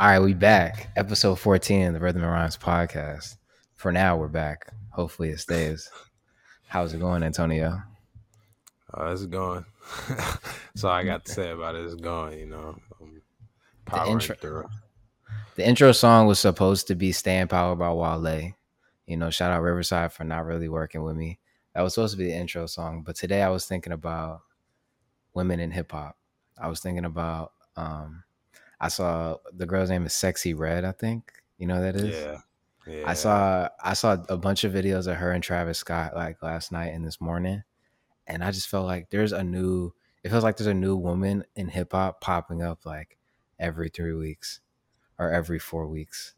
All 0.00 0.06
right, 0.06 0.18
we 0.18 0.32
back. 0.32 0.88
Episode 0.96 1.38
14 1.38 1.88
of 1.88 1.92
the 1.92 2.00
Rhythm 2.00 2.22
and 2.22 2.32
Rhymes 2.32 2.56
podcast. 2.56 3.36
For 3.74 3.92
now, 3.92 4.16
we're 4.16 4.28
back. 4.28 4.72
Hopefully 4.88 5.28
it 5.28 5.40
stays. 5.40 5.90
How's 6.68 6.94
it 6.94 7.00
going, 7.00 7.22
Antonio? 7.22 7.82
Uh, 8.96 9.10
it's 9.12 9.26
going. 9.26 9.66
That's 10.08 10.84
all 10.84 10.92
I 10.92 11.04
got 11.04 11.26
to 11.26 11.32
say 11.32 11.50
about 11.50 11.74
it. 11.74 11.84
It's 11.84 11.96
going, 11.96 12.38
you 12.38 12.46
know. 12.46 12.78
Um, 12.98 13.20
the, 13.92 14.10
intro, 14.10 14.70
the 15.56 15.68
intro 15.68 15.92
song 15.92 16.26
was 16.26 16.38
supposed 16.38 16.86
to 16.86 16.94
be 16.94 17.12
Staying 17.12 17.48
Power 17.48 17.76
by 17.76 17.92
Wale. 17.92 18.54
You 19.06 19.18
know, 19.18 19.28
shout 19.28 19.52
out 19.52 19.60
Riverside 19.60 20.14
for 20.14 20.24
not 20.24 20.46
really 20.46 20.70
working 20.70 21.02
with 21.02 21.14
me. 21.14 21.40
That 21.74 21.82
was 21.82 21.92
supposed 21.92 22.14
to 22.14 22.18
be 22.18 22.24
the 22.24 22.38
intro 22.38 22.64
song. 22.64 23.02
But 23.02 23.16
today 23.16 23.42
I 23.42 23.50
was 23.50 23.66
thinking 23.66 23.92
about 23.92 24.40
women 25.34 25.60
in 25.60 25.70
hip 25.70 25.92
hop. 25.92 26.16
I 26.58 26.68
was 26.68 26.80
thinking 26.80 27.04
about 27.04 27.52
um, 27.76 28.24
I 28.80 28.88
saw 28.88 29.36
the 29.52 29.66
girl's 29.66 29.90
name 29.90 30.06
is 30.06 30.12
Sexyy 30.12 30.58
Red, 30.58 30.84
I 30.84 30.92
think. 30.92 31.32
You 31.58 31.66
know 31.66 31.82
that 31.82 31.96
is? 31.96 32.16
Yeah. 32.16 32.38
Yeah. 32.86 33.04
I 33.06 33.14
saw 33.14 33.68
I 33.82 33.92
saw 33.92 34.16
a 34.28 34.38
bunch 34.38 34.64
of 34.64 34.72
videos 34.72 35.06
of 35.06 35.16
her 35.16 35.32
and 35.32 35.44
Travis 35.44 35.78
Scott 35.78 36.16
like 36.16 36.42
last 36.42 36.72
night 36.72 36.88
and 36.94 37.04
this 37.04 37.20
morning. 37.20 37.62
And 38.26 38.42
I 38.42 38.50
just 38.50 38.68
felt 38.68 38.86
like 38.86 39.10
there's 39.10 39.32
a 39.32 39.44
new 39.44 39.92
it 40.24 40.30
feels 40.30 40.44
like 40.44 40.56
there's 40.56 40.66
a 40.66 40.74
new 40.74 40.96
woman 40.96 41.44
in 41.54 41.68
hip 41.68 41.92
hop 41.92 42.20
popping 42.20 42.62
up 42.62 42.84
like 42.84 43.18
every 43.58 43.90
three 43.90 44.14
weeks 44.14 44.60
or 45.18 45.30
every 45.30 45.58
four 45.58 45.86
weeks. 45.86 46.34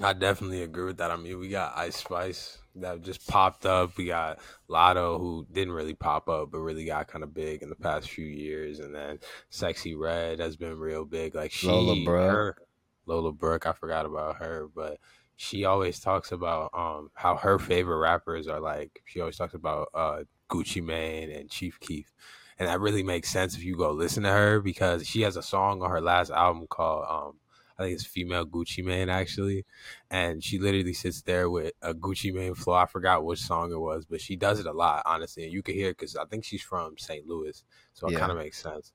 I 0.00 0.14
definitely 0.14 0.62
agree 0.62 0.84
with 0.84 0.98
that. 0.98 1.10
I 1.10 1.16
mean, 1.16 1.38
we 1.38 1.48
got 1.48 1.76
Ice 1.76 1.96
Spice 1.96 2.58
that 2.76 3.02
just 3.02 3.26
popped 3.28 3.66
up. 3.66 3.96
We 3.96 4.06
got 4.06 4.38
Latto 4.68 5.18
who 5.18 5.46
didn't 5.52 5.74
really 5.74 5.94
pop 5.94 6.28
up, 6.28 6.50
but 6.50 6.60
really 6.60 6.86
got 6.86 7.08
kind 7.08 7.22
of 7.22 7.34
big 7.34 7.62
in 7.62 7.68
the 7.68 7.76
past 7.76 8.08
few 8.08 8.24
years. 8.24 8.80
And 8.80 8.94
then 8.94 9.18
Sexyy 9.50 9.98
Red 9.98 10.40
has 10.40 10.56
been 10.56 10.78
real 10.78 11.04
big. 11.04 11.34
Like 11.34 11.52
she, 11.52 11.66
Lola 11.66 12.02
Brooke. 12.04 12.30
Her, 12.30 12.56
Lola 13.04 13.32
Brooke, 13.32 13.66
I 13.66 13.72
forgot 13.72 14.06
about 14.06 14.36
her, 14.36 14.68
but 14.74 14.98
she 15.36 15.64
always 15.64 15.98
talks 16.00 16.32
about 16.32 16.70
um 16.72 17.10
how 17.14 17.36
her 17.36 17.58
favorite 17.58 17.98
rappers 17.98 18.48
are 18.48 18.60
like. 18.60 19.02
She 19.04 19.20
always 19.20 19.36
talks 19.36 19.54
about 19.54 19.88
uh 19.92 20.24
Gucci 20.48 20.82
Mane 20.82 21.30
and 21.30 21.50
Chief 21.50 21.78
Keef. 21.80 22.12
And 22.58 22.68
that 22.68 22.80
really 22.80 23.02
makes 23.02 23.28
sense 23.28 23.56
if 23.56 23.64
you 23.64 23.76
go 23.76 23.90
listen 23.90 24.22
to 24.22 24.30
her 24.30 24.60
because 24.60 25.06
she 25.06 25.22
has 25.22 25.36
a 25.36 25.42
song 25.42 25.82
on 25.82 25.90
her 25.90 26.00
last 26.00 26.30
album 26.30 26.66
called 26.66 27.04
um 27.08 27.34
I 27.82 27.86
think 27.86 27.94
it's 27.94 28.06
female 28.06 28.46
Gucci 28.46 28.84
Mane 28.84 29.08
actually, 29.08 29.64
and 30.10 30.42
she 30.42 30.58
literally 30.58 30.92
sits 30.92 31.22
there 31.22 31.50
with 31.50 31.72
a 31.82 31.92
Gucci 31.92 32.32
Mane 32.32 32.54
flow. 32.54 32.74
I 32.74 32.86
forgot 32.86 33.24
which 33.24 33.40
song 33.40 33.72
it 33.72 33.80
was, 33.80 34.04
but 34.04 34.20
she 34.20 34.36
does 34.36 34.60
it 34.60 34.66
a 34.66 34.72
lot, 34.72 35.02
honestly, 35.04 35.44
and 35.44 35.52
you 35.52 35.62
can 35.62 35.74
hear 35.74 35.90
because 35.90 36.16
I 36.16 36.24
think 36.26 36.44
she's 36.44 36.62
from 36.62 36.96
St. 36.98 37.26
Louis, 37.26 37.62
so 37.92 38.06
it 38.06 38.12
yeah. 38.12 38.18
kind 38.18 38.32
of 38.32 38.38
makes 38.38 38.62
sense. 38.62 38.92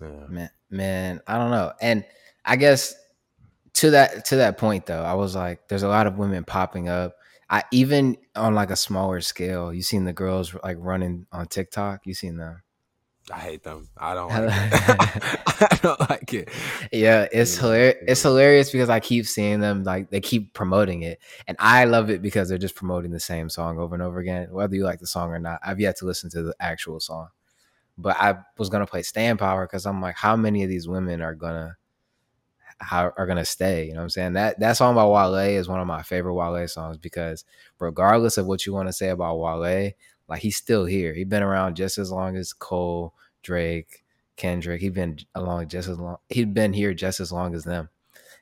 Yeah. 0.00 0.26
Man, 0.28 0.50
man, 0.70 1.20
I 1.26 1.36
don't 1.36 1.50
know, 1.50 1.72
and 1.80 2.04
I 2.44 2.56
guess 2.56 2.94
to 3.74 3.90
that 3.90 4.24
to 4.26 4.36
that 4.36 4.58
point 4.58 4.86
though, 4.86 5.02
I 5.02 5.14
was 5.14 5.34
like, 5.34 5.68
there's 5.68 5.82
a 5.82 5.88
lot 5.88 6.06
of 6.06 6.18
women 6.18 6.44
popping 6.44 6.88
up. 6.88 7.14
I 7.50 7.64
even 7.72 8.16
on 8.36 8.54
like 8.54 8.70
a 8.70 8.76
smaller 8.76 9.20
scale, 9.20 9.72
you 9.72 9.82
seen 9.82 10.04
the 10.04 10.12
girls 10.12 10.54
like 10.62 10.76
running 10.80 11.26
on 11.32 11.46
TikTok. 11.46 12.00
You 12.04 12.14
seen 12.14 12.36
them? 12.36 12.62
I 13.30 13.38
hate 13.38 13.62
them. 13.62 13.88
I 13.96 14.14
don't 14.14 14.30
like 14.30 14.44
it. 14.44 14.72
I 15.72 15.78
don't 15.82 16.10
like 16.10 16.32
it. 16.34 16.48
Yeah, 16.92 17.26
it's 17.30 17.56
hilarious. 17.56 17.96
It's 18.06 18.22
hilarious 18.22 18.70
because 18.70 18.88
I 18.88 19.00
keep 19.00 19.26
seeing 19.26 19.60
them 19.60 19.84
like 19.84 20.10
they 20.10 20.20
keep 20.20 20.54
promoting 20.54 21.02
it, 21.02 21.18
and 21.46 21.56
I 21.60 21.84
love 21.84 22.10
it 22.10 22.22
because 22.22 22.48
they're 22.48 22.58
just 22.58 22.74
promoting 22.74 23.10
the 23.10 23.20
same 23.20 23.48
song 23.48 23.78
over 23.78 23.94
and 23.94 24.02
over 24.02 24.18
again, 24.18 24.48
whether 24.50 24.74
you 24.74 24.84
like 24.84 25.00
the 25.00 25.06
song 25.06 25.30
or 25.30 25.38
not. 25.38 25.60
I've 25.62 25.80
yet 25.80 25.96
to 25.98 26.06
listen 26.06 26.30
to 26.30 26.42
the 26.42 26.54
actual 26.60 27.00
song, 27.00 27.28
but 27.98 28.16
I 28.18 28.36
was 28.56 28.68
gonna 28.70 28.86
play 28.86 29.02
"Staying 29.02 29.36
Power" 29.36 29.66
because 29.66 29.86
I'm 29.86 30.00
like, 30.00 30.16
how 30.16 30.36
many 30.36 30.62
of 30.62 30.70
these 30.70 30.88
women 30.88 31.20
are 31.20 31.34
gonna 31.34 31.76
how 32.80 33.12
are 33.16 33.26
gonna 33.26 33.44
stay? 33.44 33.86
You 33.86 33.92
know 33.92 33.98
what 34.00 34.04
I'm 34.04 34.10
saying? 34.10 34.32
That 34.34 34.60
that 34.60 34.76
song 34.76 34.94
by 34.94 35.04
Wale 35.04 35.34
is 35.58 35.68
one 35.68 35.80
of 35.80 35.86
my 35.86 36.02
favorite 36.02 36.34
Wale 36.34 36.66
songs 36.68 36.96
because 36.96 37.44
regardless 37.78 38.38
of 38.38 38.46
what 38.46 38.64
you 38.66 38.72
want 38.72 38.88
to 38.88 38.92
say 38.92 39.08
about 39.08 39.38
Wale, 39.38 39.92
like 40.28 40.42
he's 40.42 40.56
still 40.56 40.84
here. 40.84 41.14
He's 41.14 41.26
been 41.26 41.42
around 41.42 41.76
just 41.76 41.98
as 41.98 42.10
long 42.10 42.36
as 42.36 42.52
Cole, 42.52 43.14
Drake, 43.42 44.04
Kendrick. 44.36 44.80
He's 44.80 44.92
been 44.92 45.18
along 45.34 45.68
just 45.68 45.88
as 45.88 45.98
long. 45.98 46.18
He's 46.28 46.46
been 46.46 46.72
here 46.72 46.94
just 46.94 47.20
as 47.20 47.32
long 47.32 47.54
as 47.54 47.64
them. 47.64 47.88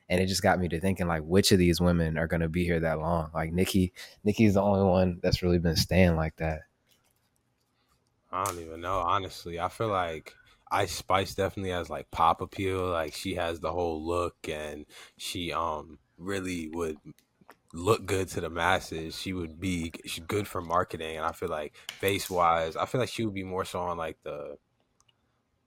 And 0.09 0.21
it 0.21 0.27
just 0.27 0.43
got 0.43 0.59
me 0.59 0.69
to 0.69 0.79
thinking 0.79 1.07
like 1.07 1.23
which 1.23 1.51
of 1.51 1.59
these 1.59 1.81
women 1.81 2.17
are 2.17 2.27
gonna 2.27 2.49
be 2.49 2.63
here 2.63 2.79
that 2.79 2.99
long? 2.99 3.29
Like 3.33 3.51
Nikki, 3.51 3.93
Nicki's 4.23 4.53
the 4.53 4.61
only 4.61 4.83
one 4.83 5.19
that's 5.21 5.43
really 5.43 5.59
been 5.59 5.75
staying 5.75 6.15
like 6.15 6.35
that. 6.37 6.61
I 8.31 8.43
don't 8.43 8.59
even 8.59 8.81
know, 8.81 8.99
honestly. 8.99 9.59
I 9.59 9.69
feel 9.69 9.87
like 9.87 10.33
Ice 10.71 10.91
Spice 10.93 11.35
definitely 11.35 11.71
has 11.71 11.89
like 11.89 12.11
pop 12.11 12.41
appeal. 12.41 12.87
Like 12.87 13.13
she 13.13 13.35
has 13.35 13.59
the 13.59 13.71
whole 13.71 14.05
look 14.05 14.35
and 14.49 14.85
she 15.17 15.51
um 15.53 15.99
really 16.17 16.69
would 16.69 16.97
look 17.77 18.05
good 18.05 18.27
to 18.29 18.41
the 18.41 18.49
masses. 18.49 19.17
She 19.19 19.33
would 19.33 19.59
be 19.59 19.91
she's 20.05 20.23
good 20.25 20.47
for 20.47 20.61
marketing, 20.61 21.17
and 21.17 21.25
I 21.25 21.31
feel 21.31 21.49
like 21.49 21.75
face 21.91 22.29
wise, 22.29 22.75
I 22.75 22.85
feel 22.85 22.99
like 22.99 23.09
she 23.09 23.23
would 23.23 23.33
be 23.33 23.43
more 23.43 23.65
so 23.65 23.79
on 23.79 23.97
like 23.97 24.17
the 24.23 24.57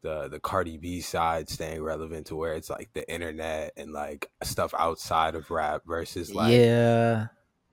the 0.03 0.29
the 0.29 0.41
Cardi 0.41 0.77
B 0.77 1.01
side, 1.01 1.49
staying 1.49 1.83
relevant 1.83 2.27
to 2.27 2.37
where 2.37 2.55
it's 2.55 2.71
like 2.71 2.91
the 2.93 3.11
internet 3.11 3.73
and 3.77 3.93
like 3.93 4.31
stuff 4.43 4.75
outside 4.77 5.35
of 5.35 5.51
rap 5.51 5.83
versus 5.87 6.35
like 6.35 6.53
yeah. 6.53 7.29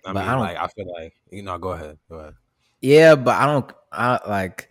I 0.05 0.13
mean, 0.13 0.23
I 0.23 0.35
like 0.35 0.57
I 0.57 0.67
feel 0.67 0.91
like 0.93 1.13
you 1.31 1.43
know. 1.43 1.57
Go 1.57 1.69
ahead. 1.69 1.97
Go 2.09 2.15
ahead. 2.17 2.35
Yeah, 2.81 3.15
but 3.15 3.35
I 3.35 3.45
don't. 3.45 3.71
I 3.91 4.19
like 4.27 4.69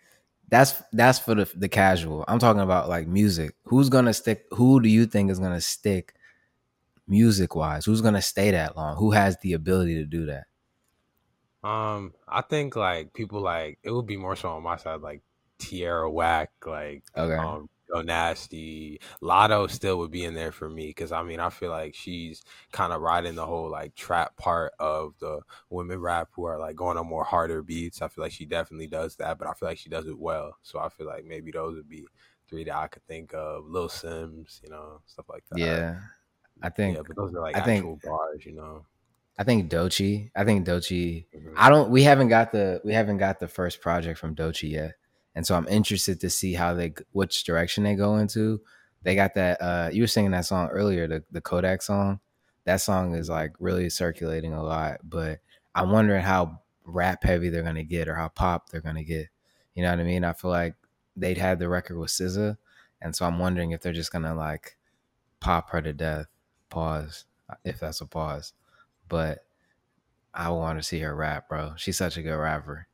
that's 0.49 0.83
that's 0.93 1.19
for 1.19 1.35
the 1.35 1.51
the 1.57 1.69
casual. 1.69 2.25
I'm 2.29 2.39
talking 2.39 2.63
about 2.63 2.89
like 2.89 3.09
music. 3.09 3.55
Who's 3.65 3.89
gonna 3.89 4.15
stick? 4.15 4.45
Who 4.53 4.81
do 4.81 4.89
you 4.89 5.07
think 5.07 5.31
is 5.31 5.41
gonna 5.41 5.61
stick 5.61 6.15
music 7.07 7.55
wise? 7.55 7.85
Who's 7.85 8.01
gonna 8.01 8.23
stay 8.23 8.51
that 8.51 8.77
long? 8.77 8.97
Who 8.97 9.13
has 9.13 9.37
the 9.39 9.53
ability 9.53 9.95
to 9.97 10.05
do 10.05 10.27
that? 10.27 10.47
Um, 11.63 12.15
I 12.29 12.43
think 12.43 12.77
like 12.77 13.13
people 13.13 13.41
like 13.41 13.79
it 13.83 13.91
would 13.91 14.07
be 14.07 14.17
more 14.17 14.37
so 14.37 14.51
on 14.51 14.63
my 14.63 14.77
side, 14.77 15.01
like 15.01 15.23
Tierra 15.59 16.11
Whack, 16.11 16.51
like 16.65 17.05
okay. 17.17 17.35
um 17.35 17.69
Nasty, 17.95 19.01
Latto 19.23 19.71
still 19.71 19.99
would 19.99 20.11
be 20.11 20.25
in 20.25 20.35
there 20.35 20.53
for 20.53 20.69
me 20.69 20.89
because 20.89 21.13
I 21.13 21.23
mean 21.23 21.41
I 21.41 21.51
feel 21.51 21.71
like 21.71 21.95
she's 21.95 22.43
kind 22.73 22.93
of 22.93 23.01
riding 23.01 23.37
the 23.37 23.47
whole 23.47 23.71
like 23.71 23.95
trap 23.95 24.37
part 24.37 24.73
of 24.79 25.15
the 25.19 25.41
women 25.71 26.01
rap 26.01 26.29
who 26.33 26.45
are 26.45 26.59
like 26.59 26.77
going 26.77 26.99
on 26.99 27.07
more 27.07 27.25
harder 27.25 27.63
beats. 27.63 28.03
I 28.03 28.09
feel 28.09 28.25
like 28.25 28.33
she 28.33 28.45
definitely 28.45 28.89
does 28.89 29.17
that, 29.17 29.39
but 29.39 29.49
I 29.49 29.55
feel 29.55 29.69
like 29.69 29.79
she 29.79 29.89
does 29.89 30.07
it 30.07 30.19
well. 30.19 30.57
So 30.63 30.79
I 30.79 30.89
feel 30.89 31.07
like 31.07 31.25
maybe 31.25 31.53
those 31.53 31.77
would 31.77 31.89
be 31.89 32.07
three 32.49 32.65
that 32.65 32.77
I 32.77 32.89
could 32.89 33.07
think 33.07 33.33
of. 33.35 33.65
Little 33.67 33.89
Simz, 33.89 34.63
you 34.63 34.69
know, 34.69 35.01
stuff 35.07 35.27
like 35.29 35.45
that. 35.51 35.59
Yeah, 35.59 36.01
I 36.63 36.71
think. 36.71 36.97
Yeah, 36.97 37.03
but 37.07 37.17
those 37.17 37.35
are 37.35 37.41
like 37.41 37.57
I 37.57 37.61
think, 37.61 38.03
bars, 38.03 38.45
you 38.45 38.53
know. 38.53 38.85
I 39.39 39.45
think 39.45 39.71
Doechii. 39.71 40.31
I 40.35 40.45
think 40.45 40.67
Doechii. 40.67 41.27
Mm-hmm. 41.35 41.55
I 41.57 41.69
don't. 41.69 41.91
We 41.91 42.03
haven't 42.03 42.29
got 42.29 42.53
the. 42.53 42.81
We 42.85 42.95
haven't 42.95 43.19
got 43.19 43.39
the 43.39 43.49
first 43.49 43.81
project 43.81 44.19
from 44.19 44.35
Doechii 44.35 44.71
yet, 44.71 44.95
and 45.35 45.47
so 45.47 45.55
I'm 45.55 45.69
interested 45.69 46.21
to 46.21 46.31
see 46.31 46.55
how 46.55 46.75
they, 46.75 46.95
which 47.13 47.45
direction 47.45 47.85
they 47.85 47.95
go 47.95 48.17
into. 48.17 48.61
They 49.03 49.15
got 49.15 49.35
that. 49.35 49.61
uh 49.61 49.91
You 49.93 50.03
were 50.03 50.09
singing 50.09 50.31
that 50.33 50.47
song 50.47 50.69
earlier, 50.69 51.07
the 51.07 51.23
the 51.31 51.41
Kodak 51.41 51.83
song. 51.83 52.21
That 52.65 52.81
song 52.81 53.15
is 53.15 53.29
like 53.29 53.53
really 53.61 53.91
circulating 53.91 54.53
a 54.53 54.63
lot, 54.63 54.99
but 55.05 55.39
I'm 55.75 55.91
wondering 55.91 56.23
how 56.23 56.63
rap 56.85 57.23
heavy 57.23 57.49
they're 57.49 57.63
gonna 57.63 57.85
get 57.85 58.09
or 58.09 58.15
how 58.15 58.29
pop 58.29 58.71
they're 58.71 58.81
gonna 58.81 59.05
get. 59.05 59.29
You 59.75 59.83
know 59.83 59.91
what 59.91 60.01
I 60.01 60.05
mean? 60.05 60.25
I 60.25 60.33
feel 60.33 60.51
like 60.51 60.75
they'd 61.15 61.39
had 61.39 61.59
the 61.59 61.69
record 61.69 61.99
with 61.99 62.11
SZA, 62.11 62.57
and 63.03 63.15
so 63.15 63.27
I'm 63.27 63.39
wondering 63.39 63.73
if 63.73 63.83
they're 63.83 63.93
just 63.93 64.11
gonna 64.13 64.35
like 64.35 64.77
pop 65.39 65.71
her 65.71 65.83
to 65.83 65.93
death 65.93 66.27
Pause, 66.71 67.27
uh, 67.51 67.55
if 67.65 67.81
that's 67.81 68.01
a 68.01 68.07
pause. 68.07 68.53
But 69.09 69.47
I 70.35 70.51
want 70.51 70.79
to 70.79 70.83
see 70.83 71.01
her 71.01 71.15
rap, 71.15 71.49
bro. 71.49 71.75
She's 71.77 71.97
such 71.99 72.17
a 72.17 72.23
good 72.23 72.37
rapper. 72.37 72.89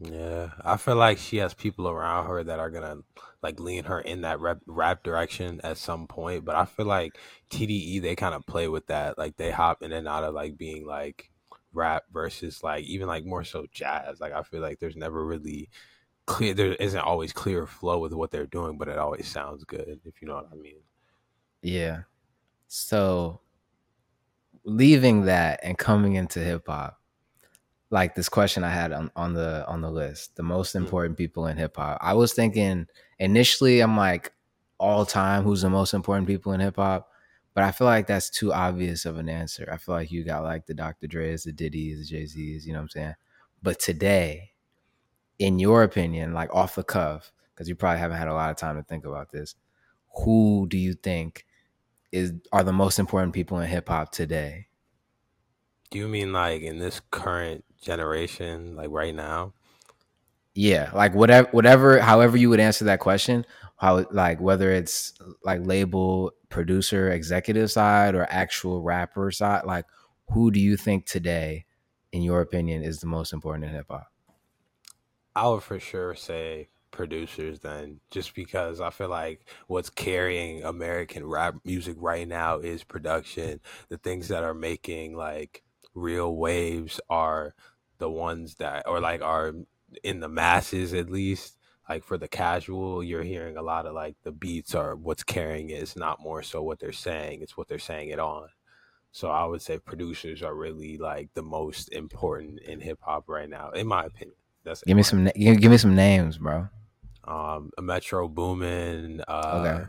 Yeah, 0.00 0.50
I 0.64 0.76
feel 0.76 0.96
like 0.96 1.18
she 1.18 1.36
has 1.36 1.54
people 1.54 1.88
around 1.88 2.26
her 2.26 2.42
that 2.42 2.58
are 2.58 2.70
gonna 2.70 2.98
like 3.42 3.60
lean 3.60 3.84
her 3.84 4.00
in 4.00 4.22
that 4.22 4.40
rap, 4.40 4.58
rap 4.66 5.04
direction 5.04 5.60
at 5.62 5.78
some 5.78 6.08
point. 6.08 6.44
But 6.44 6.56
I 6.56 6.64
feel 6.64 6.86
like 6.86 7.16
TDE 7.50 8.00
they 8.00 8.16
kind 8.16 8.34
of 8.34 8.44
play 8.46 8.66
with 8.68 8.88
that, 8.88 9.18
like 9.18 9.36
they 9.36 9.52
hop 9.52 9.82
in 9.82 9.92
and 9.92 10.08
out 10.08 10.24
of 10.24 10.34
like 10.34 10.58
being 10.58 10.84
like 10.86 11.30
rap 11.72 12.04
versus 12.12 12.62
like 12.62 12.84
even 12.84 13.06
like 13.06 13.24
more 13.24 13.44
so 13.44 13.66
jazz. 13.72 14.20
Like 14.20 14.32
I 14.32 14.42
feel 14.42 14.60
like 14.60 14.80
there's 14.80 14.96
never 14.96 15.24
really 15.24 15.70
clear, 16.26 16.54
there 16.54 16.74
isn't 16.74 17.00
always 17.00 17.32
clear 17.32 17.66
flow 17.66 17.98
with 18.00 18.14
what 18.14 18.30
they're 18.32 18.46
doing, 18.46 18.78
but 18.78 18.88
it 18.88 18.98
always 18.98 19.28
sounds 19.28 19.64
good 19.64 20.00
if 20.04 20.22
you 20.22 20.28
know 20.28 20.36
what 20.36 20.50
I 20.52 20.56
mean. 20.56 20.82
Yeah, 21.62 22.02
so 22.68 23.40
leaving 24.64 25.26
that 25.26 25.60
and 25.62 25.76
coming 25.78 26.14
into 26.14 26.40
hip 26.40 26.66
hop, 26.66 27.00
like 27.90 28.14
this 28.14 28.28
question 28.28 28.64
I 28.64 28.70
had 28.70 28.92
on, 28.92 29.10
on 29.14 29.34
the 29.34 29.64
on 29.68 29.80
the 29.80 29.90
list, 29.90 30.36
the 30.36 30.42
most 30.42 30.74
mm-hmm. 30.74 30.84
important 30.84 31.16
people 31.16 31.46
in 31.46 31.56
hip 31.56 31.76
hop. 31.76 31.98
I 32.00 32.14
was 32.14 32.32
thinking 32.32 32.86
initially, 33.18 33.80
I'm 33.80 33.96
like 33.96 34.32
all 34.78 35.06
time, 35.06 35.44
who's 35.44 35.62
the 35.62 35.70
most 35.70 35.94
important 35.94 36.26
people 36.26 36.52
in 36.52 36.60
hip 36.60 36.76
hop? 36.76 37.08
But 37.54 37.62
I 37.62 37.70
feel 37.70 37.86
like 37.86 38.08
that's 38.08 38.30
too 38.30 38.52
obvious 38.52 39.04
of 39.04 39.16
an 39.16 39.28
answer. 39.28 39.68
I 39.72 39.76
feel 39.76 39.94
like 39.94 40.10
you 40.10 40.24
got 40.24 40.42
like 40.42 40.66
the 40.66 40.74
Dr. 40.74 41.06
Dre's, 41.06 41.44
the 41.44 41.52
Diddy's, 41.52 42.00
the 42.00 42.04
Jay 42.04 42.26
Z's, 42.26 42.66
you 42.66 42.72
know 42.72 42.80
what 42.80 42.84
I'm 42.84 42.88
saying? 42.88 43.14
But 43.62 43.78
today, 43.78 44.50
in 45.38 45.60
your 45.60 45.84
opinion, 45.84 46.34
like 46.34 46.52
off 46.52 46.74
the 46.74 46.82
cuff, 46.82 47.32
because 47.54 47.68
you 47.68 47.76
probably 47.76 48.00
haven't 48.00 48.18
had 48.18 48.28
a 48.28 48.34
lot 48.34 48.50
of 48.50 48.56
time 48.56 48.76
to 48.76 48.82
think 48.82 49.04
about 49.04 49.30
this, 49.30 49.54
who 50.24 50.66
do 50.68 50.76
you 50.76 50.94
think 50.94 51.46
is 52.14 52.32
are 52.52 52.62
the 52.62 52.72
most 52.72 52.98
important 52.98 53.34
people 53.34 53.58
in 53.58 53.68
hip 53.68 53.88
hop 53.88 54.12
today? 54.12 54.68
Do 55.90 55.98
you 55.98 56.08
mean 56.08 56.32
like 56.32 56.62
in 56.62 56.78
this 56.78 57.00
current 57.10 57.64
generation, 57.82 58.76
like 58.76 58.90
right 58.90 59.14
now? 59.14 59.52
Yeah, 60.54 60.90
like 60.94 61.14
whatever, 61.14 61.48
whatever, 61.50 61.98
however 61.98 62.36
you 62.36 62.48
would 62.50 62.60
answer 62.60 62.84
that 62.84 63.00
question, 63.00 63.44
how 63.76 64.06
like 64.12 64.40
whether 64.40 64.70
it's 64.70 65.12
like 65.42 65.66
label, 65.66 66.32
producer, 66.48 67.10
executive 67.10 67.72
side, 67.72 68.14
or 68.14 68.26
actual 68.30 68.80
rapper 68.80 69.32
side, 69.32 69.64
like 69.64 69.84
who 70.28 70.52
do 70.52 70.60
you 70.60 70.76
think 70.76 71.06
today, 71.06 71.66
in 72.12 72.22
your 72.22 72.40
opinion, 72.40 72.84
is 72.84 73.00
the 73.00 73.08
most 73.08 73.32
important 73.32 73.64
in 73.64 73.70
hip 73.72 73.86
hop? 73.90 74.06
I 75.34 75.48
would 75.48 75.64
for 75.64 75.80
sure 75.80 76.14
say 76.14 76.68
producers 76.94 77.58
then 77.58 77.98
just 78.10 78.34
because 78.34 78.80
I 78.80 78.90
feel 78.90 79.08
like 79.08 79.44
what's 79.66 79.90
carrying 79.90 80.62
American 80.62 81.26
rap 81.26 81.56
music 81.64 81.96
right 81.98 82.26
now 82.26 82.58
is 82.58 82.84
production. 82.84 83.60
The 83.88 83.98
things 83.98 84.28
that 84.28 84.44
are 84.44 84.54
making 84.54 85.16
like 85.16 85.62
real 85.94 86.36
waves 86.36 87.00
are 87.10 87.54
the 87.98 88.08
ones 88.08 88.54
that 88.56 88.84
or 88.86 89.00
like 89.00 89.22
are 89.22 89.52
in 90.02 90.20
the 90.20 90.28
masses 90.28 90.94
at 90.94 91.10
least. 91.10 91.58
Like 91.88 92.04
for 92.04 92.16
the 92.16 92.28
casual 92.28 93.02
you're 93.02 93.24
hearing 93.24 93.58
a 93.58 93.62
lot 93.62 93.86
of 93.86 93.94
like 93.94 94.14
the 94.22 94.32
beats 94.32 94.74
are 94.74 94.94
what's 94.94 95.24
carrying 95.24 95.70
it. 95.70 95.82
It's 95.82 95.96
not 95.96 96.22
more 96.22 96.42
so 96.42 96.62
what 96.62 96.78
they're 96.78 96.92
saying 96.92 97.42
it's 97.42 97.56
what 97.56 97.68
they're 97.68 97.78
saying 97.78 98.08
it 98.10 98.20
on. 98.20 98.48
So 99.10 99.30
i 99.30 99.44
would 99.44 99.62
say 99.62 99.78
producers 99.78 100.42
are 100.42 100.54
really 100.54 100.96
like 100.96 101.28
the 101.34 101.42
most 101.42 101.92
important 101.92 102.60
in 102.60 102.80
hip-hop 102.80 103.24
right 103.28 103.50
now 103.50 103.70
in 103.70 103.88
my 103.88 104.04
opinion. 104.04 104.36
That's 104.62 104.82
give 104.84 104.96
me 104.96 105.02
some 105.02 105.24
give 105.36 105.70
me 105.70 105.76
some 105.76 105.96
names 105.96 106.38
bro 106.38 106.68
um 107.26 107.70
metro 107.80 108.28
boomin 108.28 109.22
uh 109.26 109.64
okay. 109.64 109.84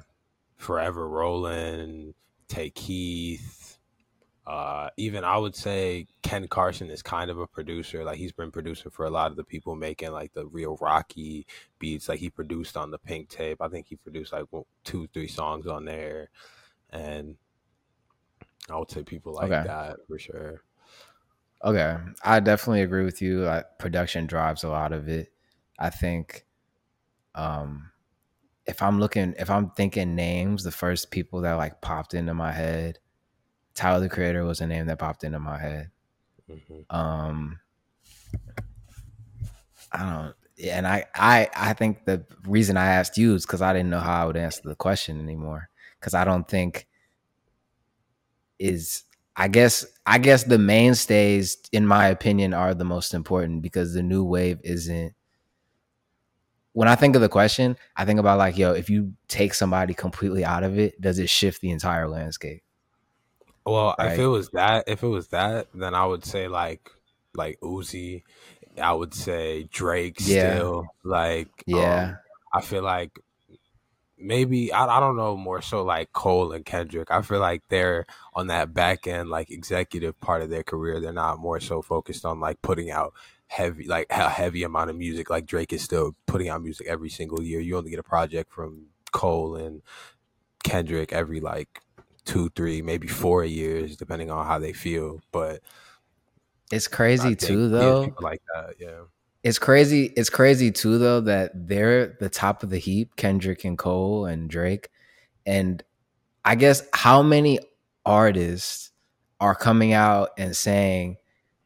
forever 0.57 1.07
rolling 1.07 2.13
take 2.47 2.75
keith 2.75 3.65
uh, 4.47 4.89
even 4.95 5.23
I 5.23 5.37
would 5.37 5.55
say 5.55 6.05
Ken 6.21 6.47
Carson 6.47 6.91
is 6.91 7.01
kind 7.01 7.31
of 7.31 7.39
a 7.39 7.47
producer. 7.47 8.03
Like 8.03 8.17
he's 8.17 8.31
been 8.31 8.51
producing 8.51 8.91
for 8.91 9.05
a 9.05 9.09
lot 9.09 9.31
of 9.31 9.37
the 9.37 9.43
people 9.43 9.75
making 9.75 10.11
like 10.11 10.33
the 10.33 10.45
real 10.45 10.77
rocky 10.79 11.47
beats. 11.79 12.07
Like 12.07 12.19
he 12.19 12.29
produced 12.29 12.77
on 12.77 12.91
the 12.91 12.99
Pink 12.99 13.29
tape. 13.29 13.59
I 13.59 13.69
think 13.69 13.87
he 13.87 13.95
produced 13.95 14.33
like 14.33 14.45
two, 14.83 15.07
three 15.07 15.27
songs 15.27 15.65
on 15.65 15.85
there, 15.85 16.29
and 16.91 17.37
I 18.69 18.77
would 18.77 18.91
say 18.91 19.01
people 19.01 19.33
like 19.33 19.51
okay. 19.51 19.65
that 19.65 19.97
for 20.07 20.19
sure. 20.19 20.61
Okay, 21.63 21.97
I 22.23 22.39
definitely 22.39 22.81
agree 22.81 23.05
with 23.05 23.23
you. 23.23 23.39
Like, 23.39 23.79
production 23.79 24.27
drives 24.27 24.63
a 24.63 24.69
lot 24.69 24.91
of 24.93 25.09
it. 25.09 25.31
I 25.79 25.89
think, 25.89 26.44
um, 27.35 27.91
if 28.65 28.81
I'm 28.81 28.99
looking, 28.99 29.35
if 29.37 29.49
I'm 29.49 29.69
thinking 29.71 30.15
names, 30.15 30.63
the 30.63 30.71
first 30.71 31.11
people 31.11 31.41
that 31.41 31.53
like 31.53 31.81
popped 31.81 32.13
into 32.13 32.33
my 32.33 32.51
head 32.51 32.99
Tyler 33.75 33.99
the 33.99 34.09
Creator 34.09 34.45
was 34.45 34.61
a 34.61 34.67
name 34.67 34.87
that 34.87 34.99
popped 34.99 35.23
into 35.23 35.39
my 35.39 35.59
head. 35.59 35.91
Mm-hmm. 36.49 36.95
Um, 36.95 37.59
I 39.91 40.09
don't, 40.09 40.35
and 40.71 40.87
I, 40.87 41.05
I, 41.13 41.49
I 41.55 41.73
think 41.73 42.05
the 42.05 42.25
reason 42.47 42.77
I 42.77 42.85
asked 42.85 43.17
you 43.17 43.35
is 43.35 43.45
because 43.45 43.61
I 43.61 43.73
didn't 43.73 43.89
know 43.89 43.99
how 43.99 44.23
I 44.23 44.25
would 44.25 44.37
answer 44.37 44.61
the 44.63 44.75
question 44.75 45.19
anymore. 45.19 45.69
Because 45.99 46.13
I 46.13 46.23
don't 46.23 46.47
think 46.47 46.87
is, 48.57 49.03
I 49.35 49.49
guess, 49.49 49.85
I 50.05 50.19
guess 50.19 50.43
the 50.43 50.57
mainstays, 50.57 51.57
in 51.73 51.85
my 51.85 52.07
opinion, 52.07 52.53
are 52.53 52.73
the 52.73 52.85
most 52.85 53.13
important 53.13 53.61
because 53.61 53.93
the 53.93 54.03
new 54.03 54.23
wave 54.23 54.59
isn't. 54.63 55.13
When 56.75 56.89
I 56.89 56.95
think 56.95 57.15
of 57.15 57.21
the 57.21 57.29
question, 57.29 57.77
I 57.95 58.03
think 58.03 58.19
about 58.19 58.37
like, 58.37 58.57
yo, 58.57 58.73
if 58.73 58.89
you 58.89 59.13
take 59.29 59.53
somebody 59.53 59.93
completely 59.93 60.43
out 60.43 60.63
of 60.63 60.77
it, 60.77 60.99
does 60.99 61.19
it 61.19 61.29
shift 61.29 61.61
the 61.61 61.71
entire 61.71 62.05
landscape? 62.05 62.63
Well, 63.65 63.95
right? 63.97 64.11
if 64.11 64.19
it 64.19 64.27
was 64.27 64.49
that, 64.49 64.83
if 64.85 65.01
it 65.01 65.07
was 65.07 65.29
that, 65.29 65.67
then 65.73 65.95
I 65.95 66.05
would 66.05 66.25
say 66.25 66.49
like 66.49 66.91
like 67.33 67.61
Uzi. 67.61 68.23
I 68.81 68.91
would 68.91 69.13
say 69.13 69.63
Drake 69.71 70.17
yeah. 70.19 70.55
still. 70.55 70.87
Like 71.05 71.47
yeah, 71.65 72.03
um, 72.03 72.17
I 72.51 72.59
feel 72.59 72.83
like 72.83 73.19
maybe 74.17 74.73
I, 74.73 74.97
I 74.97 74.99
don't 74.99 75.15
know 75.15 75.37
more 75.37 75.61
so 75.61 75.81
like 75.81 76.11
Cole 76.11 76.51
and 76.51 76.65
Kendrick. 76.65 77.09
I 77.09 77.21
feel 77.21 77.39
like 77.39 77.63
they're 77.69 78.05
on 78.33 78.47
that 78.47 78.73
back 78.73 79.07
end 79.07 79.29
like 79.29 79.49
executive 79.49 80.19
part 80.19 80.41
of 80.41 80.49
their 80.49 80.63
career. 80.63 80.99
They're 80.99 81.13
not 81.13 81.39
more 81.39 81.61
so 81.61 81.81
focused 81.81 82.25
on 82.25 82.41
like 82.41 82.61
putting 82.61 82.91
out 82.91 83.13
heavy 83.47 83.87
like 83.87 84.07
a 84.09 84.29
heavy 84.29 84.63
amount 84.63 84.89
of 84.89 84.95
music. 84.95 85.29
Like 85.29 85.45
Drake 85.45 85.73
is 85.73 85.81
still 85.81 86.15
putting 86.25 86.49
out 86.49 86.61
music 86.61 86.87
every 86.87 87.09
single 87.09 87.41
year. 87.41 87.59
You 87.59 87.77
only 87.77 87.91
get 87.91 87.99
a 87.99 88.03
project 88.03 88.51
from 88.51 88.87
Cole 89.11 89.55
and 89.55 89.81
Kendrick 90.63 91.13
every 91.13 91.39
like 91.39 91.81
two, 92.25 92.49
three, 92.55 92.81
maybe 92.81 93.07
four 93.07 93.45
years, 93.45 93.95
depending 93.95 94.31
on 94.31 94.45
how 94.45 94.59
they 94.59 94.73
feel. 94.73 95.21
But 95.31 95.61
it's 96.71 96.87
crazy 96.87 97.35
too, 97.35 97.69
though. 97.69 98.13
Like 98.19 98.41
that, 98.53 98.75
yeah. 98.79 99.01
It's 99.43 99.59
crazy. 99.59 100.11
It's 100.17 100.31
crazy 100.31 100.71
too, 100.71 100.97
though, 100.97 101.21
that 101.21 101.51
they're 101.53 102.17
the 102.19 102.29
top 102.29 102.63
of 102.63 102.71
the 102.71 102.79
heap, 102.79 103.15
Kendrick 103.15 103.63
and 103.63 103.77
Cole 103.77 104.25
and 104.25 104.49
Drake. 104.49 104.89
And 105.45 105.83
I 106.43 106.55
guess 106.55 106.81
how 106.93 107.21
many 107.21 107.59
artists 108.05 108.89
are 109.39 109.53
coming 109.53 109.93
out 109.93 110.29
and 110.39 110.55
saying, 110.55 111.17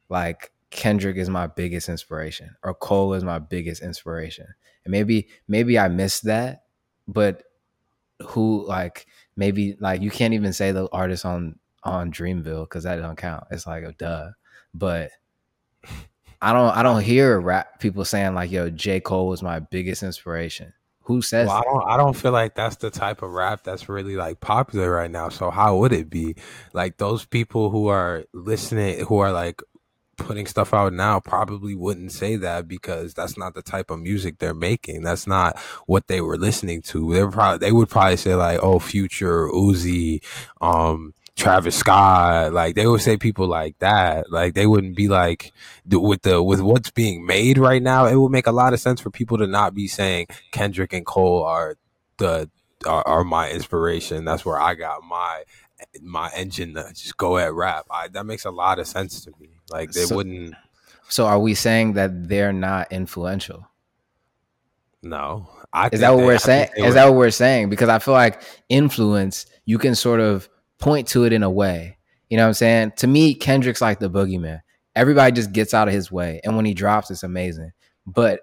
like, 0.09 0.51
Kendrick 0.69 1.17
is 1.17 1.29
my 1.29 1.47
biggest 1.47 1.89
inspiration 1.89 2.55
or 2.63 2.73
Cole 2.73 3.13
is 3.13 3.23
my 3.23 3.39
biggest 3.39 3.81
inspiration. 3.81 4.47
And 4.85 4.91
maybe, 4.91 5.29
maybe 5.47 5.79
I 5.79 5.87
missed 5.87 6.25
that, 6.25 6.63
but 7.07 7.43
who 8.21 8.65
like 8.67 9.07
maybe 9.35 9.77
like 9.79 10.01
you 10.01 10.11
can't 10.11 10.33
even 10.33 10.53
say 10.53 10.71
the 10.71 10.87
artist 10.91 11.25
on 11.25 11.57
on 11.83 12.11
Dreamville 12.11 12.65
because 12.65 12.83
that 12.83 12.97
don't 12.97 13.15
count. 13.15 13.45
It's 13.51 13.65
like 13.65 13.83
a 13.83 13.93
duh. 13.93 14.31
But 14.73 15.11
I 16.41 16.53
don't 16.53 16.75
I 16.75 16.83
don't 16.83 17.01
hear 17.01 17.39
rap 17.39 17.79
people 17.79 18.05
saying 18.05 18.35
like 18.35 18.51
yo 18.51 18.69
J 18.69 18.99
Cole 18.99 19.27
was 19.27 19.41
my 19.41 19.59
biggest 19.59 20.03
inspiration. 20.03 20.73
Who 21.03 21.23
says? 21.23 21.47
Well, 21.47 21.57
I 21.57 21.63
don't. 21.63 21.89
I 21.89 21.97
don't 21.97 22.15
feel 22.15 22.31
like 22.31 22.53
that's 22.53 22.75
the 22.75 22.91
type 22.91 23.23
of 23.23 23.31
rap 23.31 23.63
that's 23.63 23.89
really 23.89 24.15
like 24.15 24.41
popular 24.41 24.91
right 24.91 25.09
now. 25.09 25.29
So 25.29 25.49
how 25.49 25.77
would 25.77 25.91
it 25.91 26.07
be? 26.07 26.35
Like 26.71 26.97
those 26.97 27.25
people 27.25 27.71
who 27.71 27.87
are 27.87 28.25
listening, 28.31 29.03
who 29.05 29.17
are 29.17 29.31
like 29.31 29.63
putting 30.19 30.45
stuff 30.45 30.73
out 30.73 30.93
now 30.93 31.19
probably 31.19 31.75
wouldn't 31.75 32.11
say 32.11 32.35
that 32.35 32.67
because 32.67 33.13
that's 33.13 33.37
not 33.37 33.53
the 33.55 33.61
type 33.61 33.89
of 33.89 33.99
music 33.99 34.37
they're 34.37 34.53
making. 34.53 35.01
That's 35.01 35.25
not 35.25 35.57
what 35.87 36.07
they 36.07 36.21
were 36.21 36.37
listening 36.37 36.81
to. 36.83 37.13
They 37.13 37.25
probably 37.25 37.57
they 37.59 37.71
would 37.71 37.89
probably 37.89 38.17
say 38.17 38.35
like, 38.35 38.59
"Oh, 38.61 38.79
Future, 38.79 39.47
Uzi, 39.47 40.23
um, 40.61 41.13
Travis 41.35 41.75
Scott." 41.75 42.53
Like 42.53 42.75
they 42.75 42.87
would 42.87 43.01
say 43.01 43.17
people 43.17 43.47
like 43.47 43.79
that. 43.79 44.31
Like 44.31 44.53
they 44.53 44.67
wouldn't 44.67 44.95
be 44.95 45.07
like 45.07 45.51
with 45.89 46.21
the 46.21 46.43
with 46.43 46.61
what's 46.61 46.91
being 46.91 47.25
made 47.25 47.57
right 47.57 47.81
now. 47.81 48.05
It 48.05 48.15
would 48.15 48.31
make 48.31 48.47
a 48.47 48.51
lot 48.51 48.73
of 48.73 48.79
sense 48.79 49.01
for 49.01 49.09
people 49.09 49.37
to 49.39 49.47
not 49.47 49.73
be 49.73 49.87
saying 49.87 50.27
Kendrick 50.51 50.93
and 50.93 51.05
Cole 51.05 51.43
are 51.43 51.75
the 52.17 52.49
are, 52.85 53.07
are 53.07 53.23
my 53.23 53.49
inspiration. 53.49 54.25
That's 54.25 54.45
where 54.45 54.59
I 54.59 54.75
got 54.75 55.03
my 55.03 55.43
my 56.01 56.29
engine 56.35 56.73
to 56.75 56.89
just 56.89 57.17
go 57.17 57.37
at 57.37 57.53
rap. 57.53 57.85
I, 57.89 58.07
that 58.09 58.25
makes 58.25 58.45
a 58.45 58.51
lot 58.51 58.79
of 58.79 58.87
sense 58.87 59.23
to 59.25 59.31
me. 59.39 59.58
Like 59.69 59.91
they 59.91 60.05
so, 60.05 60.15
wouldn't. 60.15 60.55
So 61.07 61.25
are 61.25 61.39
we 61.39 61.53
saying 61.53 61.93
that 61.93 62.27
they're 62.27 62.53
not 62.53 62.91
influential? 62.91 63.67
No, 65.01 65.49
I 65.71 65.89
is 65.91 66.01
that 66.01 66.11
what 66.11 66.21
they, 66.21 66.25
we're 66.25 66.37
saying? 66.39 66.69
Is 66.77 66.93
that 66.95 67.05
what 67.05 67.15
we're 67.15 67.31
saying? 67.31 67.69
Because 67.69 67.89
I 67.89 67.99
feel 67.99 68.13
like 68.13 68.41
influence, 68.67 69.45
you 69.65 69.77
can 69.77 69.95
sort 69.95 70.19
of 70.19 70.49
point 70.77 71.07
to 71.09 71.25
it 71.25 71.33
in 71.33 71.43
a 71.43 71.49
way. 71.49 71.97
You 72.29 72.37
know 72.37 72.43
what 72.43 72.49
I'm 72.49 72.53
saying? 72.53 72.93
To 72.97 73.07
me, 73.07 73.33
Kendrick's 73.33 73.81
like 73.81 73.99
the 73.99 74.09
boogeyman. 74.09 74.61
Everybody 74.95 75.31
just 75.31 75.51
gets 75.51 75.73
out 75.73 75.87
of 75.87 75.93
his 75.93 76.11
way, 76.11 76.41
and 76.43 76.55
when 76.55 76.65
he 76.65 76.73
drops, 76.73 77.09
it's 77.11 77.23
amazing. 77.23 77.71
But 78.05 78.41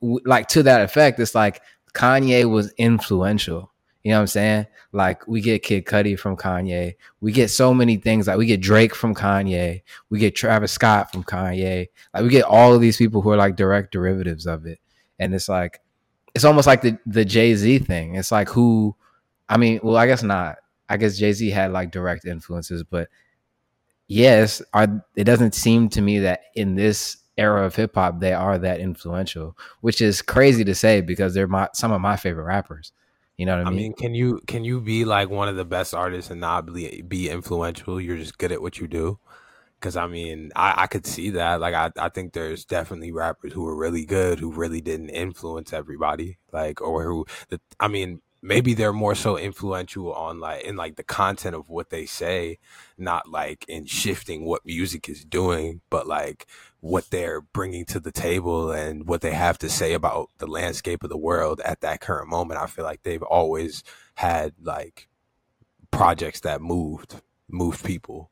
like 0.00 0.48
to 0.48 0.62
that 0.64 0.82
effect, 0.82 1.18
it's 1.20 1.34
like 1.34 1.62
Kanye 1.94 2.48
was 2.50 2.72
influential. 2.72 3.72
You 4.04 4.10
know 4.10 4.18
what 4.18 4.20
I'm 4.20 4.26
saying? 4.26 4.66
Like 4.92 5.26
we 5.26 5.40
get 5.40 5.62
Kid 5.62 5.86
Cudi 5.86 6.18
from 6.18 6.36
Kanye. 6.36 6.94
We 7.22 7.32
get 7.32 7.48
so 7.48 7.72
many 7.72 7.96
things. 7.96 8.26
Like 8.26 8.36
we 8.36 8.44
get 8.44 8.60
Drake 8.60 8.94
from 8.94 9.14
Kanye. 9.14 9.82
We 10.10 10.18
get 10.18 10.36
Travis 10.36 10.72
Scott 10.72 11.10
from 11.10 11.24
Kanye. 11.24 11.88
Like 12.12 12.22
we 12.22 12.28
get 12.28 12.44
all 12.44 12.74
of 12.74 12.82
these 12.82 12.98
people 12.98 13.22
who 13.22 13.30
are 13.30 13.36
like 13.36 13.56
direct 13.56 13.92
derivatives 13.92 14.46
of 14.46 14.66
it. 14.66 14.78
And 15.18 15.34
it's 15.34 15.48
like 15.48 15.80
it's 16.34 16.44
almost 16.44 16.66
like 16.66 16.82
the 16.82 16.98
the 17.06 17.24
Jay 17.24 17.54
Z 17.54 17.78
thing. 17.80 18.16
It's 18.16 18.30
like 18.30 18.50
who 18.50 18.94
I 19.48 19.56
mean, 19.56 19.80
well, 19.82 19.96
I 19.96 20.06
guess 20.06 20.22
not. 20.22 20.56
I 20.88 20.98
guess 20.98 21.16
Jay 21.16 21.32
Z 21.32 21.48
had 21.48 21.72
like 21.72 21.90
direct 21.90 22.26
influences, 22.26 22.84
but 22.84 23.08
yes, 24.06 24.60
are 24.74 25.02
it 25.16 25.24
doesn't 25.24 25.54
seem 25.54 25.88
to 25.90 26.02
me 26.02 26.18
that 26.20 26.42
in 26.54 26.74
this 26.74 27.16
era 27.38 27.64
of 27.64 27.74
hip 27.74 27.94
hop 27.94 28.20
they 28.20 28.34
are 28.34 28.58
that 28.58 28.80
influential, 28.80 29.56
which 29.80 30.02
is 30.02 30.20
crazy 30.20 30.62
to 30.64 30.74
say 30.74 31.00
because 31.00 31.32
they're 31.32 31.48
my 31.48 31.70
some 31.72 31.90
of 31.90 32.02
my 32.02 32.16
favorite 32.16 32.44
rappers. 32.44 32.92
You 33.36 33.46
know 33.46 33.56
what 33.58 33.66
I 33.66 33.70
mean? 33.70 33.78
I 33.78 33.82
mean, 33.82 33.92
can 33.94 34.14
you 34.14 34.40
can 34.46 34.64
you 34.64 34.80
be 34.80 35.04
like 35.04 35.28
one 35.28 35.48
of 35.48 35.56
the 35.56 35.64
best 35.64 35.94
artists 35.94 36.30
and 36.30 36.40
not 36.40 36.72
be, 36.72 37.02
be 37.02 37.28
influential? 37.30 38.00
You're 38.00 38.16
just 38.16 38.38
good 38.38 38.52
at 38.52 38.62
what 38.62 38.78
you 38.78 38.86
do. 38.88 39.18
Because 39.80 39.96
I 39.96 40.06
mean, 40.06 40.50
I, 40.56 40.84
I 40.84 40.86
could 40.86 41.06
see 41.06 41.30
that. 41.30 41.60
Like, 41.60 41.74
I, 41.74 41.90
I 41.98 42.08
think 42.08 42.32
there's 42.32 42.64
definitely 42.64 43.12
rappers 43.12 43.52
who 43.52 43.66
are 43.66 43.76
really 43.76 44.06
good 44.06 44.38
who 44.40 44.52
really 44.52 44.80
didn't 44.80 45.10
influence 45.10 45.72
everybody. 45.72 46.38
Like, 46.52 46.80
or 46.80 47.02
who, 47.04 47.26
the, 47.50 47.60
I 47.80 47.88
mean, 47.88 48.22
maybe 48.44 48.74
they're 48.74 48.92
more 48.92 49.14
so 49.14 49.38
influential 49.38 50.12
on 50.12 50.38
like 50.38 50.62
in 50.64 50.76
like 50.76 50.96
the 50.96 51.02
content 51.02 51.56
of 51.56 51.70
what 51.70 51.88
they 51.88 52.04
say, 52.04 52.58
not 52.98 53.26
like 53.26 53.64
in 53.66 53.86
shifting 53.86 54.44
what 54.44 54.66
music 54.66 55.08
is 55.08 55.24
doing, 55.24 55.80
but 55.88 56.06
like 56.06 56.46
what 56.80 57.08
they're 57.10 57.40
bringing 57.40 57.86
to 57.86 57.98
the 57.98 58.12
table 58.12 58.70
and 58.70 59.08
what 59.08 59.22
they 59.22 59.32
have 59.32 59.56
to 59.56 59.70
say 59.70 59.94
about 59.94 60.28
the 60.36 60.46
landscape 60.46 61.02
of 61.02 61.08
the 61.08 61.16
world 61.16 61.62
at 61.64 61.80
that 61.80 62.02
current 62.02 62.28
moment. 62.28 62.60
I 62.60 62.66
feel 62.66 62.84
like 62.84 63.02
they've 63.02 63.22
always 63.22 63.82
had 64.16 64.52
like 64.62 65.08
projects 65.90 66.40
that 66.40 66.60
moved 66.60 67.22
moved 67.48 67.82
people, 67.82 68.30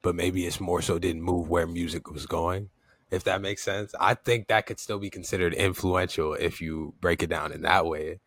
but 0.00 0.14
maybe 0.14 0.46
it's 0.46 0.60
more 0.60 0.80
so 0.80 0.96
didn't 1.00 1.22
move 1.22 1.48
where 1.48 1.66
music 1.66 2.08
was 2.08 2.24
going. 2.24 2.70
If 3.10 3.24
that 3.24 3.42
makes 3.42 3.64
sense, 3.64 3.96
I 3.98 4.14
think 4.14 4.46
that 4.46 4.66
could 4.66 4.78
still 4.78 5.00
be 5.00 5.10
considered 5.10 5.54
influential 5.54 6.34
if 6.34 6.60
you 6.60 6.94
break 7.00 7.24
it 7.24 7.30
down 7.30 7.50
in 7.50 7.62
that 7.62 7.84
way. 7.84 8.20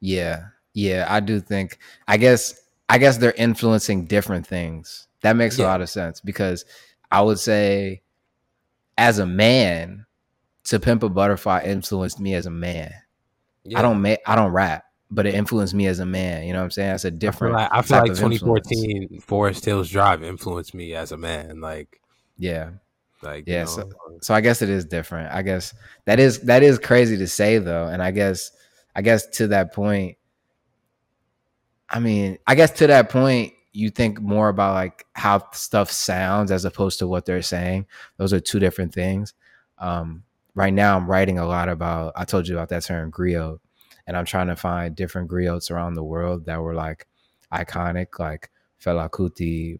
Yeah, 0.00 0.50
yeah, 0.78 1.06
I 1.08 1.18
do 1.18 1.40
think. 1.40 1.78
I 2.06 2.18
guess 2.18 2.54
I 2.88 2.98
guess 2.98 3.16
they're 3.16 3.32
influencing 3.32 4.04
different 4.04 4.46
things. 4.46 5.08
That 5.22 5.34
makes 5.34 5.58
yeah. 5.58 5.64
a 5.64 5.66
lot 5.66 5.80
of 5.80 5.90
sense 5.90 6.20
because 6.20 6.64
I 7.10 7.20
would 7.20 7.40
say, 7.40 8.02
as 8.96 9.18
a 9.18 9.26
man, 9.26 10.06
to 10.64 10.78
pimp 10.78 11.02
a 11.02 11.08
butterfly 11.08 11.62
influenced 11.64 12.20
me 12.20 12.34
as 12.34 12.46
a 12.46 12.50
man. 12.50 12.92
Yeah. 13.64 13.80
I 13.80 13.82
don't 13.82 14.00
make 14.00 14.20
I 14.24 14.36
don't 14.36 14.52
rap, 14.52 14.84
but 15.10 15.26
it 15.26 15.34
influenced 15.34 15.74
me 15.74 15.88
as 15.88 15.98
a 15.98 16.06
man. 16.06 16.46
You 16.46 16.52
know 16.52 16.60
what 16.60 16.66
I'm 16.66 16.70
saying? 16.70 16.90
That's 16.90 17.04
a 17.06 17.10
different. 17.10 17.56
I 17.56 17.58
feel 17.58 17.64
like, 17.64 17.72
I 17.72 17.82
feel 17.82 17.98
like 17.98 18.30
2014 18.38 19.02
influence. 19.02 19.24
Forest 19.24 19.64
Hills 19.64 19.90
Drive 19.90 20.22
influenced 20.22 20.74
me 20.74 20.94
as 20.94 21.10
a 21.10 21.16
man. 21.16 21.60
Like 21.60 22.00
yeah, 22.36 22.70
like 23.20 23.48
yeah. 23.48 23.60
You 23.60 23.64
know, 23.64 23.66
so, 23.66 23.90
so 24.22 24.32
I 24.32 24.40
guess 24.40 24.62
it 24.62 24.68
is 24.68 24.84
different. 24.84 25.34
I 25.34 25.42
guess 25.42 25.74
that 26.04 26.20
is 26.20 26.42
that 26.42 26.62
is 26.62 26.78
crazy 26.78 27.16
to 27.16 27.26
say 27.26 27.58
though, 27.58 27.88
and 27.88 28.00
I 28.00 28.12
guess 28.12 28.52
I 28.94 29.02
guess 29.02 29.26
to 29.38 29.48
that 29.48 29.74
point, 29.74 30.16
I 31.90 32.00
mean, 32.00 32.38
I 32.46 32.54
guess 32.54 32.70
to 32.72 32.86
that 32.86 33.10
point, 33.10 33.54
you 33.72 33.90
think 33.90 34.20
more 34.20 34.48
about 34.48 34.74
like 34.74 35.06
how 35.12 35.50
stuff 35.52 35.90
sounds 35.90 36.50
as 36.50 36.64
opposed 36.64 36.98
to 36.98 37.06
what 37.06 37.26
they're 37.26 37.42
saying. 37.42 37.86
Those 38.16 38.32
are 38.32 38.40
two 38.40 38.58
different 38.58 38.92
things. 38.92 39.34
Um, 39.78 40.24
right 40.54 40.72
now, 40.72 40.96
I'm 40.96 41.08
writing 41.08 41.38
a 41.38 41.46
lot 41.46 41.68
about. 41.68 42.12
I 42.16 42.24
told 42.24 42.48
you 42.48 42.56
about 42.56 42.70
that 42.70 42.82
term 42.82 43.12
griot, 43.12 43.58
and 44.06 44.16
I'm 44.16 44.24
trying 44.24 44.48
to 44.48 44.56
find 44.56 44.96
different 44.96 45.30
griots 45.30 45.70
around 45.70 45.94
the 45.94 46.04
world 46.04 46.46
that 46.46 46.60
were 46.60 46.74
like 46.74 47.06
iconic, 47.52 48.18
like 48.18 48.50
Fela 48.82 49.08
Kuti, 49.10 49.78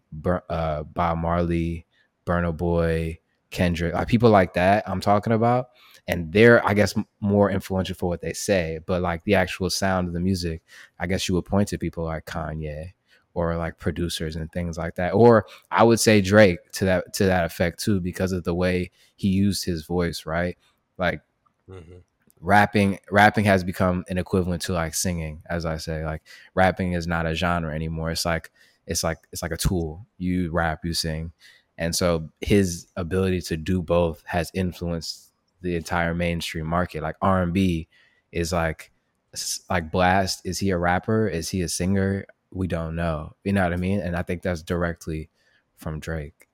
uh, 0.49 0.83
Bob 0.83 1.17
Marley, 1.17 1.85
Burna 2.25 2.55
Boy, 2.55 3.19
Kendrick, 3.49 3.93
like 3.93 4.07
people 4.07 4.29
like 4.29 4.53
that. 4.53 4.87
I'm 4.87 5.01
talking 5.01 5.33
about, 5.33 5.69
and 6.09 6.33
they're 6.33 6.67
I 6.67 6.73
guess 6.73 6.95
more 7.21 7.51
influential 7.51 7.95
for 7.95 8.09
what 8.09 8.21
they 8.21 8.33
say, 8.33 8.79
but 8.87 9.03
like 9.03 9.23
the 9.25 9.35
actual 9.35 9.69
sound 9.69 10.07
of 10.07 10.13
the 10.15 10.19
music, 10.19 10.63
I 10.99 11.05
guess 11.05 11.29
you 11.29 11.35
would 11.35 11.45
point 11.45 11.67
to 11.69 11.77
people 11.77 12.03
like 12.03 12.25
Kanye 12.25 12.93
or 13.35 13.55
like 13.57 13.77
producers 13.77 14.35
and 14.35 14.51
things 14.51 14.75
like 14.75 14.95
that. 14.95 15.13
Or 15.13 15.45
I 15.69 15.83
would 15.83 15.99
say 15.99 16.19
Drake 16.19 16.71
to 16.73 16.85
that 16.85 17.13
to 17.13 17.25
that 17.25 17.45
effect 17.45 17.79
too, 17.79 17.99
because 17.99 18.31
of 18.31 18.43
the 18.43 18.55
way 18.55 18.89
he 19.17 19.27
used 19.27 19.65
his 19.65 19.85
voice, 19.85 20.25
right? 20.25 20.57
Like 20.97 21.21
mm-hmm. 21.69 21.99
rapping 22.41 22.97
rapping 23.11 23.45
has 23.45 23.63
become 23.63 24.03
an 24.09 24.17
equivalent 24.17 24.63
to 24.63 24.73
like 24.73 24.95
singing, 24.95 25.43
as 25.47 25.63
I 25.63 25.77
say. 25.77 26.03
Like 26.03 26.23
rapping 26.55 26.93
is 26.93 27.05
not 27.05 27.27
a 27.27 27.35
genre 27.35 27.73
anymore. 27.73 28.09
It's 28.09 28.25
like 28.25 28.49
it's 28.87 29.03
like 29.03 29.19
it's 29.31 29.43
like 29.43 29.51
a 29.51 29.57
tool. 29.57 30.07
You 30.17 30.49
rap, 30.49 30.79
you 30.83 30.95
sing. 30.95 31.33
And 31.77 31.95
so 31.95 32.29
his 32.41 32.87
ability 32.95 33.41
to 33.41 33.57
do 33.57 33.83
both 33.83 34.23
has 34.25 34.49
influenced 34.55 35.28
the 35.61 35.75
entire 35.75 36.13
mainstream 36.13 36.65
market. 36.65 37.03
Like 37.03 37.15
R 37.21 37.41
and 37.41 37.53
B 37.53 37.87
is 38.31 38.51
like 38.51 38.91
like 39.69 39.91
Blxst. 39.91 40.39
Is 40.45 40.59
he 40.59 40.71
a 40.71 40.77
rapper? 40.77 41.27
Is 41.27 41.49
he 41.49 41.61
a 41.61 41.69
singer? 41.69 42.25
We 42.51 42.67
don't 42.67 42.95
know. 42.95 43.35
You 43.43 43.53
know 43.53 43.63
what 43.63 43.73
I 43.73 43.77
mean? 43.77 43.99
And 43.99 44.15
I 44.15 44.23
think 44.23 44.41
that's 44.41 44.63
directly 44.63 45.29
from 45.77 45.99
Drake. 45.99 46.47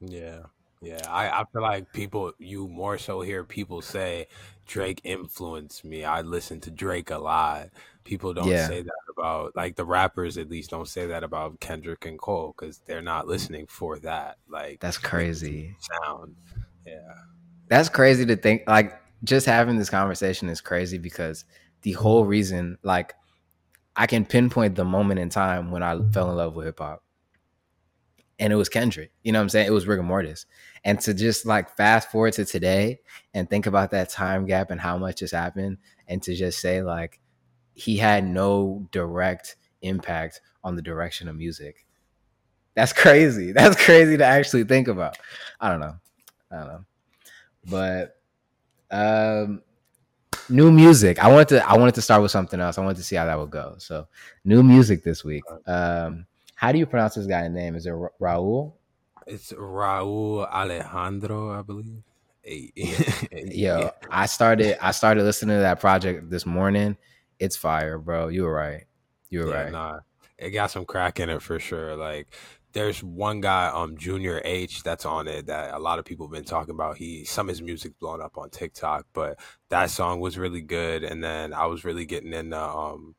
Yeah. 0.00 0.44
Yeah, 0.82 1.02
I, 1.10 1.28
I 1.28 1.44
feel 1.52 1.60
like 1.60 1.92
people 1.92 2.32
you 2.38 2.66
more 2.66 2.96
so 2.96 3.20
hear 3.20 3.44
people 3.44 3.82
say 3.82 4.28
Drake 4.66 5.02
influenced 5.04 5.84
me. 5.84 6.04
I 6.04 6.22
listen 6.22 6.58
to 6.60 6.70
Drake 6.70 7.10
a 7.10 7.18
lot. 7.18 7.68
People 8.04 8.32
don't 8.32 8.48
yeah. 8.48 8.66
say 8.66 8.80
that 8.80 8.92
about 9.14 9.54
like 9.54 9.76
the 9.76 9.84
rappers 9.84 10.38
at 10.38 10.48
least 10.48 10.70
don't 10.70 10.88
say 10.88 11.06
that 11.08 11.22
about 11.22 11.60
Kendrick 11.60 12.06
and 12.06 12.18
Cole 12.18 12.54
because 12.56 12.78
they're 12.86 13.02
not 13.02 13.26
listening 13.26 13.66
for 13.66 13.98
that. 13.98 14.38
Like 14.48 14.80
that's 14.80 14.96
crazy 14.96 15.76
sound. 15.80 16.34
Yeah. 16.86 17.14
That's 17.68 17.88
crazy 17.88 18.26
to 18.26 18.36
think. 18.36 18.62
Like, 18.66 19.00
just 19.24 19.46
having 19.46 19.76
this 19.76 19.90
conversation 19.90 20.48
is 20.48 20.60
crazy 20.60 20.98
because 20.98 21.44
the 21.82 21.92
whole 21.92 22.24
reason, 22.24 22.78
like, 22.82 23.14
I 23.96 24.06
can 24.06 24.24
pinpoint 24.24 24.76
the 24.76 24.84
moment 24.84 25.20
in 25.20 25.28
time 25.28 25.70
when 25.70 25.82
I 25.82 25.98
fell 26.12 26.30
in 26.30 26.36
love 26.36 26.54
with 26.54 26.66
hip 26.66 26.78
hop. 26.78 27.02
And 28.38 28.52
it 28.52 28.56
was 28.56 28.70
Kendrick. 28.70 29.12
You 29.22 29.32
know 29.32 29.38
what 29.38 29.44
I'm 29.44 29.48
saying? 29.50 29.66
It 29.66 29.72
was 29.72 29.84
Rigamortus. 29.84 30.46
And 30.84 30.98
to 31.00 31.12
just 31.12 31.44
like 31.44 31.76
fast 31.76 32.10
forward 32.10 32.32
to 32.34 32.46
today 32.46 33.00
and 33.34 33.50
think 33.50 33.66
about 33.66 33.90
that 33.90 34.08
time 34.08 34.46
gap 34.46 34.70
and 34.70 34.80
how 34.80 34.96
much 34.96 35.20
has 35.20 35.30
happened, 35.30 35.76
and 36.08 36.22
to 36.22 36.34
just 36.34 36.60
say, 36.60 36.82
like, 36.82 37.20
he 37.74 37.98
had 37.98 38.24
no 38.24 38.86
direct 38.90 39.56
impact 39.82 40.40
on 40.64 40.76
the 40.76 40.82
direction 40.82 41.28
of 41.28 41.36
music. 41.36 41.86
That's 42.74 42.92
crazy. 42.94 43.52
That's 43.52 43.76
crazy 43.82 44.16
to 44.16 44.24
actually 44.24 44.64
think 44.64 44.88
about. 44.88 45.18
I 45.60 45.68
don't 45.68 45.80
know. 45.80 45.96
I 46.50 46.56
don't 46.56 46.66
know. 46.68 46.84
But 47.68 48.16
um 48.90 49.62
new 50.48 50.72
music. 50.72 51.22
I 51.22 51.28
wanted 51.28 51.48
to 51.48 51.68
I 51.68 51.76
wanted 51.76 51.94
to 51.94 52.02
start 52.02 52.22
with 52.22 52.30
something 52.30 52.60
else. 52.60 52.78
I 52.78 52.82
wanted 52.82 52.96
to 52.96 53.04
see 53.04 53.16
how 53.16 53.26
that 53.26 53.38
would 53.38 53.50
go. 53.50 53.74
So 53.78 54.08
new 54.44 54.62
music 54.62 55.04
this 55.04 55.24
week. 55.24 55.44
Um 55.66 56.26
how 56.54 56.72
do 56.72 56.78
you 56.78 56.86
pronounce 56.86 57.14
this 57.14 57.26
guy's 57.26 57.50
name? 57.50 57.74
Is 57.74 57.86
it 57.86 57.92
Ra- 57.92 58.08
Raul? 58.20 58.72
It's 59.26 59.52
Raul 59.52 60.50
Alejandro, 60.50 61.58
I 61.58 61.62
believe. 61.62 62.02
Yo, 63.32 63.90
I 64.10 64.26
started 64.26 64.76
I 64.84 64.90
started 64.90 65.24
listening 65.24 65.56
to 65.56 65.62
that 65.62 65.80
project 65.80 66.30
this 66.30 66.46
morning. 66.46 66.96
It's 67.38 67.56
fire, 67.56 67.98
bro. 67.98 68.28
You 68.28 68.44
were 68.44 68.52
right. 68.52 68.84
You 69.28 69.40
were 69.40 69.48
yeah, 69.50 69.62
right. 69.62 69.72
Nah, 69.72 69.98
it 70.38 70.50
got 70.50 70.70
some 70.70 70.84
crack 70.84 71.20
in 71.20 71.28
it 71.28 71.42
for 71.42 71.58
sure. 71.58 71.96
Like 71.96 72.28
there's 72.72 73.02
one 73.02 73.40
guy, 73.40 73.66
um, 73.66 73.96
Junior 73.96 74.40
H, 74.44 74.82
that's 74.82 75.04
on 75.04 75.26
it 75.26 75.46
that 75.46 75.74
a 75.74 75.78
lot 75.78 75.98
of 75.98 76.04
people 76.04 76.26
have 76.26 76.32
been 76.32 76.44
talking 76.44 76.74
about. 76.74 76.96
He 76.96 77.24
some 77.24 77.48
of 77.48 77.52
his 77.54 77.62
music 77.62 77.98
blown 77.98 78.22
up 78.22 78.38
on 78.38 78.50
TikTok, 78.50 79.06
but 79.12 79.38
that 79.68 79.90
song 79.90 80.20
was 80.20 80.38
really 80.38 80.60
good. 80.62 81.02
And 81.02 81.22
then 81.22 81.52
I 81.52 81.66
was 81.66 81.84
really 81.84 82.04
getting 82.06 82.32
into 82.32 82.60
um 82.60 83.14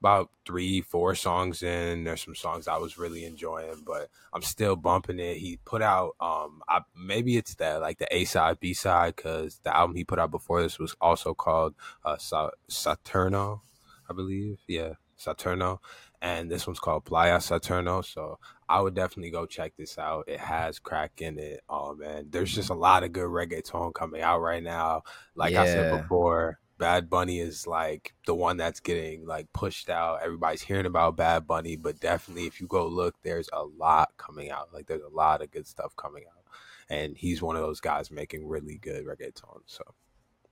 about 0.00 0.30
three, 0.44 0.80
four 0.80 1.14
songs 1.14 1.62
in. 1.62 2.04
There's 2.04 2.22
some 2.22 2.34
songs 2.34 2.66
I 2.66 2.76
was 2.76 2.98
really 2.98 3.24
enjoying, 3.24 3.84
but 3.86 4.08
I'm 4.32 4.42
still 4.42 4.74
bumping 4.74 5.20
it. 5.20 5.36
He 5.36 5.58
put 5.64 5.80
out 5.80 6.16
um 6.20 6.62
I, 6.68 6.80
maybe 6.96 7.36
it's 7.36 7.54
that 7.56 7.80
like 7.80 7.98
the 7.98 8.14
A 8.14 8.24
side, 8.24 8.60
B 8.60 8.74
side, 8.74 9.16
because 9.16 9.60
the 9.62 9.74
album 9.74 9.96
he 9.96 10.04
put 10.04 10.18
out 10.18 10.30
before 10.30 10.62
this 10.62 10.78
was 10.78 10.94
also 11.00 11.34
called 11.34 11.74
uh 12.04 12.16
Saturno, 12.68 13.60
I 14.10 14.12
believe. 14.12 14.58
Yeah, 14.66 14.94
Saturno 15.18 15.78
and 16.22 16.48
this 16.48 16.68
one's 16.68 16.78
called 16.78 17.04
Playa 17.04 17.38
Saturno. 17.38 18.02
So 18.04 18.38
I 18.68 18.80
would 18.80 18.94
definitely 18.94 19.32
go 19.32 19.44
check 19.44 19.72
this 19.76 19.98
out. 19.98 20.24
It 20.28 20.38
has 20.38 20.78
crack 20.78 21.20
in 21.20 21.38
it. 21.38 21.62
Oh 21.68 21.94
man, 21.94 22.28
there's 22.30 22.54
just 22.54 22.70
a 22.70 22.74
lot 22.74 23.02
of 23.02 23.12
good 23.12 23.28
reggaeton 23.28 23.92
coming 23.92 24.22
out 24.22 24.40
right 24.40 24.62
now. 24.62 25.02
Like 25.34 25.52
yeah. 25.52 25.62
I 25.62 25.66
said 25.66 26.00
before, 26.00 26.60
Bad 26.78 27.10
Bunny 27.10 27.40
is 27.40 27.66
like 27.66 28.14
the 28.24 28.36
one 28.36 28.56
that's 28.56 28.78
getting 28.78 29.26
like 29.26 29.52
pushed 29.52 29.90
out. 29.90 30.20
Everybody's 30.22 30.62
hearing 30.62 30.86
about 30.86 31.16
Bad 31.16 31.46
Bunny, 31.46 31.74
but 31.74 31.98
definitely 32.00 32.46
if 32.46 32.60
you 32.60 32.68
go 32.68 32.86
look, 32.86 33.16
there's 33.22 33.48
a 33.52 33.64
lot 33.64 34.12
coming 34.16 34.50
out. 34.50 34.72
Like 34.72 34.86
there's 34.86 35.02
a 35.02 35.14
lot 35.14 35.42
of 35.42 35.50
good 35.50 35.66
stuff 35.66 35.94
coming 35.96 36.22
out. 36.24 36.44
And 36.88 37.16
he's 37.16 37.42
one 37.42 37.56
of 37.56 37.62
those 37.62 37.80
guys 37.80 38.12
making 38.12 38.46
really 38.46 38.78
good 38.78 39.04
reggaeton. 39.04 39.62
So 39.66 39.82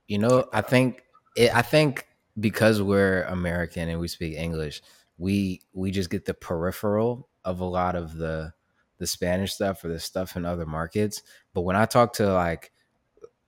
you 0.07 0.17
know, 0.17 0.49
I 0.51 0.59
think 0.59 1.03
it, 1.37 1.55
I 1.55 1.61
think 1.61 2.07
because 2.37 2.81
we're 2.81 3.23
American 3.23 3.87
and 3.87 3.99
we 4.01 4.09
speak 4.09 4.35
English, 4.35 4.81
we 5.21 5.61
we 5.71 5.91
just 5.91 6.09
get 6.09 6.25
the 6.25 6.33
peripheral 6.33 7.29
of 7.45 7.59
a 7.59 7.65
lot 7.65 7.95
of 7.95 8.17
the 8.17 8.53
the 8.97 9.05
Spanish 9.05 9.53
stuff 9.53 9.83
or 9.83 9.89
the 9.89 9.99
stuff 9.99 10.35
in 10.35 10.45
other 10.45 10.65
markets. 10.65 11.21
But 11.53 11.61
when 11.61 11.75
I 11.75 11.85
talk 11.85 12.13
to 12.13 12.33
like 12.33 12.71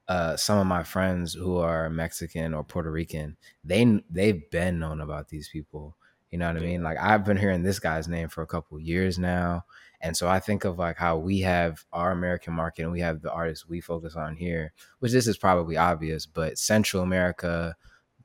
uh, 0.08 0.38
some 0.38 0.60
of 0.60 0.68
my 0.68 0.84
friends 0.84 1.34
who 1.34 1.58
are 1.58 1.89
Mexican 1.89 2.53
or 2.53 2.63
Puerto 2.63 2.92
Rican, 2.92 3.38
they 3.63 4.03
they've 4.10 4.50
been 4.51 4.80
known 4.80 5.01
about 5.01 5.30
these 5.30 5.50
people. 5.50 5.98
You 6.30 6.38
know 6.38 6.48
what 6.48 6.58
I 6.58 6.65
mean? 6.65 6.84
Like 6.84 6.98
I've 7.00 7.25
been 7.25 7.38
hearing 7.38 7.63
this 7.63 7.80
guy's 7.80 8.08
name 8.08 8.30
for 8.30 8.44
a 8.44 8.48
couple 8.48 8.80
years 8.80 9.18
now. 9.18 9.65
And 10.00 10.15
so 10.15 10.27
I 10.27 10.39
think 10.39 10.65
of 10.65 10.77
like 10.77 10.98
how 10.98 11.18
we 11.18 11.39
have 11.39 11.86
our 11.92 12.12
American 12.12 12.53
market 12.53 12.84
and 12.84 12.92
we 12.92 13.00
have 13.00 13.22
the 13.22 13.32
artists 13.32 13.68
we 13.68 13.82
focus 13.82 14.15
on 14.15 14.36
here, 14.36 14.74
which 15.00 15.12
this 15.12 15.27
is 15.27 15.38
probably 15.38 15.77
obvious, 15.77 16.25
but 16.25 16.58
Central 16.58 17.01
America, 17.01 17.75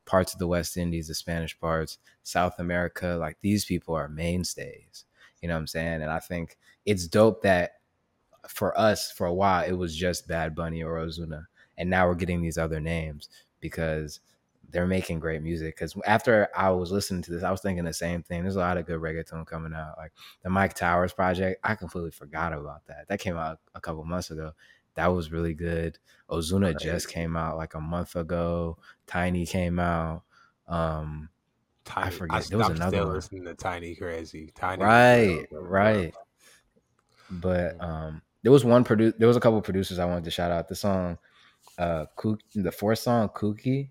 parts 0.09 0.33
of 0.33 0.39
the 0.39 0.49
West 0.49 0.77
Indies, 0.79 1.07
the 1.09 1.15
Spanish 1.15 1.59
parts, 1.61 1.99
South 2.23 2.59
America, 2.59 3.17
like 3.21 3.37
these 3.41 3.67
people 3.67 3.95
are 3.95 4.09
mainstays. 4.09 5.05
You 5.43 5.49
know 5.49 5.55
what 5.55 5.61
I'm 5.61 5.67
saying? 5.67 6.03
And 6.03 6.11
I 6.11 6.19
think 6.19 6.57
it's 6.87 7.07
dope 7.07 7.43
that 7.43 7.73
for 8.49 8.77
us, 8.81 9.13
for 9.13 9.27
a 9.27 9.35
while, 9.35 9.65
it 9.65 9.75
was 9.75 9.95
just 9.95 10.27
Bad 10.27 10.55
Bunny 10.55 10.83
or 10.83 10.97
Ozuna. 10.97 11.45
And 11.77 11.91
now 11.91 12.09
we're 12.09 12.15
getting 12.15 12.41
these 12.41 12.59
other 12.59 12.81
names 12.81 13.29
because 13.61 14.21
they're 14.71 14.87
making 14.87 15.21
great 15.21 15.43
music. 15.43 15.77
Because 15.77 15.95
after 16.07 16.49
I 16.57 16.71
was 16.71 16.91
listening 16.91 17.23
to 17.23 17.31
this, 17.31 17.45
I 17.45 17.51
was 17.51 17.61
thinking 17.61 17.85
the 17.85 17.93
same 17.93 18.23
thing. 18.23 18.43
There's 18.43 18.57
a 18.57 18.61
lot 18.61 18.79
of 18.79 18.87
good 18.87 19.01
reggaeton 19.01 19.47
coming 19.47 19.75
out, 19.75 19.99
like 19.99 20.13
the 20.43 20.49
Myke 20.49 20.73
Towers 20.73 21.13
project. 21.13 21.61
I 21.63 21.75
completely 21.75 22.11
forgot 22.11 22.55
about 22.55 22.87
that. 22.87 23.07
That 23.09 23.21
came 23.21 23.37
out 23.37 23.61
a 23.75 23.81
couple 23.81 24.05
months 24.05 24.31
ago. 24.31 24.53
That 24.99 25.15
was 25.15 25.31
really 25.31 25.55
good. 25.55 25.97
Ozuna 26.29 26.73
right. 26.73 26.79
just 26.81 27.09
came 27.09 27.37
out 27.37 27.57
like 27.57 27.75
a 27.75 27.81
month 27.81 28.17
ago. 28.17 28.79
Tainy 29.07 29.49
came 29.49 29.79
out. 29.79 30.25
Um, 30.67 31.29
Tainy, 31.85 32.07
I 32.07 32.11
forget. 32.11 32.37
I, 32.37 32.41
there 32.49 32.59
was 32.59 32.69
another 32.71 32.97
still 32.97 33.07
one. 33.07 33.15
listening 33.15 33.45
to 33.45 33.55
Tainy 33.55 33.97
Crazy. 33.97 34.53
Tainy, 34.59 34.83
right, 34.83 35.47
right. 35.53 36.15
But 37.31 37.81
um, 37.81 38.23
there 38.43 38.51
was 38.51 38.65
one 38.65 38.83
produce. 38.83 39.15
There 39.17 39.29
was 39.29 39.37
a 39.37 39.41
couple 39.41 39.63
producers 39.63 40.01
I 40.01 40.05
wanted 40.05 40.25
to 40.25 40.33
shout 40.33 40.51
out. 40.51 40.67
The 40.67 40.75
song, 40.75 41.17
uh, 41.79 42.07
Kook, 42.17 42.41
the 42.57 42.73
fourth 42.73 42.99
song, 42.99 43.29
Kooky, 43.29 43.91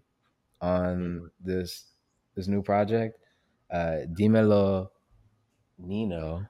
on 0.60 0.98
mm-hmm. 0.98 1.26
this 1.40 1.86
this 2.36 2.50
new 2.50 2.62
project. 2.62 3.18
Uh, 3.72 4.00
Dimelo, 4.12 4.90
Nino, 5.80 6.46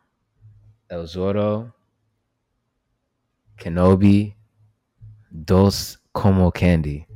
El 0.90 1.06
Zoro, 1.06 1.72
Kenobi, 3.60 4.34
Dos 5.46 5.98
Como 6.14 6.52
Candy. 6.52 7.08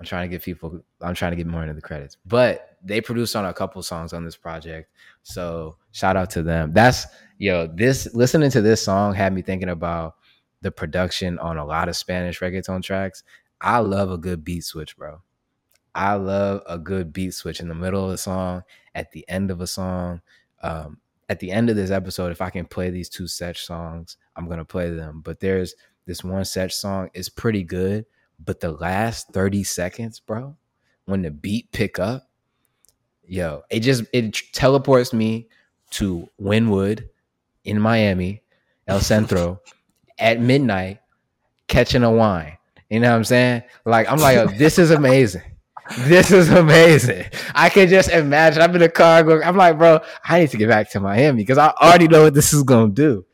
I'm 0.00 0.06
trying 0.06 0.28
to 0.28 0.34
get 0.34 0.42
people. 0.42 0.80
I'm 1.00 1.14
trying 1.14 1.32
to 1.32 1.36
get 1.36 1.46
more 1.46 1.62
into 1.62 1.74
the 1.74 1.80
credits, 1.80 2.16
but 2.24 2.76
they 2.82 3.00
produced 3.00 3.34
on 3.34 3.44
a 3.44 3.52
couple 3.52 3.82
songs 3.82 4.12
on 4.12 4.24
this 4.24 4.36
project. 4.36 4.90
So 5.22 5.76
shout 5.90 6.16
out 6.16 6.30
to 6.30 6.42
them. 6.42 6.72
That's 6.72 7.06
yo. 7.38 7.66
This 7.66 8.14
listening 8.14 8.50
to 8.52 8.60
this 8.60 8.82
song 8.82 9.14
had 9.14 9.32
me 9.32 9.42
thinking 9.42 9.68
about 9.68 10.14
the 10.62 10.70
production 10.70 11.38
on 11.38 11.56
a 11.56 11.64
lot 11.64 11.88
of 11.88 11.96
Spanish 11.96 12.40
reggaeton 12.40 12.82
tracks. 12.82 13.22
I 13.60 13.78
love 13.78 14.10
a 14.10 14.18
good 14.18 14.44
beat 14.44 14.64
switch, 14.64 14.96
bro. 14.96 15.22
I 15.94 16.14
love 16.14 16.62
a 16.66 16.78
good 16.78 17.12
beat 17.12 17.34
switch 17.34 17.58
in 17.58 17.68
the 17.68 17.74
middle 17.74 18.04
of 18.04 18.12
a 18.12 18.18
song, 18.18 18.62
at 18.94 19.10
the 19.10 19.28
end 19.28 19.50
of 19.50 19.60
a 19.60 19.66
song. 19.66 20.20
Um, 20.62 20.98
at 21.28 21.40
the 21.40 21.50
end 21.50 21.70
of 21.70 21.76
this 21.76 21.90
episode, 21.90 22.30
if 22.30 22.40
I 22.40 22.50
can 22.50 22.66
play 22.66 22.90
these 22.90 23.08
two 23.08 23.26
Sech 23.26 23.56
songs, 23.56 24.16
I'm 24.36 24.48
gonna 24.48 24.64
play 24.64 24.90
them. 24.90 25.22
But 25.24 25.40
there's 25.40 25.74
this 26.08 26.24
one 26.24 26.42
Sech 26.46 26.72
song 26.72 27.10
is 27.12 27.28
pretty 27.28 27.62
good, 27.62 28.06
but 28.42 28.60
the 28.60 28.72
last 28.72 29.28
30 29.28 29.62
seconds, 29.62 30.18
bro, 30.18 30.56
when 31.04 31.20
the 31.20 31.30
beat 31.30 31.70
pick 31.70 31.98
up, 31.98 32.30
yo, 33.26 33.62
it 33.70 33.80
just 33.80 34.04
it 34.14 34.34
teleports 34.52 35.12
me 35.12 35.48
to 35.90 36.26
Wynwood 36.40 37.08
in 37.64 37.78
Miami, 37.78 38.42
El 38.86 39.00
Centro, 39.00 39.60
at 40.18 40.40
midnight, 40.40 41.00
catching 41.66 42.02
a 42.02 42.10
wine. 42.10 42.56
You 42.88 43.00
know 43.00 43.10
what 43.10 43.16
I'm 43.16 43.24
saying? 43.24 43.62
Like 43.84 44.10
I'm 44.10 44.18
like, 44.18 44.56
this 44.56 44.78
is 44.78 44.90
amazing. 44.90 45.42
This 46.00 46.30
is 46.30 46.48
amazing. 46.50 47.26
I 47.54 47.68
can 47.68 47.86
just 47.86 48.08
imagine. 48.10 48.62
I'm 48.62 48.74
in 48.74 48.80
the 48.80 48.88
car 48.88 49.22
going, 49.22 49.42
I'm 49.42 49.56
like, 49.56 49.76
bro, 49.76 50.00
I 50.24 50.40
need 50.40 50.50
to 50.50 50.56
get 50.56 50.68
back 50.68 50.90
to 50.92 51.00
Miami 51.00 51.42
because 51.42 51.58
I 51.58 51.68
already 51.82 52.08
know 52.08 52.22
what 52.22 52.34
this 52.34 52.54
is 52.54 52.62
gonna 52.62 52.92
do. 52.92 53.26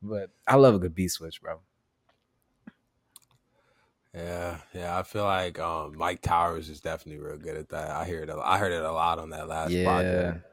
But 0.00 0.30
I 0.48 0.56
love 0.56 0.74
a 0.74 0.78
good 0.78 0.94
beat 0.94 1.10
switch, 1.10 1.42
bro. 1.42 1.60
Yeah, 4.14 4.58
yeah. 4.72 4.98
I 4.98 5.02
feel 5.02 5.24
like 5.24 5.58
um, 5.58 5.94
Myke 5.94 6.20
Towers 6.20 6.68
is 6.68 6.80
definitely 6.80 7.24
real 7.24 7.36
good 7.36 7.56
at 7.56 7.68
that. 7.70 7.90
I 7.90 8.04
hear 8.04 8.22
it. 8.22 8.30
I 8.30 8.58
heard 8.58 8.72
it 8.72 8.82
a 8.82 8.92
lot 8.92 9.18
on 9.18 9.30
that 9.30 9.48
last 9.48 9.72
yeah. 9.72 9.84
project. 9.84 10.44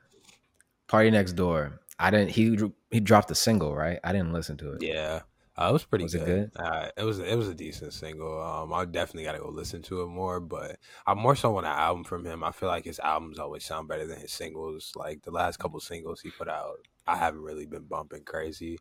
Door. 1.36 1.80
I 2.00 2.10
didn't. 2.10 2.32
He 2.32 2.58
he 2.90 3.00
dropped 3.00 3.32
a 3.32 3.36
single, 3.36 3.76
right? 3.76 4.00
I 4.04 4.12
didn't 4.12 4.34
listen 4.34 4.58
to 4.58 4.74
it. 4.74 4.84
Yeah, 4.84 5.22
uh, 5.58 5.68
it 5.70 5.74
was 5.74 5.84
pretty 5.84 6.04
was 6.04 6.16
good. 6.16 6.28
It, 6.28 6.54
good? 6.54 6.64
Uh, 6.64 6.90
it 6.98 7.04
was 7.04 7.20
it 7.20 7.36
was 7.36 7.48
a 7.48 7.54
decent 7.54 7.94
single. 7.94 8.42
Um, 8.42 8.74
I 8.74 8.86
definitely 8.86 9.26
got 9.26 9.34
to 9.34 9.40
go 9.40 9.50
listen 9.50 9.82
to 9.84 10.02
it 10.02 10.08
more, 10.08 10.40
but 10.40 10.78
I 11.06 11.14
more 11.14 11.36
so 11.36 11.52
want 11.52 11.68
an 11.68 11.74
album 11.74 12.04
from 12.04 12.26
him. 12.26 12.44
I 12.44 12.52
feel 12.52 12.70
like 12.70 12.86
his 12.86 13.00
albums 13.00 13.38
always 13.38 13.64
sound 13.64 13.88
better 13.88 14.08
than 14.08 14.20
his 14.20 14.32
singles. 14.32 14.94
Like 14.96 15.22
the 15.22 15.32
last 15.32 15.60
couple 15.60 15.80
singles 15.80 16.22
he 16.22 16.32
put 16.32 16.50
out, 16.50 16.88
I 17.06 17.18
haven't 17.18 17.44
really 17.44 17.66
been 17.66 17.84
bumping 17.84 18.24
crazy, 18.24 18.80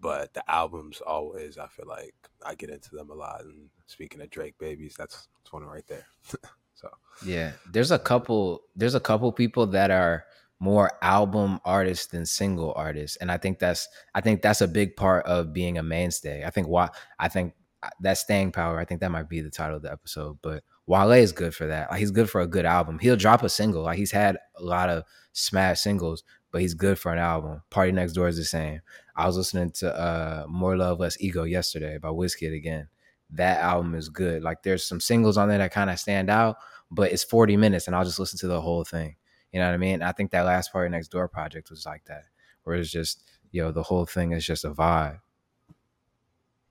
but 0.00 0.32
the 0.34 0.50
albums 0.50 1.00
always 1.00 1.58
I 1.58 1.66
feel 1.68 1.86
like 1.86 2.14
I 2.44 2.54
get 2.54 2.70
into 2.70 2.94
them 2.94 3.10
a 3.10 3.14
lot. 3.14 3.42
And 3.44 3.68
speaking 3.86 4.20
of 4.20 4.30
Drake 4.30 4.54
babies, 4.58 4.94
that's, 4.98 5.28
that's 5.38 5.52
one 5.52 5.64
right 5.64 5.86
there. 5.86 6.06
so 6.74 6.88
yeah, 7.24 7.52
there's 7.70 7.90
a 7.90 7.98
couple. 7.98 8.62
There's 8.74 8.94
a 8.94 9.00
couple 9.00 9.30
people 9.32 9.66
that 9.68 9.90
are 9.90 10.24
more 10.62 10.90
album 11.00 11.58
artists 11.64 12.06
than 12.08 12.26
single 12.26 12.74
artists 12.76 13.16
and 13.16 13.32
i 13.32 13.38
think 13.38 13.58
that's 13.58 13.88
i 14.14 14.20
think 14.20 14.42
that's 14.42 14.60
a 14.60 14.68
big 14.68 14.94
part 14.94 15.24
of 15.24 15.54
being 15.54 15.78
a 15.78 15.82
mainstay 15.82 16.44
i 16.44 16.50
think 16.50 16.68
why 16.68 16.86
i 17.18 17.28
think 17.28 17.54
uh, 17.82 17.88
that 17.98 18.18
staying 18.18 18.52
power 18.52 18.78
i 18.78 18.84
think 18.84 19.00
that 19.00 19.10
might 19.10 19.26
be 19.26 19.40
the 19.40 19.48
title 19.48 19.76
of 19.76 19.82
the 19.82 19.90
episode 19.90 20.36
but 20.42 20.62
wale 20.86 21.12
is 21.12 21.32
good 21.32 21.54
for 21.54 21.66
that 21.66 21.90
like 21.90 21.98
he's 21.98 22.10
good 22.10 22.28
for 22.28 22.42
a 22.42 22.46
good 22.46 22.66
album 22.66 22.98
he'll 22.98 23.16
drop 23.16 23.42
a 23.42 23.48
single 23.48 23.82
like 23.82 23.96
he's 23.96 24.12
had 24.12 24.36
a 24.58 24.62
lot 24.62 24.90
of 24.90 25.02
smash 25.32 25.80
singles 25.80 26.24
but 26.52 26.60
he's 26.60 26.74
good 26.74 26.98
for 26.98 27.12
an 27.12 27.18
album 27.18 27.62
Party 27.70 27.92
Next 27.92 28.12
Door 28.12 28.28
is 28.28 28.36
the 28.36 28.44
same 28.44 28.80
i 29.20 29.26
was 29.26 29.36
listening 29.36 29.70
to 29.70 29.94
uh 29.94 30.44
more 30.48 30.76
love 30.76 31.00
less 31.00 31.16
ego 31.20 31.44
yesterday 31.44 31.98
by 31.98 32.08
Wizkid 32.08 32.54
again 32.54 32.88
that 33.30 33.60
album 33.60 33.94
is 33.94 34.08
good 34.08 34.42
like 34.42 34.62
there's 34.62 34.84
some 34.84 35.00
singles 35.00 35.36
on 35.36 35.48
there 35.48 35.58
that 35.58 35.72
kind 35.72 35.90
of 35.90 35.98
stand 35.98 36.28
out 36.28 36.56
but 36.90 37.12
it's 37.12 37.22
40 37.24 37.56
minutes 37.56 37.86
and 37.86 37.94
i'll 37.94 38.04
just 38.04 38.18
listen 38.18 38.38
to 38.40 38.48
the 38.48 38.60
whole 38.60 38.84
thing 38.84 39.16
you 39.52 39.58
know 39.58 39.66
what 39.66 39.74
I 39.74 39.78
mean? 39.78 40.02
I 40.02 40.12
think 40.12 40.30
that 40.30 40.44
last 40.44 40.72
PARTYNEXTDOOR 40.72 41.30
project 41.30 41.70
was 41.70 41.84
like 41.84 42.04
that, 42.06 42.24
where 42.62 42.76
it's 42.76 42.90
just, 42.90 43.22
you 43.50 43.62
know, 43.62 43.72
the 43.72 43.82
whole 43.82 44.06
thing 44.06 44.32
is 44.32 44.46
just 44.46 44.64
a 44.64 44.70
vibe. 44.70 45.20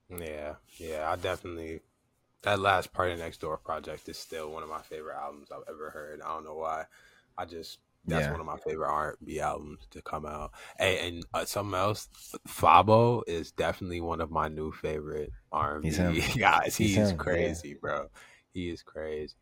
Yeah, 0.09 0.55
yeah, 0.77 1.11
I 1.11 1.15
definitely 1.17 1.81
that 2.43 2.59
last 2.59 2.93
PARTYNEXTDOOR 2.93 3.63
project 3.63 4.07
is 4.07 4.17
still 4.17 4.51
one 4.51 4.63
of 4.63 4.69
my 4.69 4.81
favorite 4.81 5.17
albums 5.17 5.49
I've 5.51 5.67
ever 5.69 5.89
heard. 5.89 6.21
I 6.21 6.33
don't 6.33 6.45
know 6.45 6.55
why. 6.55 6.85
I 7.37 7.45
just 7.45 7.79
that's 8.09 8.25
yeah. 8.25 8.31
one 8.31 8.39
of 8.39 8.45
my 8.45 8.57
favorite 8.57 8.89
R 8.89 9.09
and 9.09 9.27
B 9.27 9.39
albums 9.39 9.87
to 9.91 10.01
come 10.01 10.25
out. 10.25 10.51
Hey, 10.77 11.07
and 11.07 11.25
uh, 11.33 11.45
something 11.45 11.77
else, 11.77 12.09
Fabo 12.47 13.23
is 13.27 13.51
definitely 13.51 14.01
one 14.01 14.21
of 14.21 14.31
my 14.31 14.47
new 14.47 14.71
favorite 14.71 15.31
R 15.51 15.75
and 15.75 15.83
B 15.83 16.23
guys. 16.37 16.75
He's, 16.75 17.13
crazy, 17.13 17.69
yeah. 17.69 17.75
bro. 17.81 18.09
He 18.53 18.69
is 18.69 18.81
crazy. 18.81 19.35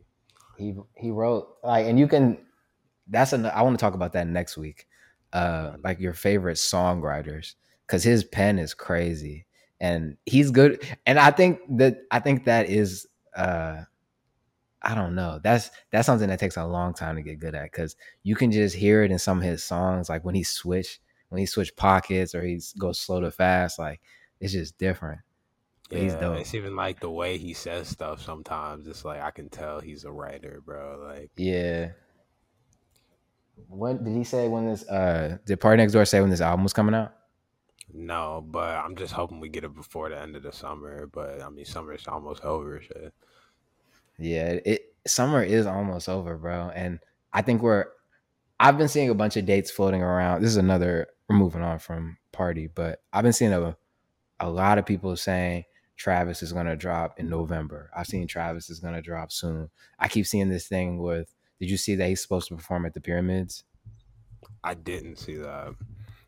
He 0.57 0.75
he 0.95 1.11
wrote 1.11 1.57
like, 1.63 1.85
and 1.85 1.99
you 1.99 2.07
can 2.07 2.37
that's 3.07 3.33
an 3.33 3.45
I 3.45 3.61
want 3.61 3.77
to 3.77 3.81
talk 3.83 3.93
about 3.93 4.13
that 4.13 4.27
next 4.27 4.57
week. 4.57 4.87
Uh, 5.33 5.73
like 5.83 5.99
your 5.99 6.13
favorite 6.13 6.57
songwriters, 6.57 7.55
because 7.85 8.03
his 8.03 8.23
pen 8.23 8.59
is 8.59 8.73
crazy 8.73 9.45
and 9.79 10.17
he's 10.25 10.51
good. 10.51 10.81
And 11.05 11.19
I 11.19 11.31
think 11.31 11.59
that 11.77 11.99
I 12.11 12.19
think 12.19 12.45
that 12.45 12.69
is 12.69 13.07
uh 13.35 13.81
I 14.87 14.95
don't 14.95 15.15
know. 15.15 15.41
That's 15.43 15.69
that's 15.91 16.05
something 16.05 16.29
that 16.29 16.39
takes 16.39 16.55
a 16.55 16.65
long 16.65 16.93
time 16.93 17.17
to 17.17 17.21
get 17.21 17.39
good 17.39 17.53
at 17.55 17.69
because 17.69 17.97
you 18.23 18.37
can 18.37 18.53
just 18.53 18.73
hear 18.73 19.03
it 19.03 19.11
in 19.11 19.19
some 19.19 19.39
of 19.39 19.43
his 19.43 19.61
songs, 19.61 20.07
like 20.07 20.23
when 20.23 20.33
he 20.33 20.43
switch 20.43 21.01
when 21.27 21.39
he 21.39 21.45
switch 21.45 21.75
pockets 21.75 22.33
or 22.33 22.41
he 22.41 22.61
goes 22.79 22.97
slow 22.97 23.19
to 23.19 23.29
fast, 23.29 23.77
like 23.77 23.99
it's 24.39 24.53
just 24.53 24.77
different. 24.77 25.19
Yeah, 25.89 26.35
it's 26.35 26.53
even 26.53 26.77
like 26.77 27.01
the 27.01 27.09
way 27.09 27.37
he 27.37 27.53
says 27.53 27.89
stuff. 27.89 28.21
Sometimes 28.21 28.87
it's 28.87 29.03
like 29.03 29.21
I 29.21 29.31
can 29.31 29.49
tell 29.49 29.81
he's 29.81 30.05
a 30.05 30.11
writer, 30.11 30.61
bro. 30.65 31.03
Like 31.05 31.31
yeah, 31.35 31.89
when 33.67 34.01
did 34.01 34.15
he 34.15 34.23
say 34.23 34.47
when 34.47 34.67
this 34.67 34.87
uh 34.87 35.37
did 35.45 35.59
Party 35.59 35.81
Next 35.81 35.91
Door 35.91 36.05
say 36.05 36.21
when 36.21 36.29
this 36.29 36.41
album 36.41 36.63
was 36.63 36.73
coming 36.73 36.95
out? 36.95 37.13
No, 37.93 38.41
but 38.45 38.75
I'm 38.77 38.95
just 38.95 39.13
hoping 39.13 39.41
we 39.41 39.49
get 39.49 39.65
it 39.65 39.75
before 39.75 40.09
the 40.09 40.19
end 40.19 40.37
of 40.37 40.43
the 40.43 40.53
summer. 40.53 41.07
But 41.07 41.41
I 41.41 41.49
mean, 41.49 41.65
summer's 41.65 42.07
almost 42.07 42.43
over. 42.45 42.79
Shit. 42.81 43.13
Yeah, 44.17 44.57
it 44.65 44.93
summer 45.05 45.43
is 45.43 45.65
almost 45.65 46.09
over, 46.09 46.37
bro. 46.37 46.71
And 46.73 46.99
I 47.33 47.41
think 47.41 47.61
we're. 47.61 47.85
I've 48.59 48.77
been 48.77 48.87
seeing 48.87 49.09
a 49.09 49.15
bunch 49.15 49.37
of 49.37 49.45
dates 49.45 49.69
floating 49.69 50.01
around. 50.01 50.41
This 50.41 50.51
is 50.51 50.57
another. 50.57 51.07
We're 51.29 51.35
moving 51.35 51.61
on 51.61 51.79
from 51.79 52.17
party, 52.31 52.67
but 52.67 53.01
I've 53.13 53.23
been 53.23 53.33
seeing 53.33 53.53
a 53.53 53.77
a 54.39 54.49
lot 54.49 54.77
of 54.77 54.85
people 54.85 55.15
saying 55.15 55.63
Travis 55.95 56.43
is 56.43 56.53
going 56.53 56.67
to 56.67 56.75
drop 56.75 57.19
in 57.19 57.29
November. 57.29 57.89
I've 57.95 58.07
seen 58.07 58.27
Travis 58.27 58.69
is 58.69 58.79
going 58.79 58.93
to 58.93 59.01
drop 59.01 59.31
soon. 59.31 59.69
I 59.99 60.07
keep 60.07 60.25
seeing 60.25 60.49
this 60.49 60.67
thing 60.67 60.99
with 60.99 61.33
did 61.59 61.69
you 61.69 61.77
see 61.77 61.95
that 61.95 62.07
he's 62.07 62.21
supposed 62.21 62.47
to 62.49 62.55
perform 62.55 62.85
at 62.85 62.93
the 62.93 63.01
pyramids? 63.01 63.63
I 64.63 64.75
didn't 64.75 65.17
see 65.17 65.35
that. 65.35 65.73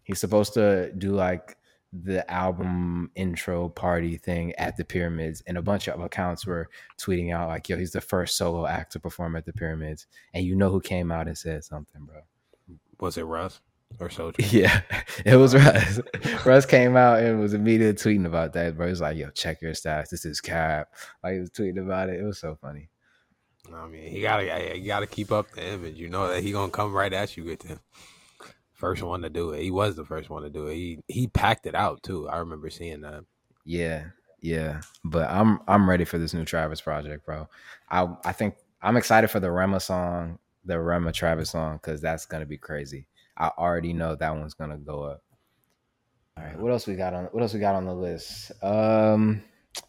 He's 0.03 0.19
supposed 0.19 0.53
to 0.55 0.91
do 0.93 1.11
like 1.11 1.55
the 1.91 2.29
album 2.31 3.09
intro 3.15 3.69
party 3.69 4.17
thing 4.17 4.53
at 4.55 4.77
the 4.77 4.85
pyramids, 4.85 5.41
and 5.47 5.57
a 5.57 5.61
bunch 5.61 5.87
of 5.87 5.99
accounts 5.99 6.45
were 6.45 6.69
tweeting 6.99 7.33
out 7.33 7.47
like, 7.47 7.67
"Yo, 7.67 7.77
he's 7.77 7.91
the 7.91 8.01
first 8.01 8.37
solo 8.37 8.67
act 8.67 8.91
to 8.93 8.99
perform 8.99 9.35
at 9.35 9.45
the 9.45 9.53
pyramids." 9.53 10.07
And 10.33 10.45
you 10.45 10.55
know 10.55 10.69
who 10.69 10.81
came 10.81 11.11
out 11.11 11.27
and 11.27 11.37
said 11.37 11.63
something, 11.63 12.05
bro? 12.05 12.21
Was 12.99 13.17
it 13.17 13.23
Russ 13.23 13.61
or 13.99 14.09
Soulja? 14.09 14.35
Yeah, 14.51 14.81
it 15.25 15.35
was 15.35 15.55
oh. 15.55 15.59
Russ. 15.59 15.99
Russ 16.45 16.65
came 16.65 16.95
out 16.95 17.21
and 17.21 17.39
was 17.39 17.53
immediately 17.53 17.95
tweeting 17.95 18.25
about 18.25 18.53
that, 18.53 18.77
bro. 18.77 18.87
He 18.87 18.91
was 18.91 19.01
like, 19.01 19.17
"Yo, 19.17 19.29
check 19.31 19.61
your 19.61 19.73
stats. 19.73 20.09
This 20.09 20.25
is 20.25 20.41
cap." 20.41 20.89
Like 21.23 21.33
he 21.33 21.39
was 21.39 21.49
tweeting 21.49 21.81
about 21.81 22.09
it. 22.09 22.19
It 22.19 22.23
was 22.23 22.39
so 22.39 22.55
funny. 22.55 22.89
I 23.73 23.87
mean, 23.87 24.09
he 24.09 24.21
gotta 24.21 24.73
he 24.73 24.81
gotta 24.81 25.07
keep 25.07 25.31
up 25.31 25.51
the 25.51 25.73
image. 25.73 25.97
You 25.97 26.09
know 26.09 26.27
that 26.27 26.43
he 26.43 26.51
gonna 26.51 26.71
come 26.71 26.93
right 26.93 27.11
at 27.11 27.35
you 27.35 27.45
with 27.45 27.63
him. 27.63 27.79
First 28.79 29.03
one 29.03 29.23
to 29.23 29.29
do 29.29 29.51
it. 29.51 29.61
He 29.61 29.71
was 29.71 29.97
the 29.97 30.05
first 30.05 30.29
one 30.29 30.43
to 30.43 30.49
do 30.49 30.67
it. 30.67 30.75
He 30.75 30.99
he 31.09 31.27
packed 31.27 31.65
it 31.65 31.75
out 31.75 32.01
too. 32.01 32.29
I 32.29 32.37
remember 32.37 32.69
seeing 32.69 33.01
that. 33.01 33.25
Yeah, 33.65 34.05
yeah. 34.39 34.79
But 35.03 35.29
I'm 35.29 35.59
I'm 35.67 35.89
ready 35.89 36.05
for 36.05 36.17
this 36.17 36.33
new 36.33 36.45
Travis 36.45 36.79
project, 36.79 37.25
bro. 37.25 37.49
I 37.91 38.07
I 38.23 38.31
think 38.31 38.55
I'm 38.81 38.95
excited 38.95 39.27
for 39.27 39.41
the 39.41 39.51
Rema 39.51 39.81
song 39.81 40.39
the 40.63 40.79
Rema 40.79 41.11
Travis 41.11 41.49
song 41.49 41.75
because 41.75 41.99
that's 41.99 42.25
gonna 42.25 42.45
be 42.45 42.57
crazy. 42.57 43.07
I 43.37 43.51
already 43.57 43.91
know 43.91 44.15
that 44.15 44.33
one's 44.33 44.53
gonna 44.53 44.77
go 44.77 45.03
up. 45.03 45.23
All 46.37 46.45
right, 46.45 46.57
what 46.57 46.71
else 46.71 46.87
we 46.87 46.95
got 46.95 47.13
on? 47.13 47.25
What 47.25 47.43
else 47.43 47.53
we 47.53 47.59
got 47.59 47.75
on 47.75 47.85
the 47.85 47.93
list? 47.93 48.51
Um, 48.63 49.43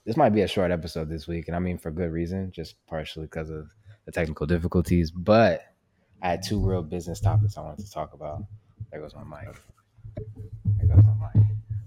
this 0.05 0.17
might 0.17 0.31
be 0.31 0.43
a 0.43 0.49
short 0.49 0.73
episode 0.73 1.09
this 1.09 1.29
week, 1.29 1.47
and 1.47 1.55
I 1.55 1.61
mean 1.61 1.79
for 1.79 1.93
good 1.93 2.11
reason, 2.11 2.51
just 2.51 2.75
partially 2.89 3.27
because 3.27 3.51
of 3.51 3.69
the 4.05 4.11
technical 4.11 4.47
difficulties. 4.47 5.13
But 5.13 5.63
I 6.23 6.31
had 6.31 6.43
two 6.43 6.61
real 6.61 6.83
business 6.83 7.21
topics 7.21 7.57
I 7.57 7.63
wanted 7.63 7.85
to 7.85 7.93
talk 7.93 8.15
about. 8.15 8.43
There 8.91 9.01
goes 9.01 9.15
my 9.15 9.25
mic. 9.25 9.57
There 10.79 10.87
goes 10.89 11.05
my 11.05 11.33
mic. 11.35 11.45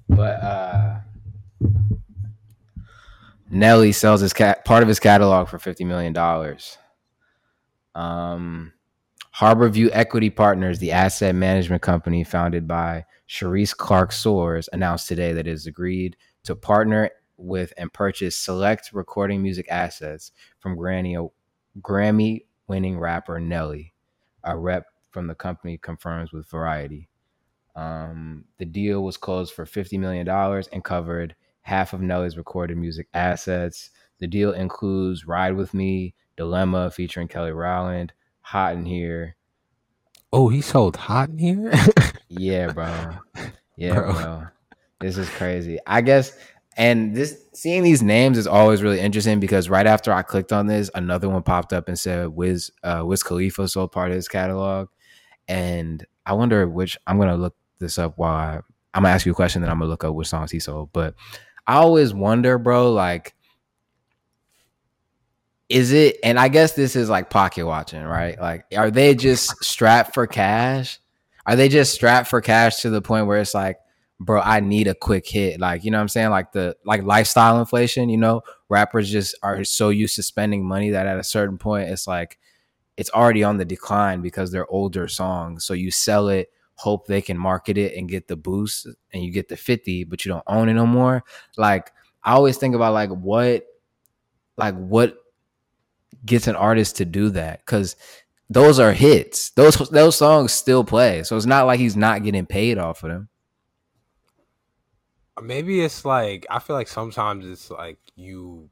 But 0.10 0.44
uh 0.44 1.00
Nelly 3.50 3.92
sells 3.92 4.22
his 4.22 4.34
cat 4.34 4.66
part 4.66 4.82
of 4.82 4.90
his 4.90 5.00
catalog 5.00 5.48
for 5.48 5.60
fifty 5.60 5.84
million 5.84 6.12
dollars. 6.14 6.78
Um, 7.94 8.74
Harborview 9.38 9.90
Equity 9.92 10.30
Partners, 10.32 10.80
the 10.80 10.92
asset 10.92 11.36
management 11.36 11.82
company 11.82 12.24
founded 12.24 12.68
by 12.68 13.06
Sherrese 13.28 13.76
Clarke 13.76 14.12
Soares, 14.12 14.68
announced 14.74 15.08
today 15.08 15.34
that 15.34 15.48
it 15.48 15.52
has 15.52 15.68
agreed 15.68 16.18
to 16.46 16.56
partner 16.56 17.12
with 17.38 17.74
and 17.78 17.94
purchase 17.94 18.36
select 18.36 18.92
recording 18.94 19.42
music 19.42 19.68
assets 19.70 20.32
from 20.60 20.76
Granny, 20.76 21.18
Grammy 21.82 22.46
winning 22.68 23.00
rapper 23.00 23.40
Nelly. 23.40 23.94
A 24.44 24.58
rep 24.58 24.86
from 25.14 25.28
the 25.28 25.36
company 25.36 25.78
confirms 25.78 26.34
with 26.34 26.50
Variety. 26.50 27.08
Um, 27.76 28.46
the 28.58 28.66
deal 28.66 29.04
was 29.04 29.18
closed 29.18 29.54
for 29.54 29.66
$50 29.66 30.00
million 30.00 30.28
and 30.28 30.84
covered 30.84 31.36
half 31.62 31.94
of 31.94 32.02
Nelly's 32.02 32.38
recorded 32.38 32.78
music 32.78 33.08
assets. 33.14 33.90
The 34.20 34.28
deal 34.28 34.52
includes 34.52 35.26
Ride 35.26 35.56
With 35.56 35.74
Me, 35.74 36.14
Dilemma 36.36 36.92
featuring 36.92 37.28
Kelly 37.28 37.52
Rowland, 37.52 38.14
Hot 38.42 38.74
in 38.74 38.86
Here. 38.86 39.36
Oh, 40.32 40.50
he 40.50 40.62
sold 40.62 40.98
Hot 40.98 41.30
in 41.30 41.38
Here? 41.38 41.74
yeah, 42.28 42.72
bro. 42.72 43.18
Yeah, 43.78 43.94
bro. 43.94 44.14
bro. 44.14 44.44
This 45.00 45.18
is 45.18 45.30
crazy. 45.30 45.80
I 45.88 46.02
guess 46.02 46.38
and 46.76 47.16
this 47.16 47.40
seeing 47.54 47.84
these 47.84 48.02
names 48.02 48.38
is 48.38 48.48
always 48.48 48.82
really 48.82 49.00
interesting 49.00 49.40
because 49.40 49.70
right 49.70 49.86
after 49.86 50.12
I 50.12 50.24
clicked 50.24 50.52
on 50.52 50.68
this, 50.68 50.90
another 50.96 51.30
one 51.30 51.44
popped 51.44 51.72
up 51.72 51.88
and 51.88 51.98
said 51.98 52.30
Wiz 52.30 52.72
uh, 52.84 53.04
Wiz 53.06 53.22
Khalifa 53.22 53.68
sold 53.68 53.92
part 53.92 54.10
of 54.10 54.16
his 54.16 54.28
catalog, 54.28 54.90
and 55.48 56.06
I 56.26 56.34
wonder 56.34 56.68
which 56.68 56.98
I'm 57.06 57.18
gonna 57.20 57.38
look 57.38 57.56
this 57.80 57.98
up 57.98 58.18
while 58.18 58.36
I, 58.36 58.62
I'm 58.94 59.04
gonna 59.04 59.14
ask 59.14 59.26
you 59.26 59.32
a 59.32 59.36
question, 59.36 59.62
then 59.62 59.72
I'm 59.72 59.80
gonna 59.80 59.90
look 59.90 60.04
up 60.04 60.14
which 60.16 60.28
songs 60.28 60.52
he 60.52 60.60
sold. 60.60 60.90
But 60.94 61.16
I 61.68 61.76
always 61.76 62.14
wonder, 62.14 62.58
bro, 62.58 62.92
like, 62.92 63.36
is 65.70 65.92
it? 65.92 66.18
And 66.24 66.40
I 66.40 66.50
guess 66.50 66.74
this 66.74 66.96
is 66.96 67.10
like 67.10 67.30
pocket 67.30 67.66
watching, 67.66 68.04
right? 68.04 68.40
Like, 68.40 68.66
are 68.76 68.92
they 68.92 69.16
just 69.16 69.64
strapped 69.64 70.14
for 70.14 70.28
cash? 70.28 71.00
Are 71.46 71.56
they 71.56 71.70
just 71.70 71.94
strapped 71.94 72.30
for 72.30 72.42
cash 72.42 72.78
to 72.82 72.90
the 72.90 73.02
point 73.02 73.28
where 73.28 73.40
it's 73.40 73.54
like, 73.54 73.78
bro, 74.20 74.42
I 74.42 74.60
need 74.60 74.88
a 74.88 74.96
quick 74.96 75.28
hit. 75.28 75.60
Like, 75.60 75.84
you 75.84 75.92
know 75.92 75.98
what 75.98 76.04
I'm 76.04 76.10
saying? 76.10 76.30
Like 76.30 76.52
the 76.52 76.76
like 76.86 77.04
lifestyle 77.04 77.60
inflation, 77.60 78.10
you 78.10 78.18
know, 78.18 78.42
rappers 78.70 79.12
just 79.12 79.36
are 79.44 79.64
so 79.64 79.90
used 79.90 80.16
to 80.16 80.24
spending 80.24 80.66
money 80.66 80.92
that 80.92 81.08
at 81.08 81.20
a 81.20 81.24
certain 81.24 81.58
point 81.58 81.90
it's 81.90 82.08
like 82.08 82.38
it's 82.98 83.10
already 83.12 83.44
on 83.44 83.58
the 83.58 83.66
decline 83.66 84.22
because 84.22 84.52
they're 84.52 84.70
older 84.70 85.08
songs. 85.08 85.66
So 85.66 85.74
you 85.74 85.92
sell 85.92 86.30
it, 86.30 86.50
hope 86.76 87.08
they 87.08 87.22
can 87.22 87.38
market 87.38 87.78
it 87.78 87.96
and 87.98 88.10
get 88.10 88.28
the 88.28 88.36
boost 88.36 88.88
and 89.12 89.24
you 89.24 89.32
get 89.32 89.50
the 89.50 89.58
50, 89.58 90.04
but 90.06 90.24
you 90.24 90.32
don't 90.32 90.44
own 90.48 90.70
it 90.70 90.74
no 90.74 90.86
more. 90.86 91.24
Like 91.58 91.92
I 92.24 92.34
always 92.34 92.58
think 92.58 92.76
about 92.76 92.94
like 92.94 93.10
what 93.10 93.66
like 94.58 94.76
what 94.76 95.18
gets 96.26 96.48
an 96.48 96.56
artist 96.56 96.98
to 96.98 97.06
do 97.06 97.30
that 97.32 97.66
cuz 97.66 97.96
those 98.50 98.80
are 98.80 98.94
hits. 98.94 99.50
Those 99.52 99.76
those 99.90 100.16
songs 100.16 100.52
still 100.52 100.84
play. 100.84 101.24
So 101.24 101.36
it's 101.36 101.46
not 101.46 101.66
like 101.66 101.80
he's 101.80 101.96
not 101.96 102.24
getting 102.24 102.46
paid 102.46 102.78
off 102.78 103.04
of 103.04 103.10
them 103.10 103.30
maybe 105.42 105.82
it's 105.82 106.06
like 106.06 106.46
I 106.50 106.60
feel 106.60 106.76
like 106.76 106.88
sometimes 106.88 107.46
it's 107.46 107.72
like 107.72 107.98
you 108.16 108.70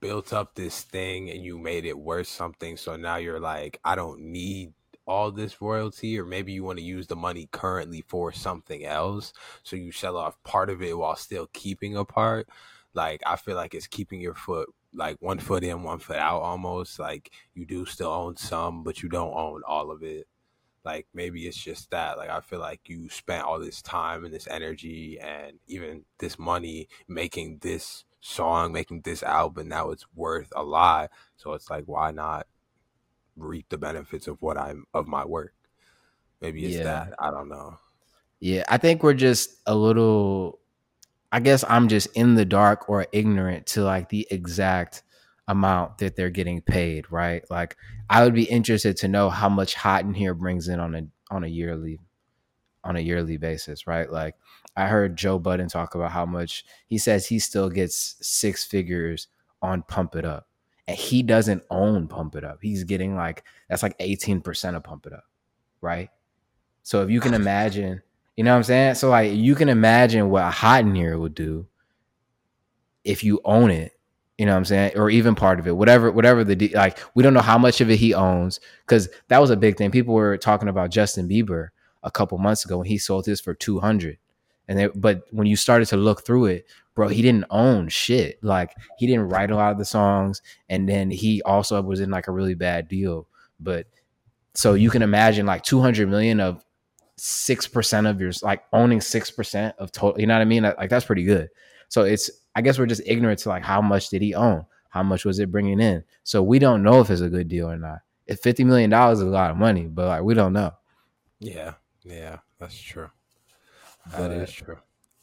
built 0.00 0.32
up 0.32 0.54
this 0.54 0.82
thing 0.82 1.30
and 1.30 1.44
you 1.44 1.58
made 1.58 1.84
it 1.84 1.98
worth 1.98 2.26
something 2.26 2.76
so 2.76 2.96
now 2.96 3.16
you're 3.16 3.40
like 3.40 3.78
I 3.84 3.94
don't 3.94 4.20
need 4.20 4.72
all 5.06 5.32
this 5.32 5.60
royalty 5.60 6.18
or 6.18 6.24
maybe 6.24 6.52
you 6.52 6.62
want 6.62 6.78
to 6.78 6.84
use 6.84 7.08
the 7.08 7.16
money 7.16 7.48
currently 7.50 8.04
for 8.06 8.32
something 8.32 8.84
else 8.84 9.32
so 9.62 9.76
you 9.76 9.90
sell 9.90 10.16
off 10.16 10.40
part 10.44 10.70
of 10.70 10.82
it 10.82 10.96
while 10.96 11.16
still 11.16 11.48
keeping 11.52 11.96
a 11.96 12.04
part? 12.04 12.48
Like 12.94 13.20
I 13.26 13.36
feel 13.36 13.56
like 13.56 13.74
it's 13.74 13.86
keeping 13.86 14.20
your 14.20 14.34
foot 14.34 14.68
like 14.94 15.16
one 15.20 15.38
foot 15.38 15.62
in 15.64 15.82
one 15.82 15.98
foot 15.98 16.16
out 16.16 16.42
almost 16.42 16.98
like 16.98 17.30
you 17.54 17.64
do 17.64 17.84
still 17.86 18.10
own 18.10 18.36
some 18.36 18.82
but 18.82 19.02
you 19.02 19.08
don't 19.08 19.34
own 19.34 19.62
all 19.66 19.90
of 19.90 20.02
it. 20.02 20.26
Like 20.84 21.06
maybe 21.12 21.46
it's 21.46 21.56
just 21.62 21.90
that 21.90 22.16
like 22.16 22.30
i 22.30 22.40
feel 22.40 22.60
like 22.60 22.88
you 22.88 23.08
spent 23.10 23.44
all 23.44 23.58
this 23.58 23.82
time 23.82 24.24
and 24.24 24.32
this 24.32 24.48
energy 24.48 25.18
and 25.20 25.58
even 25.66 26.04
this 26.18 26.38
money 26.38 26.88
making 27.06 27.58
this 27.60 28.04
song 28.20 28.72
making 28.72 29.00
this 29.02 29.22
album 29.22 29.68
now 29.68 29.90
it's 29.90 30.04
worth 30.14 30.52
a 30.54 30.62
lot 30.62 31.10
so 31.36 31.52
it's 31.52 31.70
like 31.70 31.84
why 31.86 32.10
not 32.10 32.46
reap 33.36 33.66
the 33.70 33.78
benefits 33.78 34.26
of 34.26 34.40
what 34.42 34.58
i'm 34.58 34.84
of 34.92 35.06
my 35.06 35.24
work 35.24 35.54
maybe 36.40 36.64
it's 36.64 36.76
yeah. 36.76 36.82
that 36.82 37.14
i 37.18 37.30
don't 37.30 37.48
know 37.48 37.76
yeah 38.40 38.62
i 38.68 38.76
think 38.76 39.02
we're 39.02 39.14
just 39.14 39.60
a 39.66 39.74
little 39.74 40.58
i 41.32 41.40
guess 41.40 41.64
i'm 41.68 41.88
just 41.88 42.08
in 42.14 42.34
the 42.34 42.44
dark 42.44 42.88
or 42.90 43.06
ignorant 43.12 43.66
to 43.66 43.82
like 43.82 44.10
the 44.10 44.26
exact 44.30 45.02
amount 45.50 45.98
that 45.98 46.14
they're 46.14 46.30
getting 46.30 46.60
paid, 46.60 47.10
right? 47.10 47.42
Like 47.50 47.76
I 48.08 48.22
would 48.22 48.34
be 48.34 48.44
interested 48.44 48.96
to 48.98 49.08
know 49.08 49.28
how 49.28 49.48
much 49.48 49.74
Hot 49.74 50.04
in 50.04 50.14
Here 50.14 50.32
brings 50.32 50.68
in 50.68 50.78
on 50.78 50.94
a 50.94 51.02
on 51.30 51.42
a 51.42 51.48
yearly 51.48 51.98
on 52.84 52.96
a 52.96 53.00
yearly 53.00 53.36
basis, 53.36 53.86
right? 53.86 54.10
Like 54.10 54.36
I 54.76 54.86
heard 54.86 55.16
Joe 55.16 55.38
Budden 55.38 55.68
talk 55.68 55.94
about 55.94 56.12
how 56.12 56.26
much 56.26 56.64
he 56.86 56.98
says 56.98 57.26
he 57.26 57.38
still 57.38 57.68
gets 57.68 58.16
six 58.20 58.64
figures 58.64 59.28
on 59.60 59.82
Pump 59.82 60.14
It 60.14 60.24
Up. 60.24 60.46
And 60.86 60.96
he 60.96 61.22
doesn't 61.22 61.62
own 61.70 62.08
Pump 62.08 62.34
It 62.36 62.44
Up. 62.44 62.58
He's 62.62 62.84
getting 62.84 63.14
like 63.14 63.44
that's 63.68 63.82
like 63.82 63.98
18% 63.98 64.76
of 64.76 64.82
Pump 64.82 65.06
It 65.06 65.12
Up, 65.12 65.24
right? 65.80 66.10
So 66.82 67.02
if 67.02 67.10
you 67.10 67.20
can 67.20 67.34
imagine, 67.34 68.02
you 68.36 68.44
know 68.44 68.52
what 68.52 68.58
I'm 68.58 68.64
saying? 68.64 68.94
So 68.94 69.10
like 69.10 69.32
you 69.32 69.54
can 69.54 69.68
imagine 69.68 70.30
what 70.30 70.44
a 70.44 70.50
Hot 70.50 70.80
in 70.80 70.94
Here 70.94 71.18
would 71.18 71.34
do 71.34 71.66
if 73.04 73.24
you 73.24 73.40
own 73.44 73.70
it 73.70 73.92
you 74.40 74.46
know 74.46 74.52
what 74.52 74.58
I'm 74.58 74.64
saying? 74.64 74.92
Or 74.96 75.10
even 75.10 75.34
part 75.34 75.60
of 75.60 75.66
it, 75.66 75.76
whatever, 75.76 76.10
whatever 76.10 76.44
the 76.44 76.70
like, 76.70 76.98
we 77.14 77.22
don't 77.22 77.34
know 77.34 77.40
how 77.40 77.58
much 77.58 77.82
of 77.82 77.90
it 77.90 77.96
he 77.96 78.14
owns 78.14 78.58
because 78.86 79.10
that 79.28 79.38
was 79.38 79.50
a 79.50 79.56
big 79.56 79.76
thing. 79.76 79.90
People 79.90 80.14
were 80.14 80.38
talking 80.38 80.70
about 80.70 80.88
Justin 80.88 81.28
Bieber 81.28 81.68
a 82.02 82.10
couple 82.10 82.38
months 82.38 82.64
ago 82.64 82.78
when 82.78 82.86
he 82.86 82.96
sold 82.96 83.26
his 83.26 83.38
for 83.38 83.52
200. 83.52 84.16
And 84.70 84.78
they, 84.78 84.86
but 84.86 85.24
when 85.32 85.48
you 85.48 85.56
started 85.56 85.86
to 85.88 85.96
look 85.96 86.24
through 86.24 86.44
it, 86.46 86.66
bro, 86.94 87.08
he 87.08 87.22
didn't 87.22 87.46
own 87.50 87.88
shit. 87.88 88.38
Like 88.40 88.72
he 88.98 89.06
didn't 89.08 89.28
write 89.28 89.50
a 89.50 89.56
lot 89.56 89.72
of 89.72 89.78
the 89.78 89.84
songs, 89.84 90.42
and 90.68 90.88
then 90.88 91.10
he 91.10 91.42
also 91.42 91.82
was 91.82 91.98
in 91.98 92.08
like 92.08 92.28
a 92.28 92.32
really 92.32 92.54
bad 92.54 92.86
deal. 92.86 93.26
But 93.58 93.88
so 94.54 94.74
you 94.74 94.88
can 94.88 95.02
imagine 95.02 95.44
like 95.44 95.64
200 95.64 96.08
million 96.08 96.38
of 96.38 96.64
six 97.16 97.66
percent 97.66 98.06
of 98.06 98.20
yours, 98.20 98.44
like 98.44 98.62
owning 98.72 99.00
six 99.00 99.28
percent 99.28 99.74
of 99.78 99.90
total. 99.90 100.20
You 100.20 100.28
know 100.28 100.34
what 100.34 100.42
I 100.42 100.44
mean? 100.44 100.62
Like 100.62 100.88
that's 100.88 101.04
pretty 101.04 101.24
good. 101.24 101.48
So 101.88 102.02
it's 102.02 102.30
I 102.54 102.62
guess 102.62 102.78
we're 102.78 102.86
just 102.86 103.02
ignorant 103.04 103.40
to 103.40 103.48
like 103.48 103.64
how 103.64 103.82
much 103.82 104.08
did 104.08 104.22
he 104.22 104.36
own? 104.36 104.64
How 104.90 105.02
much 105.02 105.24
was 105.24 105.40
it 105.40 105.50
bringing 105.50 105.80
in? 105.80 106.04
So 106.22 106.44
we 106.44 106.60
don't 106.60 106.84
know 106.84 107.00
if 107.00 107.10
it's 107.10 107.22
a 107.22 107.28
good 107.28 107.48
deal 107.48 107.68
or 107.68 107.76
not. 107.76 108.02
If 108.28 108.38
fifty 108.38 108.62
million 108.62 108.88
dollars 108.88 109.18
is 109.18 109.24
a 109.24 109.30
lot 109.30 109.50
of 109.50 109.56
money, 109.56 109.88
but 109.88 110.06
like 110.06 110.22
we 110.22 110.34
don't 110.34 110.52
know. 110.52 110.74
Yeah, 111.40 111.74
yeah, 112.04 112.38
that's 112.60 112.80
true. 112.80 113.10
That 114.12 114.18
but, 114.18 114.30
is 114.32 114.52
true. 114.52 114.78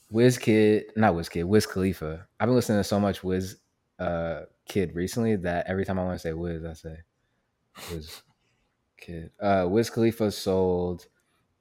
Wiz 0.09 0.37
Kid, 0.37 0.85
not 0.95 1.15
Wiz 1.15 1.29
Kid, 1.29 1.43
Wiz 1.43 1.65
Khalifa. 1.65 2.27
I've 2.39 2.47
been 2.47 2.55
listening 2.55 2.79
to 2.79 2.83
so 2.83 2.99
much 2.99 3.23
Wiz 3.23 3.57
uh, 3.99 4.41
Kid 4.65 4.95
recently 4.95 5.35
that 5.37 5.65
every 5.67 5.85
time 5.85 5.99
I 5.99 6.03
want 6.03 6.15
to 6.15 6.19
say 6.19 6.33
Wiz, 6.33 6.63
I 6.63 6.73
say 6.73 6.97
Wiz 7.91 8.21
Kid. 8.97 9.31
Uh, 9.39 9.65
Wiz 9.69 9.89
Khalifa 9.89 10.31
sold 10.31 11.07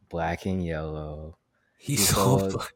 Black 0.08 0.46
and 0.46 0.64
Yellow. 0.64 1.36
He, 1.78 1.94
he 1.94 1.98
sold, 1.98 2.52
sold 2.52 2.70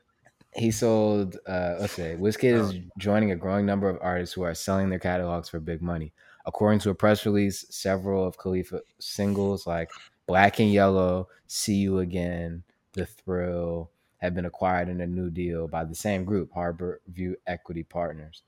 he 0.55 0.71
sold 0.71 1.37
uh 1.47 1.77
let's 1.79 1.93
say 1.93 2.17
Wizkid 2.19 2.61
is 2.61 2.73
oh. 2.73 2.91
joining 2.99 3.31
a 3.31 3.37
growing 3.37 3.65
number 3.65 3.89
of 3.89 3.99
artists 4.01 4.35
who 4.35 4.43
are 4.43 4.55
selling 4.55 4.91
their 4.91 4.99
catalogs 4.99 5.49
for 5.49 5.61
big 5.61 5.81
money. 5.81 6.13
According 6.47 6.81
to 6.81 6.91
a 6.91 6.95
press 6.95 7.25
release, 7.25 7.65
several 7.71 8.27
of 8.27 8.37
Khalifa 8.37 8.81
singles 8.99 9.67
like 9.67 9.91
Black 10.27 10.59
and 10.59 10.73
Yellow, 10.73 11.29
See 11.47 11.75
You 11.75 11.99
Again, 11.99 12.63
The 12.93 13.07
Thrill 13.07 13.91
have 14.21 14.35
been 14.35 14.45
acquired 14.45 14.89
in 14.89 15.01
a 15.01 15.07
new 15.07 15.31
deal 15.31 15.69
by 15.69 15.85
the 15.85 15.95
same 15.95 16.25
group, 16.25 16.51
Harbor 16.53 17.01
View 17.09 17.37
Equity 17.47 17.83
Partners. 17.83 18.43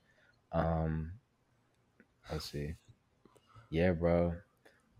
Um 0.51 1.11
let's 2.31 2.49
see. 2.51 2.75
Yeah, 3.69 3.91
bro. 3.91 4.33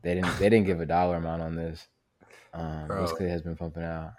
They 0.01 0.15
didn't 0.15 0.37
they 0.39 0.49
didn't 0.49 0.65
give 0.65 0.81
a 0.81 0.85
dollar 0.85 1.17
amount 1.17 1.41
on 1.41 1.55
this. 1.55 1.87
Um 2.53 2.87
Wizkid 2.87 3.29
has 3.29 3.41
been 3.41 3.55
pumping 3.55 3.83
out 3.83 4.13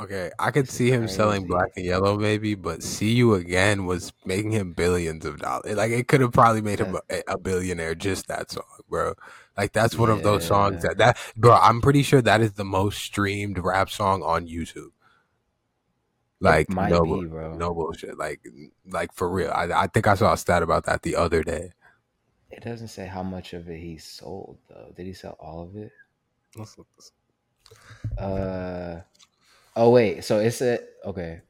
Okay, 0.00 0.30
I 0.38 0.50
could 0.50 0.70
see 0.70 0.90
him 0.90 1.06
selling 1.08 1.46
black 1.46 1.72
and 1.76 1.84
yellow 1.84 2.16
maybe, 2.16 2.54
but 2.54 2.82
"See 2.82 3.12
You 3.12 3.34
Again" 3.34 3.84
was 3.84 4.14
making 4.24 4.52
him 4.52 4.72
billions 4.72 5.26
of 5.26 5.38
dollars. 5.38 5.76
Like 5.76 5.90
it 5.90 6.08
could 6.08 6.22
have 6.22 6.32
probably 6.32 6.62
made 6.62 6.78
him 6.78 6.96
a, 7.10 7.22
a, 7.28 7.38
billionaire 7.38 7.94
just 7.94 8.26
that 8.28 8.50
song, 8.50 8.64
bro. 8.88 9.12
Like 9.58 9.72
that's 9.72 9.98
one 9.98 10.08
yeah. 10.08 10.14
of 10.14 10.22
those 10.22 10.46
songs 10.46 10.82
that 10.82 10.96
that 10.96 11.18
bro. 11.36 11.52
I'm 11.54 11.82
pretty 11.82 12.02
sure 12.02 12.22
that 12.22 12.40
is 12.40 12.54
the 12.54 12.64
most 12.64 12.98
streamed 13.02 13.58
rap 13.58 13.90
song 13.90 14.22
on 14.22 14.46
YouTube. 14.46 14.92
Like 16.40 16.70
no, 16.70 17.02
be, 17.04 17.10
no 17.58 17.74
bullshit. 17.74 18.16
Like 18.18 18.40
like 18.86 19.12
for 19.12 19.28
real. 19.28 19.50
I 19.54 19.64
I 19.82 19.86
think 19.88 20.06
I 20.06 20.14
saw 20.14 20.32
a 20.32 20.38
stat 20.38 20.62
about 20.62 20.86
that 20.86 21.02
the 21.02 21.16
other 21.16 21.42
day. 21.42 21.72
It 22.50 22.64
doesn't 22.64 22.88
say 22.88 23.06
how 23.06 23.22
much 23.22 23.52
of 23.52 23.68
it 23.68 23.78
he 23.78 23.98
sold 23.98 24.58
though. 24.68 24.92
Did 24.96 25.06
he 25.06 25.12
sell 25.12 25.36
all 25.38 25.62
of 25.62 25.76
it? 25.76 25.92
Let's 26.56 26.78
look 26.78 26.86
this. 26.96 27.12
Uh 28.18 29.02
oh 29.76 29.90
wait, 29.90 30.24
so 30.24 30.38
it's 30.38 30.62
a 30.62 30.80
okay. 31.04 31.42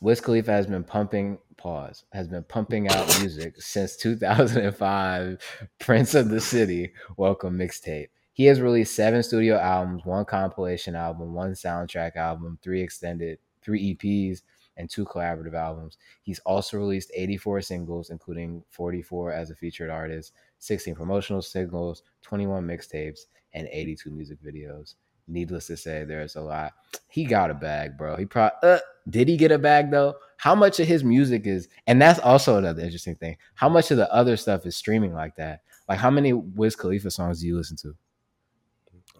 Wiz 0.00 0.20
Khalifa 0.20 0.50
has 0.50 0.66
been 0.66 0.84
pumping 0.84 1.38
pause 1.60 2.04
has 2.12 2.26
been 2.26 2.42
pumping 2.44 2.88
out 2.88 3.20
music 3.20 3.60
since 3.60 3.96
2005. 3.96 5.68
Prince 5.78 6.14
of 6.14 6.30
the 6.30 6.40
City, 6.40 6.92
welcome 7.16 7.58
mixtape. 7.58 8.08
He 8.32 8.46
has 8.46 8.60
released 8.60 8.96
seven 8.96 9.22
studio 9.22 9.58
albums, 9.58 10.04
one 10.04 10.24
compilation 10.24 10.94
album, 10.94 11.34
one 11.34 11.52
soundtrack 11.52 12.16
album, 12.16 12.58
three 12.62 12.82
extended, 12.82 13.38
three 13.62 13.94
EPs, 13.94 14.42
and 14.80 14.88
two 14.88 15.04
collaborative 15.04 15.54
albums. 15.54 15.98
He's 16.22 16.38
also 16.40 16.78
released 16.78 17.12
84 17.14 17.60
singles, 17.62 18.10
including 18.10 18.64
44 18.70 19.32
as 19.32 19.50
a 19.50 19.54
featured 19.54 19.90
artist, 19.90 20.32
16 20.58 20.94
promotional 20.94 21.42
singles, 21.42 22.02
21 22.22 22.66
mixtapes, 22.66 23.20
and 23.52 23.68
82 23.70 24.10
music 24.10 24.38
videos. 24.42 24.94
Needless 25.28 25.66
to 25.68 25.76
say, 25.76 26.04
there's 26.04 26.36
a 26.36 26.40
lot. 26.40 26.72
He 27.08 27.24
got 27.24 27.50
a 27.50 27.54
bag, 27.54 27.96
bro. 27.96 28.16
He 28.16 28.24
probably 28.24 28.56
uh, 28.62 28.78
did 29.08 29.28
he 29.28 29.36
get 29.36 29.52
a 29.52 29.58
bag 29.58 29.90
though? 29.90 30.14
How 30.38 30.54
much 30.54 30.80
of 30.80 30.88
his 30.88 31.04
music 31.04 31.46
is, 31.46 31.68
and 31.86 32.00
that's 32.00 32.18
also 32.18 32.56
another 32.56 32.82
interesting 32.82 33.14
thing. 33.14 33.36
How 33.54 33.68
much 33.68 33.90
of 33.90 33.96
the 33.96 34.12
other 34.12 34.36
stuff 34.36 34.66
is 34.66 34.76
streaming 34.76 35.14
like 35.14 35.36
that? 35.36 35.60
Like, 35.88 35.98
how 35.98 36.10
many 36.10 36.32
Wiz 36.32 36.74
Khalifa 36.74 37.10
songs 37.10 37.40
do 37.40 37.46
you 37.46 37.56
listen 37.56 37.76
to? 37.78 37.94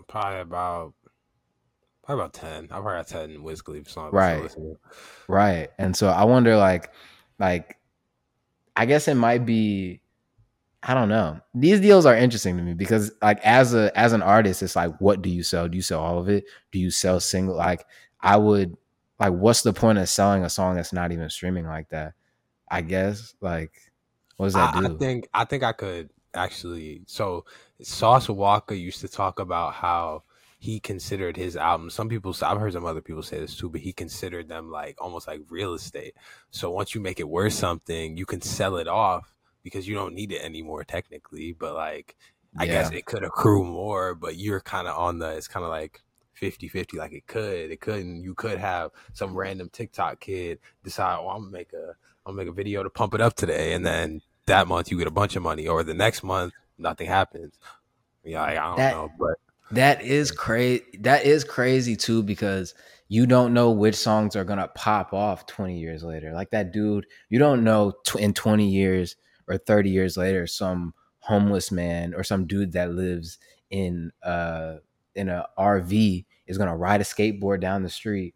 Probably 0.09 0.40
about 0.40 0.94
probably 2.04 2.22
about 2.22 2.34
ten. 2.34 2.68
I've 2.70 2.84
heard 2.84 3.06
ten 3.06 3.42
Wiz 3.42 3.62
Khalifa 3.62 3.90
songs. 3.90 4.12
Right, 4.12 4.50
right. 5.28 5.68
And 5.78 5.96
so 5.96 6.08
I 6.08 6.24
wonder, 6.24 6.56
like, 6.56 6.90
like, 7.38 7.78
I 8.76 8.86
guess 8.86 9.08
it 9.08 9.14
might 9.14 9.44
be 9.44 10.00
I 10.82 10.94
don't 10.94 11.10
know. 11.10 11.40
These 11.54 11.80
deals 11.80 12.06
are 12.06 12.16
interesting 12.16 12.56
to 12.56 12.62
me 12.62 12.72
because 12.72 13.12
like 13.20 13.38
as 13.44 13.74
a 13.74 13.96
as 13.98 14.12
an 14.12 14.22
artist, 14.22 14.62
it's 14.62 14.76
like 14.76 14.98
what 14.98 15.20
do 15.20 15.28
you 15.28 15.42
sell? 15.42 15.68
Do 15.68 15.76
you 15.76 15.82
sell 15.82 16.00
all 16.00 16.18
of 16.18 16.28
it? 16.28 16.44
Do 16.72 16.78
you 16.78 16.90
sell 16.90 17.20
single 17.20 17.54
like 17.54 17.84
I 18.20 18.38
would 18.38 18.76
like 19.18 19.34
what's 19.34 19.62
the 19.62 19.74
point 19.74 19.98
of 19.98 20.08
selling 20.08 20.42
a 20.42 20.48
song 20.48 20.76
that's 20.76 20.92
not 20.92 21.12
even 21.12 21.28
streaming 21.28 21.66
like 21.66 21.90
that? 21.90 22.14
I 22.70 22.80
guess 22.80 23.34
like 23.42 23.72
what 24.38 24.46
does 24.46 24.54
that 24.54 24.74
I, 24.74 24.80
do? 24.80 24.94
I 24.94 24.98
think 24.98 25.28
I 25.34 25.44
think 25.44 25.62
I 25.62 25.72
could 25.72 26.08
actually 26.32 27.02
so 27.06 27.44
Sauce 27.82 28.28
Walka 28.28 28.78
used 28.78 29.00
to 29.02 29.08
talk 29.08 29.38
about 29.38 29.74
how 29.74 30.22
he 30.60 30.78
considered 30.78 31.38
his 31.38 31.56
albums. 31.56 31.94
Some 31.94 32.10
people, 32.10 32.36
I've 32.42 32.60
heard 32.60 32.74
some 32.74 32.84
other 32.84 33.00
people 33.00 33.22
say 33.22 33.40
this 33.40 33.56
too, 33.56 33.70
but 33.70 33.80
he 33.80 33.94
considered 33.94 34.46
them 34.46 34.70
like 34.70 35.00
almost 35.00 35.26
like 35.26 35.40
real 35.48 35.72
estate. 35.72 36.14
So 36.50 36.70
once 36.70 36.94
you 36.94 37.00
make 37.00 37.18
it 37.18 37.28
worth 37.28 37.54
something, 37.54 38.18
you 38.18 38.26
can 38.26 38.42
sell 38.42 38.76
it 38.76 38.86
off 38.86 39.34
because 39.62 39.88
you 39.88 39.94
don't 39.94 40.14
need 40.14 40.32
it 40.32 40.42
anymore 40.42 40.84
technically. 40.84 41.54
But 41.58 41.74
like, 41.74 42.14
I 42.58 42.64
yeah. 42.64 42.72
guess 42.72 42.90
it 42.90 43.06
could 43.06 43.24
accrue 43.24 43.64
more, 43.64 44.14
but 44.14 44.36
you're 44.36 44.60
kind 44.60 44.86
of 44.86 44.98
on 44.98 45.18
the, 45.18 45.30
it's 45.30 45.48
kind 45.48 45.64
of 45.64 45.70
like 45.70 46.02
50 46.34 46.68
50. 46.68 46.98
Like 46.98 47.14
it 47.14 47.26
could, 47.26 47.70
it 47.70 47.80
couldn't. 47.80 48.22
You 48.22 48.34
could 48.34 48.58
have 48.58 48.90
some 49.14 49.34
random 49.34 49.70
TikTok 49.72 50.20
kid 50.20 50.58
decide, 50.84 51.20
oh, 51.20 51.30
I'm 51.30 51.44
gonna 51.44 51.52
make 51.52 51.72
a, 51.72 51.94
I'm 52.26 52.34
gonna 52.34 52.36
make 52.36 52.48
a 52.48 52.52
video 52.52 52.82
to 52.82 52.90
pump 52.90 53.14
it 53.14 53.22
up 53.22 53.34
today. 53.34 53.72
And 53.72 53.86
then 53.86 54.20
that 54.44 54.68
month 54.68 54.90
you 54.90 54.98
get 54.98 55.06
a 55.06 55.10
bunch 55.10 55.36
of 55.36 55.42
money, 55.42 55.66
or 55.66 55.82
the 55.82 55.94
next 55.94 56.22
month 56.22 56.52
nothing 56.76 57.06
happens. 57.06 57.54
Yeah, 58.24 58.42
I 58.42 58.54
don't 58.56 58.76
that, 58.76 58.92
know, 58.92 59.10
but 59.18 59.38
that 59.72 60.02
is 60.02 60.30
crazy. 60.30 60.85
That 61.00 61.24
is 61.24 61.44
crazy 61.44 61.96
too 61.96 62.22
because 62.22 62.74
you 63.09 63.26
don't 63.26 63.52
know 63.52 63.70
which 63.70 63.96
songs 63.96 64.37
are 64.37 64.44
gonna 64.44 64.68
pop 64.68 65.12
off 65.12 65.46
20 65.46 65.78
years 65.78 66.02
later. 66.02 66.33
Like 66.33 66.50
that 66.50 66.72
dude, 66.72 67.06
you 67.28 67.38
don't 67.38 67.64
know 67.64 67.92
tw- 68.04 68.16
in 68.16 68.35
20 68.35 68.68
years 68.68 69.16
or 69.48 69.59
30 69.59 69.90
years 69.90 70.16
later 70.16 70.46
some 70.46 70.94
homeless 71.18 71.70
man 71.70 72.14
or 72.14 72.22
some 72.22 72.46
dude 72.46 72.72
that 72.72 72.92
lives 72.92 73.38
in 73.70 74.11
uh 74.22 74.76
in 75.14 75.28
a 75.28 75.46
RV 75.59 76.24
is 76.46 76.59
gonna 76.59 76.76
ride 76.76 77.00
a 77.00 77.04
skateboard 77.04 77.61
down 77.61 77.83
the 77.83 77.88
street 77.88 78.35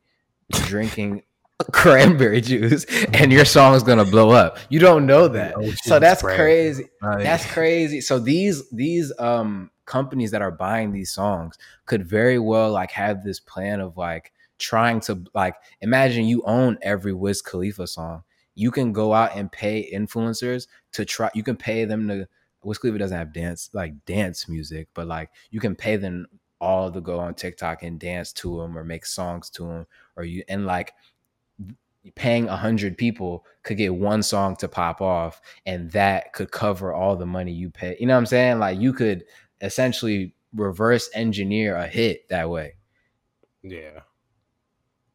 drinking 0.51 1.23
cranberry 1.73 2.41
juice 2.41 2.85
and 3.15 3.33
your 3.33 3.45
song 3.45 3.75
is 3.75 3.83
gonna 3.83 4.05
blow 4.05 4.31
up. 4.31 4.59
You 4.69 4.81
don't 4.81 5.07
know 5.07 5.29
that. 5.29 5.55
So 5.85 5.99
that's 5.99 6.23
crazy. 6.23 6.89
That's 7.01 7.47
crazy. 7.47 8.01
So 8.01 8.19
these 8.19 8.69
these 8.71 9.13
um 9.19 9.71
companies 9.87 10.31
that 10.31 10.43
are 10.43 10.51
buying 10.51 10.93
these 10.93 11.13
songs 11.13 11.59
could 11.87 12.07
very 12.07 12.39
well 12.39 12.71
like 12.71 12.91
have 12.91 13.23
this 13.23 13.41
plan 13.41 13.81
of 13.81 13.97
like 13.97 14.33
trying 14.59 15.01
to 15.01 15.23
like 15.35 15.57
imagine 15.81 16.25
you 16.25 16.43
own 16.47 16.79
every 16.83 17.13
Wiz 17.13 17.43
Khalifa 17.43 17.87
song 17.87 18.23
you 18.55 18.71
can 18.71 18.93
go 18.93 19.13
out 19.13 19.37
and 19.37 19.51
pay 19.51 19.91
influencers 19.93 20.67
to 20.93 21.05
try 21.05 21.31
you 21.35 21.43
can 21.43 21.57
pay 21.57 21.85
them 21.85 22.09
to 22.09 22.27
Wiz 22.65 22.79
Khalifa 22.79 22.99
doesn't 22.99 23.19
have 23.19 23.33
dance 23.33 23.71
like 23.73 24.05
dance 24.07 24.49
music, 24.49 24.89
but 24.95 25.07
like 25.07 25.31
you 25.51 25.61
can 25.61 25.75
pay 25.75 25.97
them 25.97 26.27
all 26.61 26.91
to 26.91 27.01
go 27.01 27.19
on 27.19 27.35
TikTok 27.35 27.83
and 27.83 28.01
dance 28.01 28.33
to 28.33 28.59
them 28.59 28.77
or 28.77 28.85
make 28.85 29.05
songs 29.05 29.51
to 29.51 29.65
them 29.65 29.87
or 30.17 30.25
you 30.25 30.43
and 30.49 30.67
like 30.67 30.95
paying 32.15 32.49
a 32.49 32.57
hundred 32.57 32.99
people 32.99 33.45
could 33.63 33.77
get 33.77 33.95
one 33.95 34.23
song 34.23 34.55
to 34.57 34.69
pop 34.69 35.01
off 35.01 35.41
and 35.67 35.91
that 35.93 36.33
could 36.33 36.51
cover 36.51 36.93
all 36.93 37.17
the 37.17 37.27
money 37.27 37.53
you 37.53 37.71
pay. 37.71 37.97
You 37.99 38.07
know 38.07 38.15
what 38.15 38.19
I'm 38.19 38.27
saying? 38.27 38.59
Like 38.59 38.79
you 38.79 38.93
could 38.93 39.25
essentially 39.65 40.35
reverse 40.55 41.11
engineer 41.15 41.77
a 41.77 41.87
hit 41.87 42.29
that 42.29 42.49
way. 42.51 42.75
Yeah. 43.63 44.01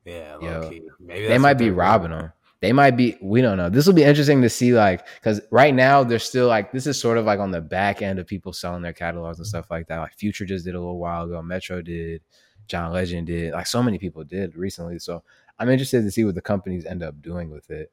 Yeah. 0.05 0.69
They 0.99 1.37
might 1.37 1.55
be 1.55 1.69
robbing 1.69 2.11
them 2.11 2.33
they 2.61 2.73
might 2.73 2.97
be 2.97 3.17
we 3.21 3.41
don't 3.41 3.57
know. 3.57 3.69
This 3.69 3.87
will 3.87 3.93
be 3.93 4.03
interesting 4.03 4.41
to 4.41 4.49
see 4.49 4.73
like 4.73 5.07
because 5.15 5.39
right 5.49 5.73
now 5.73 6.03
they're 6.03 6.19
still 6.19 6.47
like 6.47 6.71
this 6.71 6.87
is 6.87 6.99
sort 6.99 7.17
of 7.17 7.25
like 7.25 7.39
on 7.39 7.51
the 7.51 7.61
back 7.61 8.01
end 8.01 8.19
of 8.19 8.27
people 8.27 8.51
selling 8.51 8.81
their 8.81 8.93
catalogs 8.93 9.37
and 9.37 9.47
stuff 9.47 9.71
like 9.71 9.87
that. 9.87 9.99
Like 9.99 10.13
future 10.13 10.45
just 10.45 10.65
did 10.65 10.75
a 10.75 10.79
little 10.79 10.99
while 10.99 11.23
ago. 11.23 11.41
Metro 11.41 11.81
did. 11.81 12.21
John 12.67 12.91
legend 12.91 13.27
did. 13.27 13.53
Like 13.53 13.67
so 13.67 13.81
many 13.81 13.97
people 13.97 14.23
did 14.23 14.55
recently. 14.55 14.99
So 14.99 15.23
i'm 15.59 15.69
interested 15.69 16.01
to 16.03 16.11
see 16.11 16.23
what 16.23 16.35
the 16.35 16.41
companies 16.41 16.85
end 16.85 17.03
up 17.03 17.21
doing 17.21 17.49
with 17.49 17.69
it 17.69 17.91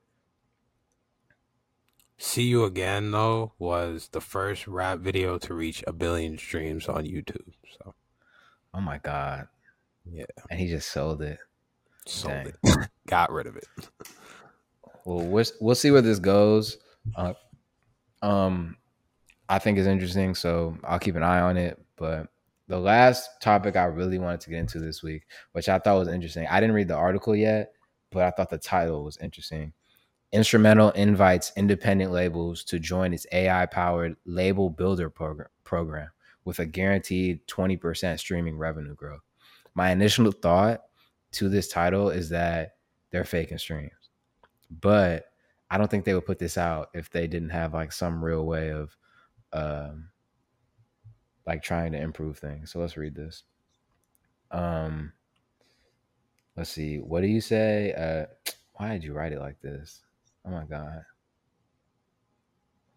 see 2.19 2.45
you 2.45 2.65
again 2.65 3.11
though 3.11 3.53
was 3.59 4.09
the 4.13 4.21
first 4.21 4.67
rap 4.67 4.99
video 4.99 5.39
to 5.39 5.55
reach 5.55 5.85
a 5.87 5.93
billion 5.93 6.39
streams 6.39 6.89
on 6.89 7.05
youtube 7.05 7.53
so 7.79 7.95
oh 8.73 8.81
my 8.81 8.99
god 8.99 9.49
yeah 10.11 10.25
and 10.51 10.59
he 10.59 10.69
just 10.69 10.91
sold 10.91 11.21
it 11.21 11.39
sold 12.07 12.35
Dang. 12.35 12.55
it 12.65 12.89
got 13.07 13.31
rid 13.31 13.47
of 13.47 13.57
it 13.57 13.67
well, 15.07 15.25
we'll 15.25 15.45
we'll 15.61 15.75
see 15.77 15.93
where 15.93 16.03
this 16.03 16.19
goes. 16.19 16.79
Uh, 17.15 17.35
um, 18.23 18.77
I 19.49 19.61
think 19.61 19.79
is 19.79 19.87
interesting, 19.87 20.35
so 20.35 20.77
I'll 20.83 20.99
keep 20.99 21.15
an 21.15 21.23
eye 21.23 21.41
on 21.41 21.57
it. 21.57 21.81
But 21.97 22.27
the 22.67 22.81
last 22.81 23.31
topic 23.41 23.77
I 23.77 23.85
really 23.85 24.19
wanted 24.19 24.41
to 24.43 24.51
get 24.51 24.59
into 24.59 24.81
this 24.81 25.05
week, 25.05 25.23
which 25.53 25.69
I 25.69 25.79
thought 25.79 25.99
was 25.99 26.09
interesting, 26.09 26.49
I 26.51 26.61
didn't 26.61 26.75
read 26.75 26.89
the 26.89 26.97
article 26.97 27.37
yet, 27.37 27.73
but 28.11 28.25
I 28.25 28.33
thought 28.33 28.51
the 28.51 28.59
title 28.59 29.05
was 29.05 29.17
interesting. 29.19 29.73
Instrumental 30.33 30.91
invites 30.91 31.53
independent 31.57 32.13
labels 32.13 32.65
to 32.65 32.79
join 32.79 33.15
its 33.15 33.27
AI-powered 33.33 34.17
label 34.25 34.71
builder 34.71 35.09
program 35.09 35.49
program 35.65 36.11
with 36.45 36.59
a 36.59 36.67
guaranteed 36.67 37.47
20% 37.47 38.19
streaming 38.19 38.59
revenue 38.59 38.95
growth. 38.95 39.23
My 39.75 39.91
initial 39.91 40.31
thought 40.31 40.83
to 41.33 41.49
this 41.49 41.69
title 41.69 42.11
is 42.11 42.29
that 42.31 42.77
they're 43.11 43.25
faking 43.25 43.59
streams 43.59 44.07
but 44.71 45.27
I 45.71 45.79
don't 45.79 45.91
think 45.91 46.05
they 46.05 46.15
would 46.15 46.27
put 46.27 46.39
this 46.39 46.59
out 46.59 46.91
if 46.95 47.11
they 47.11 47.27
didn't 47.27 47.51
have 47.51 47.75
like 47.75 47.93
some 47.93 48.25
real 48.25 48.45
way 48.45 48.71
of 48.71 48.97
um 49.53 50.09
like 51.47 51.63
trying 51.63 51.93
to 51.93 52.01
improve 52.01 52.39
things. 52.39 52.73
So 52.73 52.81
let's 52.81 52.97
read 52.97 53.15
this. 53.15 53.45
Um 54.51 55.13
let's 56.57 56.71
see. 56.71 56.99
What 56.99 57.21
do 57.21 57.29
you 57.29 57.41
say? 57.41 57.93
Uh 57.93 58.53
why 58.75 58.93
did 58.93 59.05
you 59.05 59.15
write 59.15 59.33
it 59.33 59.41
like 59.41 59.61
this? 59.61 60.03
Oh 60.47 60.51
my 60.51 60.65
god. 60.65 61.05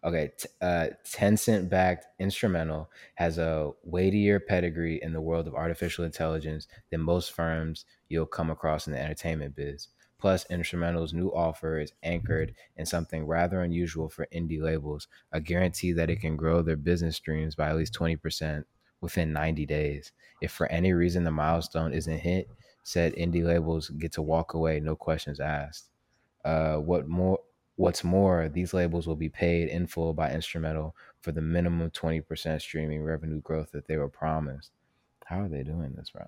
Okay, 0.02 0.32
t- 0.38 0.48
uh, 0.62 0.88
Tencent 1.04 1.68
backed 1.68 2.06
Instrumental 2.18 2.90
has 3.16 3.36
a 3.36 3.70
weightier 3.82 4.40
pedigree 4.40 5.02
in 5.02 5.12
the 5.12 5.20
world 5.20 5.46
of 5.46 5.54
artificial 5.54 6.04
intelligence 6.06 6.66
than 6.90 7.00
most 7.02 7.32
firms 7.32 7.84
you'll 8.08 8.24
come 8.26 8.50
across 8.50 8.86
in 8.86 8.94
the 8.94 8.98
entertainment 9.00 9.54
biz. 9.54 9.88
Plus, 10.18 10.46
Instrumental's 10.50 11.12
new 11.12 11.28
offer 11.28 11.78
is 11.78 11.92
anchored 12.02 12.54
in 12.76 12.86
something 12.86 13.26
rather 13.26 13.60
unusual 13.62 14.08
for 14.08 14.26
indie 14.32 14.60
labels 14.60 15.06
a 15.32 15.40
guarantee 15.40 15.92
that 15.92 16.10
it 16.10 16.20
can 16.20 16.36
grow 16.36 16.62
their 16.62 16.76
business 16.76 17.16
streams 17.16 17.54
by 17.54 17.68
at 17.68 17.76
least 17.76 17.92
20% 17.92 18.66
within 19.02 19.34
90 19.34 19.66
days. 19.66 20.12
If 20.40 20.50
for 20.50 20.66
any 20.68 20.94
reason 20.94 21.24
the 21.24 21.30
milestone 21.30 21.92
isn't 21.92 22.18
hit, 22.20 22.48
said 22.82 23.14
indie 23.16 23.44
labels 23.44 23.90
get 23.90 24.12
to 24.12 24.22
walk 24.22 24.54
away, 24.54 24.80
no 24.80 24.96
questions 24.96 25.40
asked. 25.40 25.89
Uh, 26.44 26.76
what 26.76 27.08
more? 27.08 27.40
What's 27.76 28.04
more, 28.04 28.50
these 28.50 28.74
labels 28.74 29.06
will 29.06 29.16
be 29.16 29.30
paid 29.30 29.68
in 29.68 29.86
full 29.86 30.12
by 30.12 30.30
instrumental 30.32 30.94
for 31.22 31.32
the 31.32 31.40
minimum 31.40 31.90
20% 31.90 32.60
streaming 32.60 33.02
revenue 33.02 33.40
growth 33.40 33.72
that 33.72 33.86
they 33.86 33.96
were 33.96 34.10
promised. 34.10 34.70
How 35.24 35.40
are 35.40 35.48
they 35.48 35.62
doing 35.62 35.94
this, 35.96 36.10
bro? 36.10 36.26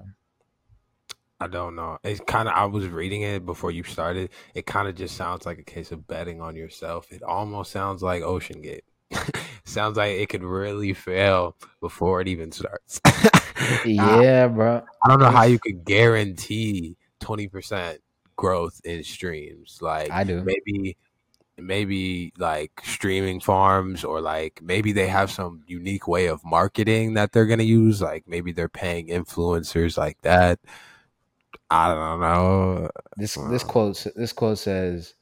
I 1.42 1.48
don't 1.48 1.74
know. 1.74 1.98
It's 2.04 2.20
kind 2.26 2.48
of. 2.48 2.54
I 2.54 2.66
was 2.66 2.86
reading 2.86 3.22
it 3.22 3.44
before 3.44 3.72
you 3.72 3.82
started. 3.82 4.30
It 4.54 4.64
kind 4.64 4.86
of 4.86 4.94
just 4.94 5.16
sounds 5.16 5.44
like 5.44 5.58
a 5.58 5.64
case 5.64 5.90
of 5.90 6.06
betting 6.06 6.40
on 6.40 6.54
yourself. 6.54 7.10
It 7.10 7.22
almost 7.24 7.72
sounds 7.72 8.00
like 8.00 8.22
Ocean 8.22 8.62
Gate. 8.62 8.84
sounds 9.64 9.96
like 9.96 10.12
it 10.12 10.28
could 10.28 10.44
really 10.44 10.92
fail 10.92 11.56
before 11.80 12.20
it 12.20 12.28
even 12.28 12.52
starts. 12.52 13.00
yeah, 13.84 14.46
bro. 14.46 14.82
I 15.04 15.08
don't 15.08 15.18
know 15.18 15.30
how 15.30 15.42
you 15.42 15.58
could 15.58 15.84
guarantee 15.84 16.96
twenty 17.18 17.48
percent 17.48 18.00
growth 18.36 18.80
in 18.84 19.04
streams. 19.04 19.78
Like 19.80 20.10
I 20.10 20.24
do. 20.24 20.42
Maybe 20.42 20.96
maybe 21.58 22.32
like 22.38 22.72
streaming 22.82 23.40
farms 23.40 24.04
or 24.04 24.20
like 24.20 24.60
maybe 24.62 24.92
they 24.92 25.06
have 25.06 25.30
some 25.30 25.62
unique 25.66 26.08
way 26.08 26.26
of 26.26 26.44
marketing 26.44 27.14
that 27.14 27.30
they're 27.32 27.46
going 27.46 27.58
to 27.58 27.64
use 27.64 28.00
like 28.00 28.24
maybe 28.26 28.52
they're 28.52 28.68
paying 28.68 29.08
influencers 29.08 29.96
like 29.96 30.20
that 30.22 30.58
I 31.72 31.94
don't 31.94 32.20
know. 32.20 32.90
This 33.16 33.34
this 33.48 33.64
quote 33.64 34.06
this 34.14 34.32
quote 34.34 34.58
says, 34.58 35.14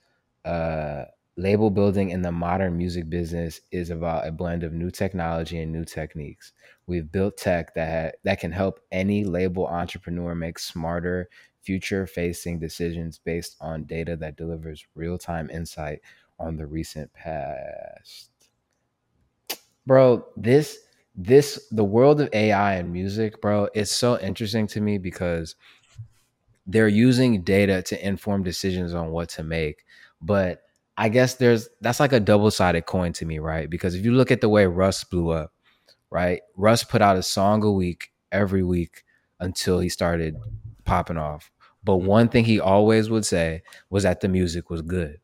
uh, 0.44 1.05
"Label 1.37 1.70
building 1.70 2.11
in 2.11 2.23
the 2.23 2.33
modern 2.33 2.77
music 2.77 3.09
business 3.09 3.61
is 3.70 3.90
about 3.90 4.27
a 4.27 4.33
blend 4.33 4.64
of 4.64 4.73
new 4.73 4.90
technology 4.90 5.61
and 5.61 5.70
new 5.70 5.85
techniques. 5.85 6.53
We've 6.88 7.11
built 7.11 7.37
tech 7.37 7.75
that 7.75 7.88
ha- 7.88 8.18
that 8.25 8.40
can 8.40 8.51
help 8.51 8.81
any 8.90 9.23
label 9.23 9.68
entrepreneur 9.68 10.35
make 10.35 10.59
smarter, 10.59 11.29
future-facing 11.62 12.59
decisions 12.59 13.18
based 13.18 13.57
on 13.61 13.85
data 13.85 14.16
that 14.16 14.37
delivers 14.37 14.87
real-time 14.94 15.51
insight 15.51 16.01
on 16.38 16.57
the 16.57 16.66
recent 16.66 17.12
past." 17.12 18.31
Bro, 19.87 20.27
this 20.37 20.79
this 21.14 21.68
the 21.70 21.85
world 21.85 22.20
of 22.20 22.29
AI 22.33 22.75
and 22.75 22.92
music, 22.92 23.40
bro, 23.40 23.68
it's 23.75 23.90
so 23.90 24.18
interesting 24.20 24.66
to 24.68 24.81
me 24.81 24.99
because 24.99 25.57
they're 26.66 26.88
using 26.88 27.42
data 27.42 27.83
to 27.83 28.07
inform 28.07 28.42
decisions 28.42 28.94
on 28.94 29.11
what 29.11 29.29
to 29.31 29.42
make. 29.42 29.85
But 30.20 30.62
I 30.96 31.09
guess 31.09 31.35
there's 31.35 31.68
that's 31.81 32.01
like 32.01 32.12
a 32.12 32.20
double 32.20 32.51
sided 32.51 32.87
coin 32.87 33.12
to 33.14 33.27
me, 33.27 33.38
right? 33.38 33.68
Because 33.68 33.94
if 33.94 34.05
you 34.05 34.12
look 34.12 34.31
at 34.31 34.40
the 34.40 34.49
way 34.49 34.66
Russ 34.66 35.03
blew 35.03 35.31
up, 35.31 35.53
right? 36.11 36.42
Russ 36.57 36.85
put 36.85 37.03
out 37.03 37.16
a 37.16 37.23
song 37.23 37.64
a 37.64 37.73
week 37.73 38.12
every 38.31 38.62
week 38.62 39.05
until 39.40 39.81
he 39.81 39.88
started 39.88 40.37
popping 40.90 41.16
off. 41.16 41.53
But 41.85 41.98
mm-hmm. 41.98 42.07
one 42.07 42.29
thing 42.29 42.44
he 42.44 42.59
always 42.59 43.09
would 43.09 43.24
say 43.24 43.62
was 43.90 44.03
that 44.03 44.20
the 44.20 44.29
music 44.29 44.70
was 44.70 44.83
good, 44.83 45.20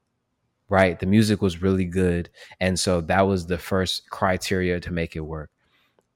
right? 0.69 0.97
The 0.97 1.07
music 1.07 1.43
was 1.43 1.61
really 1.61 1.85
good. 1.85 2.31
And 2.61 2.79
so 2.79 3.01
that 3.03 3.23
was 3.23 3.47
the 3.47 3.59
first 3.59 4.09
criteria 4.09 4.79
to 4.79 4.93
make 4.93 5.17
it 5.17 5.21
work. 5.21 5.51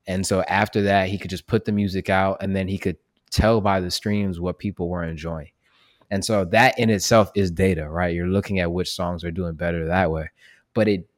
And 0.07 0.25
so 0.25 0.43
after 0.43 0.83
that, 0.83 1.09
he 1.09 1.19
could 1.19 1.31
just 1.31 1.49
put 1.49 1.65
the 1.65 1.73
music 1.73 2.09
out 2.09 2.39
and 2.41 2.55
then 2.55 2.69
he 2.69 2.79
could 2.79 2.97
tell 3.31 3.61
by 3.61 3.81
the 3.81 3.91
streams 3.91 4.39
what 4.39 4.61
people 4.61 4.89
were 4.89 5.03
enjoying. 5.03 5.51
And 6.13 6.25
so 6.25 6.45
that 6.47 6.79
in 6.79 6.89
itself 6.89 7.33
is 7.35 7.51
data, 7.51 7.89
right? 7.89 8.15
You're 8.15 8.29
looking 8.29 8.61
at 8.61 8.73
which 8.73 8.91
songs 8.93 9.25
are 9.25 9.31
doing 9.33 9.55
better 9.55 9.87
that 9.87 10.13
way. 10.13 10.31
But 10.75 10.87
it 10.87 11.09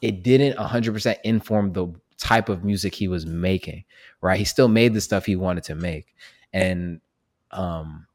it 0.00 0.22
didn't 0.22 0.56
100% 0.56 1.16
inform 1.24 1.72
the 1.72 1.88
type 2.16 2.48
of 2.48 2.64
music 2.64 2.94
he 2.94 3.08
was 3.08 3.26
making, 3.26 3.84
right? 4.22 4.38
He 4.38 4.44
still 4.44 4.68
made 4.68 4.94
the 4.94 5.00
stuff 5.00 5.26
he 5.26 5.34
wanted 5.36 5.64
to 5.64 5.74
make. 5.74 6.14
And 6.52 7.00
um 7.52 8.06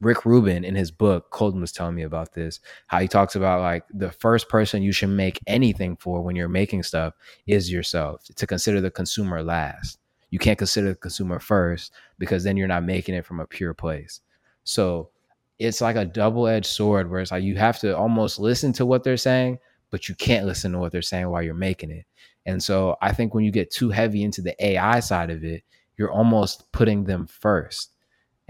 Rick 0.00 0.24
Rubin 0.24 0.64
in 0.64 0.74
his 0.74 0.90
book, 0.90 1.30
Colton 1.30 1.60
was 1.60 1.70
telling 1.70 1.94
me 1.94 2.02
about 2.02 2.34
this, 2.34 2.58
how 2.88 2.98
he 2.98 3.06
talks 3.06 3.36
about 3.36 3.60
like 3.60 3.84
the 3.94 4.10
first 4.10 4.48
person 4.48 4.82
you 4.82 4.90
should 4.90 5.10
make 5.10 5.38
anything 5.46 5.96
for 5.96 6.22
when 6.22 6.34
you're 6.34 6.48
making 6.48 6.82
stuff 6.82 7.14
is 7.46 7.70
yourself, 7.70 8.24
to 8.34 8.46
consider 8.46 8.80
the 8.80 8.90
consumer 8.90 9.44
last 9.44 9.98
you 10.32 10.38
can't 10.38 10.58
consider 10.58 10.88
the 10.88 10.96
consumer 10.96 11.38
first 11.38 11.92
because 12.18 12.42
then 12.42 12.56
you're 12.56 12.66
not 12.66 12.84
making 12.84 13.14
it 13.14 13.24
from 13.24 13.38
a 13.38 13.46
pure 13.46 13.74
place. 13.74 14.22
So 14.64 15.10
it's 15.58 15.82
like 15.82 15.94
a 15.94 16.06
double 16.06 16.48
edged 16.48 16.66
sword 16.66 17.08
where 17.10 17.20
it's 17.20 17.30
like 17.30 17.44
you 17.44 17.54
have 17.56 17.78
to 17.80 17.96
almost 17.96 18.40
listen 18.40 18.72
to 18.74 18.86
what 18.86 19.04
they're 19.04 19.18
saying, 19.18 19.58
but 19.90 20.08
you 20.08 20.14
can't 20.14 20.46
listen 20.46 20.72
to 20.72 20.78
what 20.78 20.90
they're 20.90 21.02
saying 21.02 21.28
while 21.28 21.42
you're 21.42 21.52
making 21.52 21.90
it. 21.90 22.06
And 22.46 22.62
so 22.62 22.96
I 23.02 23.12
think 23.12 23.34
when 23.34 23.44
you 23.44 23.50
get 23.50 23.70
too 23.70 23.90
heavy 23.90 24.22
into 24.24 24.40
the 24.40 24.56
AI 24.64 25.00
side 25.00 25.30
of 25.30 25.44
it, 25.44 25.64
you're 25.98 26.10
almost 26.10 26.72
putting 26.72 27.04
them 27.04 27.26
first. 27.26 27.91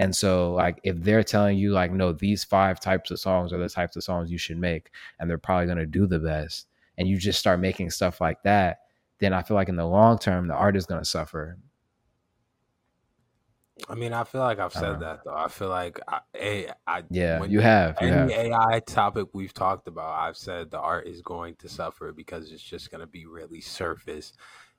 And 0.03 0.17
so, 0.17 0.53
like, 0.55 0.81
if 0.83 0.97
they're 0.97 1.23
telling 1.23 1.59
you, 1.59 1.73
like, 1.73 1.93
no, 1.93 2.13
these 2.13 2.43
five 2.43 2.81
types 2.81 3.11
of 3.11 3.21
songs 3.21 3.53
are 3.53 3.59
the 3.59 3.69
types 3.69 3.95
of 3.95 4.03
songs 4.03 4.33
you 4.33 4.39
should 4.39 4.59
make, 4.59 4.91
and 5.19 5.31
they're 5.31 5.39
probably 5.39 5.67
going 5.67 5.79
to 5.79 5.87
do 5.87 6.07
the 6.07 6.19
best, 6.19 6.67
and 6.99 7.07
you 7.07 7.17
just 7.17 7.39
start 7.39 7.61
making 7.61 7.91
stuff 7.91 8.21
like 8.21 8.43
that, 8.43 8.81
then 9.21 9.33
I 9.33 9.43
feel 9.43 9.55
like 9.55 9.69
in 9.69 9.77
the 9.77 9.87
long 9.87 10.19
term, 10.19 10.49
the 10.49 10.55
art 10.55 10.77
is 10.77 10.87
going 10.87 11.01
to 11.01 11.09
suffer 11.09 11.57
I 13.89 13.95
mean, 13.95 14.13
I 14.13 14.25
feel 14.25 14.41
like 14.41 14.59
I've 14.59 14.73
said 14.73 14.85
uh, 14.85 14.99
that 14.99 15.21
though. 15.25 15.35
I 15.35 15.49
feel 15.49 15.69
like 15.69 15.99
I, 16.07 16.21
a, 16.37 16.69
I 16.87 17.03
yeah, 17.11 17.43
you 17.45 17.61
have 17.61 17.97
any 18.01 18.11
you 18.11 18.15
have. 18.15 18.31
AI 18.31 18.81
topic 18.81 19.29
we've 19.33 19.55
talked 19.55 19.89
about. 19.89 20.19
I've 20.19 20.37
said 20.37 20.71
the 20.71 20.79
art 20.79 21.07
is 21.07 21.23
going 21.23 21.57
to 21.57 21.69
suffer 21.69 22.13
because 22.13 22.53
it's 22.53 22.63
just 22.63 22.91
going 22.91 23.01
to 23.01 23.07
be 23.07 23.27
really 23.27 23.61
surface, 23.61 24.35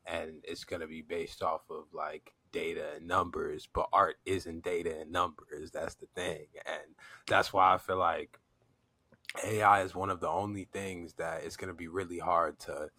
and 0.05 0.33
it's 0.43 0.63
going 0.63 0.81
to 0.81 0.87
be 0.87 1.01
based 1.01 1.41
off 1.41 1.61
of 1.69 1.85
like 1.93 2.33
data 2.53 2.93
and 2.95 3.07
numbers. 3.07 3.67
But 3.73 3.89
art 3.93 4.17
isn't 4.25 4.63
data 4.63 5.01
and 5.01 5.11
numbers. 5.11 5.71
That's 5.71 5.95
the 5.95 6.07
thing, 6.15 6.47
and 6.65 6.95
that's 7.27 7.51
why 7.51 7.73
I 7.73 7.79
feel 7.79 7.97
like 7.99 8.39
AI 9.43 9.81
is 9.81 9.95
one 9.95 10.09
of 10.09 10.19
the 10.19 10.29
only 10.29 10.65
things 10.71 11.13
that 11.15 11.43
it's 11.43 11.57
going 11.57 11.69
to 11.69 11.73
be 11.73 11.87
really 11.87 12.19
hard 12.19 12.59
to 12.59 12.89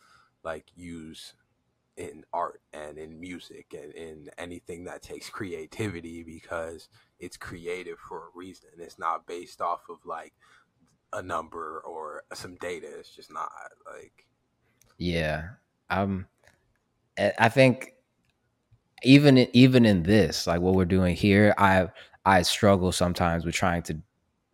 like 0.42 0.66
use 0.74 1.34
in 1.96 2.24
art 2.32 2.60
and 2.72 2.98
in 2.98 3.20
music 3.20 3.74
and 3.74 3.92
in 3.94 4.30
anything 4.36 4.84
that 4.84 5.02
takes 5.02 5.30
creativity 5.30 6.22
because 6.24 6.88
it's 7.20 7.36
creative 7.36 7.98
for 7.98 8.18
a 8.18 8.30
reason. 8.34 8.70
It's 8.78 8.98
not 8.98 9.26
based 9.26 9.60
off 9.60 9.82
of 9.88 9.98
like 10.04 10.34
a 11.12 11.22
number 11.22 11.80
or 11.80 12.24
some 12.34 12.56
data. 12.56 12.88
It's 12.98 13.14
just 13.14 13.32
not 13.32 13.50
like 13.86 14.26
Yeah. 14.98 15.50
Um 15.90 16.26
I 17.16 17.48
think 17.48 17.93
even 19.04 19.38
even 19.52 19.84
in 19.84 20.02
this, 20.02 20.46
like 20.46 20.60
what 20.60 20.74
we're 20.74 20.84
doing 20.84 21.16
here, 21.16 21.54
I 21.58 21.88
I 22.24 22.42
struggle 22.42 22.92
sometimes 22.92 23.44
with 23.44 23.54
trying 23.54 23.82
to 23.84 23.98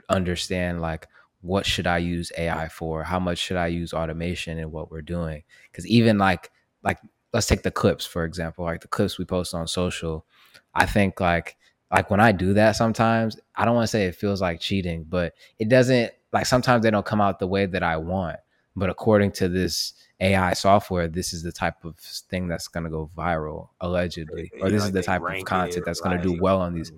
understand 0.09 0.81
like 0.81 1.09
what 1.43 1.65
should 1.65 1.87
I 1.87 1.99
use 1.99 2.31
AI 2.37 2.69
for? 2.69 3.03
How 3.05 3.19
much 3.19 3.39
should 3.39 3.57
I 3.57 3.69
use 3.69 3.95
automation 3.95 4.59
in 4.59 4.71
what 4.71 4.91
we're 4.91 5.03
doing? 5.03 5.43
Because 5.71 5.87
even 5.87 6.19
like 6.19 6.51
like 6.83 6.99
let's 7.33 7.47
take 7.47 7.63
the 7.63 7.71
clips 7.71 8.05
for 8.07 8.25
example 8.25 8.65
like 8.65 8.81
the 8.81 8.89
clips 8.89 9.19
we 9.19 9.25
post 9.25 9.55
on 9.55 9.67
social 9.69 10.27
i 10.75 10.85
think 10.87 11.21
like 11.21 11.57
like 11.93 12.11
when 12.11 12.19
i 12.21 12.33
do 12.33 12.55
that 12.55 12.73
sometimes 12.75 13.39
i 13.57 13.65
don't 13.65 13.75
want 13.75 13.85
to 13.85 13.91
say 13.91 14.07
it 14.07 14.15
feels 14.17 14.41
like 14.41 14.61
cheating 14.61 15.05
but 15.09 15.35
it 15.59 15.69
doesn't 15.69 16.11
like 16.33 16.47
sometimes 16.47 16.83
they 16.83 16.91
don't 16.91 17.07
come 17.07 17.21
out 17.21 17.39
the 17.39 17.47
way 17.47 17.67
that 17.67 17.83
i 17.83 17.97
want 17.97 18.37
but 18.75 18.91
according 18.91 19.31
to 19.31 19.49
this 19.49 19.93
ai 20.21 20.53
software 20.53 21.09
this 21.09 21.33
is 21.33 21.43
the 21.43 21.53
type 21.53 21.85
of 21.85 21.97
thing 21.97 22.47
that's 22.49 22.69
going 22.69 22.85
to 22.85 22.91
go 22.91 23.11
viral 23.17 23.69
allegedly 23.81 24.51
or 24.61 24.71
this 24.71 24.85
is 24.85 24.93
the 24.93 25.03
type 25.03 25.23
of 25.23 25.45
content 25.45 25.85
that's 25.85 26.01
going 26.01 26.17
to 26.17 26.23
do 26.23 26.41
well 26.41 26.61
on 26.61 26.75
these 26.75 26.93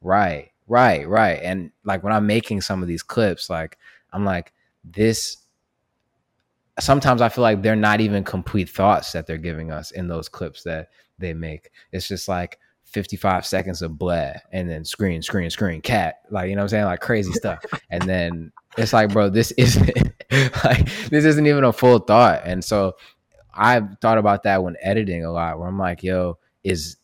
right 0.00 0.50
right 0.68 1.08
right 1.08 1.40
and 1.42 1.70
like 1.84 2.02
when 2.02 2.12
i'm 2.12 2.26
making 2.26 2.60
some 2.60 2.82
of 2.82 2.88
these 2.88 3.02
clips 3.02 3.50
like 3.50 3.78
i'm 4.12 4.24
like 4.24 4.52
this 4.84 5.38
sometimes 6.80 7.20
I 7.20 7.28
feel 7.28 7.42
like 7.42 7.62
they're 7.62 7.76
not 7.76 8.00
even 8.00 8.24
complete 8.24 8.68
thoughts 8.68 9.12
that 9.12 9.26
they're 9.26 9.36
giving 9.36 9.70
us 9.70 9.90
in 9.90 10.08
those 10.08 10.28
clips 10.28 10.62
that 10.64 10.90
they 11.18 11.34
make. 11.34 11.70
It's 11.92 12.08
just 12.08 12.28
like 12.28 12.58
55 12.92 13.44
seconds 13.46 13.82
of 13.82 13.98
blah 13.98 14.32
and 14.52 14.68
then 14.68 14.84
screen, 14.84 15.22
screen, 15.22 15.50
screen, 15.50 15.80
cat. 15.80 16.16
Like, 16.30 16.48
you 16.48 16.56
know 16.56 16.60
what 16.60 16.64
I'm 16.64 16.68
saying? 16.68 16.84
Like 16.84 17.00
crazy 17.00 17.32
stuff. 17.32 17.62
And 17.90 18.02
then 18.02 18.52
it's 18.76 18.92
like, 18.92 19.12
bro, 19.12 19.28
this 19.28 19.50
isn't 19.58 19.90
like 20.64 20.88
this 21.08 21.24
isn't 21.24 21.46
even 21.46 21.64
a 21.64 21.72
full 21.72 21.98
thought. 21.98 22.42
And 22.44 22.64
so 22.64 22.96
I've 23.54 23.98
thought 24.00 24.18
about 24.18 24.44
that 24.44 24.62
when 24.62 24.76
editing 24.82 25.24
a 25.24 25.32
lot, 25.32 25.58
where 25.58 25.68
I'm 25.68 25.78
like, 25.78 26.02
yo, 26.02 26.38
is 26.64 26.96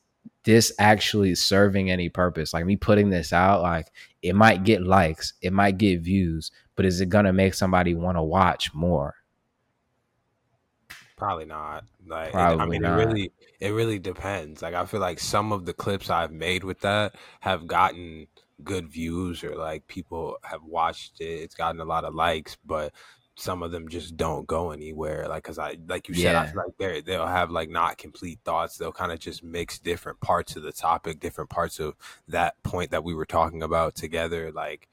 this 0.44 0.72
actually 0.78 1.34
serving 1.34 1.90
any 1.90 2.08
purpose? 2.08 2.52
Like 2.52 2.66
me 2.66 2.76
putting 2.76 3.10
this 3.10 3.32
out, 3.32 3.62
like 3.62 3.88
it 4.22 4.34
might 4.34 4.64
get 4.64 4.82
likes, 4.82 5.34
it 5.42 5.52
might 5.52 5.78
get 5.78 6.00
views, 6.00 6.50
but 6.76 6.86
is 6.86 7.00
it 7.00 7.08
gonna 7.08 7.32
make 7.32 7.54
somebody 7.54 7.94
want 7.94 8.16
to 8.16 8.22
watch 8.22 8.72
more? 8.74 9.14
Probably 11.16 11.44
not. 11.44 11.84
Like 12.06 12.32
Probably 12.32 12.60
I 12.60 12.66
mean 12.66 12.82
not. 12.82 12.98
it 12.98 13.04
really 13.06 13.32
it 13.60 13.70
really 13.70 13.98
depends. 13.98 14.62
Like 14.62 14.74
I 14.74 14.84
feel 14.86 15.00
like 15.00 15.20
some 15.20 15.52
of 15.52 15.64
the 15.64 15.72
clips 15.72 16.10
I've 16.10 16.32
made 16.32 16.64
with 16.64 16.80
that 16.80 17.14
have 17.40 17.66
gotten 17.66 18.26
good 18.62 18.88
views 18.88 19.44
or 19.44 19.56
like 19.56 19.86
people 19.86 20.38
have 20.42 20.64
watched 20.64 21.20
it. 21.20 21.24
It's 21.24 21.54
gotten 21.54 21.80
a 21.80 21.84
lot 21.84 22.04
of 22.04 22.14
likes, 22.14 22.56
but 22.64 22.92
some 23.36 23.62
of 23.62 23.72
them 23.72 23.88
just 23.88 24.16
don't 24.16 24.46
go 24.46 24.70
anywhere. 24.70 25.26
Like, 25.28 25.42
cause 25.42 25.58
I, 25.58 25.76
like 25.88 26.08
you 26.08 26.14
said, 26.14 26.32
yeah. 26.32 26.42
I 26.42 26.46
feel 26.46 26.62
like 26.64 26.76
they 26.78 27.00
they'll 27.00 27.26
have 27.26 27.50
like 27.50 27.68
not 27.68 27.98
complete 27.98 28.38
thoughts. 28.44 28.76
They'll 28.76 28.92
kind 28.92 29.12
of 29.12 29.18
just 29.18 29.42
mix 29.42 29.78
different 29.78 30.20
parts 30.20 30.56
of 30.56 30.62
the 30.62 30.72
topic, 30.72 31.20
different 31.20 31.50
parts 31.50 31.80
of 31.80 31.94
that 32.28 32.62
point 32.62 32.90
that 32.92 33.04
we 33.04 33.14
were 33.14 33.26
talking 33.26 33.62
about 33.62 33.96
together. 33.96 34.52
Like, 34.52 34.88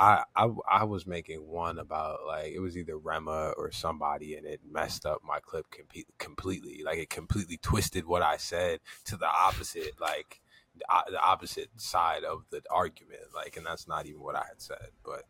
I, 0.00 0.22
I, 0.34 0.48
I 0.66 0.84
was 0.84 1.06
making 1.06 1.46
one 1.46 1.78
about 1.78 2.20
like 2.26 2.52
it 2.52 2.58
was 2.58 2.74
either 2.74 2.96
Rema 2.96 3.52
or 3.58 3.70
somebody, 3.70 4.34
and 4.34 4.46
it 4.46 4.60
messed 4.68 5.04
up 5.04 5.20
my 5.22 5.40
clip 5.40 5.66
com- 5.70 6.04
completely. 6.18 6.80
Like, 6.82 6.98
it 6.98 7.10
completely 7.10 7.58
twisted 7.58 8.06
what 8.06 8.22
I 8.22 8.38
said 8.38 8.80
to 9.04 9.18
the 9.18 9.28
opposite, 9.28 10.00
like 10.00 10.40
the, 10.74 10.86
the 11.10 11.20
opposite 11.20 11.68
side 11.76 12.24
of 12.24 12.44
the 12.48 12.62
argument. 12.70 13.20
Like, 13.34 13.58
and 13.58 13.66
that's 13.66 13.86
not 13.86 14.06
even 14.06 14.22
what 14.22 14.36
I 14.36 14.44
had 14.48 14.62
said. 14.62 14.88
But 15.04 15.24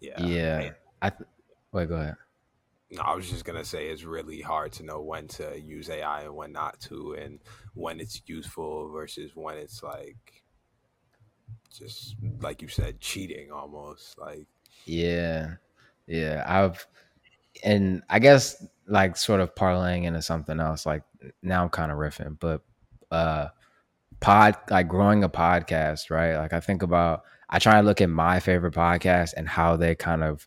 yeah, 0.00 0.26
yeah. 0.26 0.70
I, 1.00 1.08
th- 1.08 1.28
Wait, 1.72 1.88
go 1.88 1.94
ahead. 1.94 2.16
No, 2.90 3.00
I 3.00 3.14
was 3.14 3.30
just 3.30 3.46
gonna 3.46 3.64
say 3.64 3.88
it's 3.88 4.04
really 4.04 4.42
hard 4.42 4.72
to 4.72 4.82
know 4.82 5.00
when 5.00 5.28
to 5.28 5.58
use 5.58 5.88
AI 5.88 6.22
and 6.22 6.34
when 6.34 6.52
not 6.52 6.78
to, 6.80 7.14
and 7.14 7.38
when 7.72 8.00
it's 8.00 8.20
useful 8.26 8.90
versus 8.90 9.30
when 9.34 9.56
it's 9.56 9.82
like 9.82 10.42
just 11.76 12.16
like 12.40 12.62
you 12.62 12.68
said, 12.68 13.00
cheating 13.00 13.50
almost. 13.52 14.18
Like 14.18 14.46
yeah, 14.84 15.54
yeah. 16.06 16.44
I've 16.46 16.86
and 17.62 18.02
I 18.08 18.18
guess 18.18 18.64
like 18.86 19.16
sort 19.16 19.40
of 19.40 19.54
parlaying 19.54 20.04
into 20.04 20.22
something 20.22 20.60
else. 20.60 20.86
Like 20.86 21.02
now 21.42 21.62
I'm 21.62 21.68
kind 21.68 21.92
of 21.92 21.98
riffing, 21.98 22.38
but 22.38 22.62
uh, 23.10 23.48
pod 24.20 24.56
like 24.70 24.88
growing 24.88 25.24
a 25.24 25.28
podcast, 25.28 26.10
right? 26.10 26.36
Like 26.36 26.52
I 26.52 26.60
think 26.60 26.82
about 26.82 27.22
I 27.50 27.58
try 27.58 27.80
to 27.80 27.86
look 27.86 28.00
at 28.00 28.10
my 28.10 28.40
favorite 28.40 28.74
podcast 28.74 29.34
and 29.36 29.48
how 29.48 29.76
they 29.76 29.94
kind 29.94 30.22
of 30.22 30.46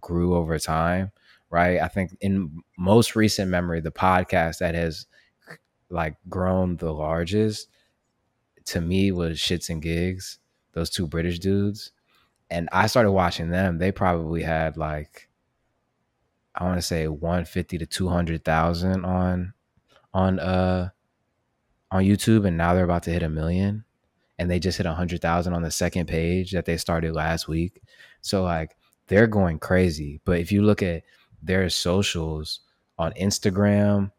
grew 0.00 0.34
over 0.34 0.58
time, 0.58 1.12
right? 1.50 1.80
I 1.80 1.88
think 1.88 2.16
in 2.20 2.62
most 2.78 3.16
recent 3.16 3.50
memory, 3.50 3.80
the 3.80 3.92
podcast 3.92 4.58
that 4.58 4.74
has 4.74 5.06
like 5.90 6.16
grown 6.28 6.76
the 6.76 6.92
largest 6.92 7.68
to 8.66 8.80
me 8.80 9.12
was 9.12 9.38
Shits 9.38 9.68
and 9.70 9.82
Gigs, 9.82 10.38
those 10.74 10.90
two 10.90 11.06
British 11.06 11.38
dudes. 11.38 11.92
And 12.50 12.68
I 12.72 12.86
started 12.86 13.12
watching 13.12 13.50
them. 13.50 13.78
They 13.78 13.92
probably 13.92 14.42
had 14.42 14.76
like 14.76 15.28
I 16.54 16.64
want 16.64 16.78
to 16.78 16.82
say 16.82 17.08
150 17.08 17.78
to 17.78 17.86
200,000 17.86 19.04
on 19.04 19.54
on 20.12 20.38
uh 20.38 20.90
on 21.90 22.04
YouTube 22.04 22.46
and 22.46 22.56
now 22.56 22.74
they're 22.74 22.84
about 22.84 23.02
to 23.04 23.10
hit 23.10 23.22
a 23.22 23.28
million 23.28 23.84
and 24.38 24.50
they 24.50 24.58
just 24.58 24.78
hit 24.78 24.86
100,000 24.86 25.52
on 25.52 25.62
the 25.62 25.70
second 25.70 26.06
page 26.06 26.52
that 26.52 26.64
they 26.64 26.76
started 26.76 27.14
last 27.14 27.48
week. 27.48 27.82
So 28.20 28.42
like 28.42 28.76
they're 29.06 29.26
going 29.26 29.58
crazy. 29.58 30.20
But 30.24 30.40
if 30.40 30.52
you 30.52 30.62
look 30.62 30.82
at 30.82 31.02
their 31.42 31.68
socials 31.68 32.60
on 32.98 33.12
Instagram, 33.12 34.10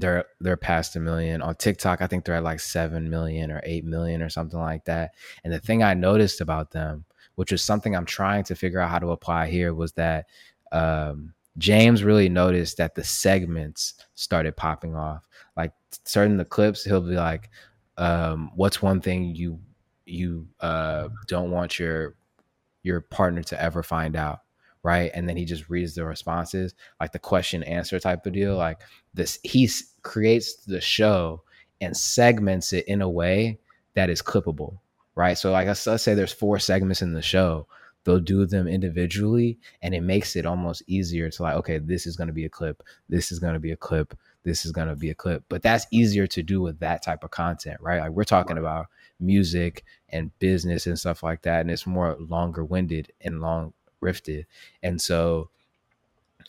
they're 0.00 0.24
they're 0.40 0.56
past 0.56 0.96
a 0.96 1.00
million. 1.00 1.42
On 1.42 1.54
TikTok, 1.54 2.02
I 2.02 2.06
think 2.06 2.24
they're 2.24 2.36
at 2.36 2.44
like 2.44 2.60
seven 2.60 3.10
million 3.10 3.50
or 3.50 3.60
eight 3.64 3.84
million 3.84 4.22
or 4.22 4.28
something 4.28 4.58
like 4.58 4.84
that. 4.84 5.12
And 5.42 5.52
the 5.52 5.58
thing 5.58 5.82
I 5.82 5.94
noticed 5.94 6.40
about 6.40 6.70
them, 6.70 7.04
which 7.34 7.52
is 7.52 7.62
something 7.62 7.94
I'm 7.94 8.06
trying 8.06 8.44
to 8.44 8.54
figure 8.54 8.80
out 8.80 8.90
how 8.90 8.98
to 8.98 9.10
apply 9.10 9.48
here, 9.48 9.74
was 9.74 9.92
that 9.92 10.26
um, 10.72 11.34
James 11.58 12.02
really 12.02 12.28
noticed 12.28 12.76
that 12.78 12.94
the 12.94 13.04
segments 13.04 13.94
started 14.14 14.56
popping 14.56 14.94
off. 14.94 15.28
Like 15.56 15.72
certain 16.04 16.36
the 16.36 16.44
clips, 16.44 16.84
he'll 16.84 17.00
be 17.00 17.14
like, 17.14 17.50
um, 17.96 18.50
"What's 18.54 18.82
one 18.82 19.00
thing 19.00 19.34
you 19.34 19.60
you 20.06 20.48
uh, 20.60 21.08
don't 21.26 21.50
want 21.50 21.78
your 21.78 22.14
your 22.82 23.00
partner 23.00 23.42
to 23.42 23.60
ever 23.60 23.82
find 23.82 24.16
out 24.16 24.40
right? 24.84 25.10
And 25.14 25.28
then 25.28 25.36
he 25.36 25.44
just 25.44 25.68
reads 25.68 25.94
the 25.94 26.04
responses 26.04 26.74
like 27.00 27.10
the 27.10 27.18
question 27.18 27.64
answer 27.64 27.98
type 27.98 28.24
of 28.26 28.32
deal 28.32 28.56
like 28.56 28.80
this 29.12 29.40
he 29.42 29.68
creates 30.02 30.54
the 30.64 30.80
show 30.80 31.42
and 31.80 31.96
segments 31.96 32.72
it 32.72 32.86
in 32.86 33.02
a 33.02 33.08
way 33.08 33.58
that 33.94 34.10
is 34.10 34.22
clippable 34.22 34.78
right? 35.16 35.38
So 35.38 35.50
like 35.50 35.66
let's, 35.66 35.86
let's 35.86 36.02
say 36.02 36.14
there's 36.14 36.32
four 36.32 36.58
segments 36.58 37.02
in 37.02 37.12
the 37.12 37.22
show 37.22 37.66
they'll 38.04 38.20
do 38.20 38.44
them 38.44 38.68
individually 38.68 39.58
and 39.80 39.94
it 39.94 40.02
makes 40.02 40.36
it 40.36 40.44
almost 40.44 40.82
easier 40.86 41.30
to 41.30 41.42
like 41.42 41.56
okay 41.56 41.78
this 41.78 42.06
is 42.06 42.16
going 42.16 42.26
to 42.26 42.34
be 42.34 42.44
a 42.44 42.50
clip 42.50 42.82
this 43.08 43.32
is 43.32 43.38
going 43.38 43.54
to 43.54 43.60
be 43.60 43.72
a 43.72 43.76
clip 43.76 44.14
this 44.44 44.66
is 44.66 44.72
going 44.72 44.88
to 44.88 44.94
be 44.94 45.10
a 45.10 45.14
clip. 45.14 45.42
But 45.48 45.62
that's 45.62 45.86
easier 45.90 46.26
to 46.28 46.42
do 46.42 46.60
with 46.60 46.78
that 46.80 47.02
type 47.02 47.24
of 47.24 47.30
content 47.30 47.78
right? 47.80 48.00
Like 48.00 48.10
we're 48.10 48.24
talking 48.24 48.58
about 48.58 48.86
music 49.18 49.84
and 50.10 50.36
business 50.38 50.86
and 50.86 50.98
stuff 50.98 51.22
like 51.22 51.42
that 51.42 51.62
and 51.62 51.70
it's 51.70 51.86
more 51.86 52.16
longer 52.20 52.64
winded 52.64 53.10
and 53.20 53.40
long 53.40 53.72
rifted 54.04 54.46
and 54.82 55.00
so 55.00 55.48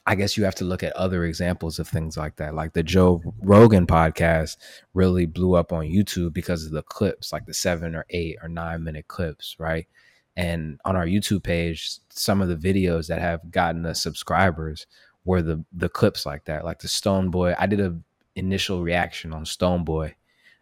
I 0.05 0.13
guess 0.13 0.37
you 0.37 0.43
have 0.43 0.55
to 0.55 0.65
look 0.65 0.83
at 0.83 0.93
other 0.93 1.25
examples 1.25 1.79
of 1.79 1.87
things 1.87 2.15
like 2.15 2.35
that. 2.35 2.53
Like 2.53 2.73
the 2.73 2.83
Joe 2.83 3.23
Rogan 3.41 3.87
podcast 3.87 4.57
really 4.93 5.25
blew 5.25 5.55
up 5.55 5.73
on 5.73 5.85
YouTube 5.85 6.31
because 6.31 6.63
of 6.63 6.71
the 6.71 6.83
clips, 6.83 7.33
like 7.33 7.47
the 7.47 7.55
seven 7.55 7.95
or 7.95 8.05
eight 8.11 8.37
or 8.43 8.47
nine 8.47 8.83
minute 8.83 9.07
clips, 9.07 9.55
right? 9.57 9.87
And 10.35 10.79
on 10.85 10.95
our 10.95 11.07
YouTube 11.07 11.41
page, 11.41 11.97
some 12.09 12.39
of 12.39 12.49
the 12.49 12.55
videos 12.55 13.07
that 13.07 13.19
have 13.19 13.49
gotten 13.49 13.83
us 13.87 14.03
subscribers 14.03 14.85
were 15.23 15.41
the 15.41 15.65
the 15.73 15.89
clips 15.89 16.23
like 16.23 16.45
that. 16.45 16.63
Like 16.63 16.79
the 16.79 16.87
Stonebwoy. 16.87 17.55
I 17.57 17.65
did 17.65 17.79
a 17.79 17.97
initial 18.35 18.83
reaction 18.83 19.33
on 19.33 19.45
Stonebwoy, 19.45 20.13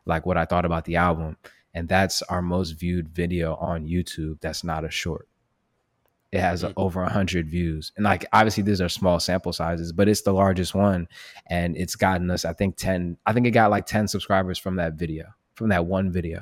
like 0.05 0.25
what 0.25 0.37
I 0.37 0.45
thought 0.45 0.63
about 0.63 0.85
the 0.85 0.95
album 0.95 1.35
and 1.73 1.89
that's 1.89 2.21
our 2.23 2.41
most 2.41 2.71
viewed 2.71 3.09
video 3.09 3.55
on 3.55 3.87
YouTube. 3.87 4.39
That's 4.41 4.63
not 4.63 4.85
a 4.85 4.91
short. 4.91 5.27
It 6.33 6.41
has 6.41 6.63
mm-hmm. 6.63 6.73
over 6.77 7.03
a 7.03 7.09
hundred 7.11 7.47
views, 7.47 7.91
and 7.95 8.03
like 8.03 8.25
obviously 8.33 8.63
these 8.63 8.81
are 8.81 8.89
small 8.89 9.19
sample 9.19 9.53
sizes, 9.53 9.93
but 9.93 10.09
it's 10.09 10.23
the 10.23 10.33
largest 10.33 10.73
one, 10.73 11.07
and 11.45 11.77
it's 11.77 11.95
gotten 11.95 12.31
us 12.31 12.43
I 12.43 12.53
think 12.53 12.75
ten. 12.75 13.17
I 13.27 13.33
think 13.33 13.45
it 13.45 13.51
got 13.51 13.69
like 13.69 13.85
ten 13.85 14.07
subscribers 14.07 14.57
from 14.57 14.77
that 14.77 14.95
video, 14.95 15.27
from 15.53 15.69
that 15.69 15.85
one 15.85 16.11
video, 16.11 16.41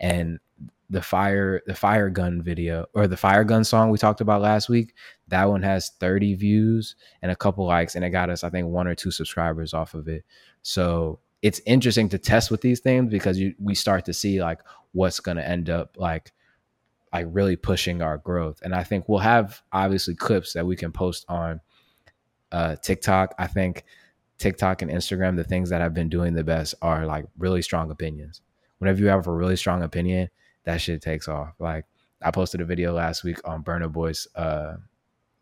and 0.00 0.40
the 0.88 1.02
fire 1.02 1.60
the 1.66 1.74
fire 1.74 2.08
gun 2.08 2.40
video 2.40 2.86
or 2.94 3.06
the 3.06 3.16
fire 3.16 3.44
gun 3.44 3.64
song 3.64 3.90
we 3.90 3.98
talked 3.98 4.20
about 4.20 4.40
last 4.40 4.68
week 4.68 4.94
that 5.26 5.44
one 5.44 5.60
has 5.60 5.90
30 5.98 6.36
views 6.36 6.94
and 7.22 7.32
a 7.32 7.36
couple 7.36 7.66
likes 7.66 7.96
and 7.96 8.04
it 8.04 8.10
got 8.10 8.30
us 8.30 8.44
i 8.44 8.50
think 8.50 8.68
one 8.68 8.86
or 8.86 8.94
two 8.94 9.10
subscribers 9.10 9.74
off 9.74 9.94
of 9.94 10.06
it 10.06 10.24
so 10.62 11.18
it's 11.42 11.60
interesting 11.66 12.08
to 12.08 12.18
test 12.18 12.50
with 12.50 12.60
these 12.60 12.80
things 12.80 13.10
because 13.10 13.36
you, 13.38 13.52
we 13.58 13.74
start 13.74 14.04
to 14.04 14.12
see 14.12 14.40
like 14.40 14.60
what's 14.92 15.20
going 15.20 15.36
to 15.36 15.46
end 15.46 15.68
up 15.68 15.96
like 15.98 16.32
like 17.16 17.26
really 17.30 17.56
pushing 17.56 18.02
our 18.02 18.18
growth. 18.18 18.60
And 18.62 18.74
i 18.74 18.82
think 18.82 19.08
we'll 19.08 19.18
have 19.18 19.62
obviously 19.72 20.14
clips 20.14 20.52
that 20.52 20.66
we 20.66 20.76
can 20.76 20.92
post 20.92 21.24
on 21.28 21.60
uh 22.52 22.76
tiktok. 22.76 23.34
I 23.38 23.46
think 23.46 23.84
tiktok 24.38 24.82
and 24.82 24.90
instagram 24.90 25.36
the 25.36 25.44
things 25.44 25.70
that 25.70 25.80
I've 25.80 25.94
been 25.94 26.10
doing 26.10 26.34
the 26.34 26.44
best 26.44 26.74
are 26.82 27.06
like 27.06 27.26
really 27.38 27.62
strong 27.62 27.90
opinions. 27.90 28.42
Whenever 28.78 29.00
you 29.00 29.06
have 29.06 29.26
a 29.26 29.32
really 29.32 29.56
strong 29.56 29.82
opinion 29.82 30.28
that 30.64 30.80
shit 30.80 31.00
takes 31.02 31.28
off. 31.28 31.54
Like 31.58 31.84
i 32.22 32.30
posted 32.30 32.60
a 32.60 32.64
video 32.64 32.92
last 32.92 33.24
week 33.24 33.38
on 33.44 33.62
burna 33.62 33.90
boy's 33.90 34.26
uh 34.34 34.76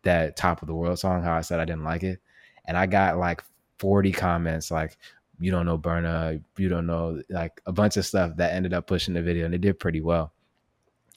that 0.03 0.35
top 0.35 0.61
of 0.61 0.67
the 0.67 0.75
world 0.75 0.99
song 0.99 1.23
how 1.23 1.33
i 1.33 1.41
said 1.41 1.59
i 1.59 1.65
didn't 1.65 1.83
like 1.83 2.03
it. 2.03 2.19
And 2.65 2.77
i 2.77 2.85
got 2.85 3.17
like 3.17 3.43
40 3.79 4.11
comments 4.13 4.71
like 4.71 4.97
you 5.39 5.51
don't 5.51 5.65
know 5.65 5.77
Burna, 5.77 6.41
you 6.57 6.69
don't 6.69 6.87
know 6.87 7.21
like 7.29 7.61
a 7.65 7.71
bunch 7.71 7.97
of 7.97 8.05
stuff 8.05 8.35
that 8.37 8.53
ended 8.53 8.73
up 8.73 8.87
pushing 8.87 9.13
the 9.13 9.21
video 9.21 9.45
and 9.45 9.53
it 9.53 9.61
did 9.61 9.79
pretty 9.79 10.01
well. 10.01 10.31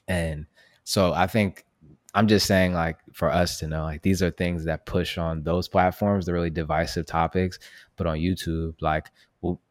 And 0.09 0.47
so 0.83 1.13
I 1.13 1.27
think 1.27 1.65
I'm 2.13 2.27
just 2.27 2.47
saying 2.47 2.73
like 2.73 2.97
for 3.13 3.29
us 3.29 3.59
to 3.59 3.67
know 3.67 3.83
like 3.83 4.01
these 4.01 4.21
are 4.21 4.31
things 4.31 4.65
that 4.65 4.85
push 4.85 5.17
on 5.17 5.43
those 5.43 5.69
platforms, 5.69 6.25
the 6.25 6.33
really 6.33 6.49
divisive 6.49 7.05
topics, 7.05 7.59
but 7.95 8.07
on 8.07 8.17
YouTube 8.17 8.73
like 8.81 9.11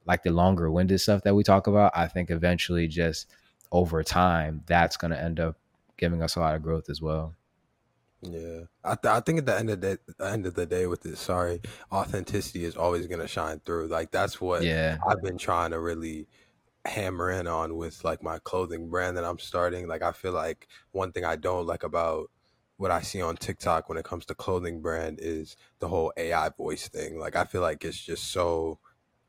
like 0.07 0.23
the 0.23 0.31
longer 0.31 0.71
winded 0.71 1.01
stuff 1.01 1.23
that 1.25 1.35
we 1.35 1.43
talk 1.43 1.67
about, 1.67 1.93
I 1.95 2.07
think 2.07 2.31
eventually 2.31 2.89
just 2.89 3.27
over 3.71 4.03
time 4.03 4.63
that's 4.67 4.97
going 4.97 5.11
to 5.11 5.21
end 5.21 5.41
up 5.41 5.59
giving 5.99 6.23
us 6.23 6.37
a 6.37 6.41
lot 6.41 6.55
of 6.55 6.63
growth 6.63 6.89
as 6.89 7.03
well. 7.03 7.35
Yeah, 8.23 8.63
I 8.83 8.97
th- 8.97 9.13
I 9.13 9.21
think 9.21 9.39
at 9.39 9.47
the 9.47 9.57
end 9.57 9.71
of 9.71 9.81
the, 9.81 9.99
end 10.21 10.47
of 10.47 10.55
the 10.55 10.67
day, 10.67 10.87
with 10.87 11.03
this, 11.03 11.21
sorry, 11.21 11.61
authenticity 11.93 12.65
is 12.65 12.77
always 12.77 13.07
gonna 13.07 13.29
shine 13.29 13.61
through. 13.65 13.87
Like 13.87 14.11
that's 14.11 14.41
what 14.41 14.65
yeah. 14.65 14.99
I've 15.09 15.23
been 15.23 15.39
trying 15.39 15.71
to 15.71 15.79
really 15.79 16.27
hammer 16.89 17.31
in 17.31 17.47
on 17.47 17.77
with 17.77 18.05
like 18.05 18.23
my 18.23 18.39
clothing 18.41 18.89
brand 18.89 19.17
that 19.17 19.25
I'm 19.25 19.39
starting. 19.39 19.89
Like 19.89 20.03
I 20.03 20.13
feel 20.13 20.33
like 20.33 20.69
one 20.93 21.13
thing 21.13 21.25
I 21.25 21.37
don't 21.37 21.67
like 21.67 21.83
about 21.83 22.31
what 22.77 22.91
I 22.91 23.03
see 23.03 23.21
on 23.21 23.37
TikTok 23.37 23.89
when 23.89 23.99
it 23.99 24.05
comes 24.05 24.25
to 24.27 24.35
clothing 24.35 24.81
brand 24.81 25.19
is 25.21 25.57
the 25.81 25.89
whole 25.89 26.13
AI 26.17 26.49
voice 26.51 26.89
thing. 26.89 27.19
Like 27.19 27.37
I 27.37 27.45
feel 27.45 27.63
like 27.63 27.85
it's 27.85 27.99
just 27.99 28.31
so 28.31 28.79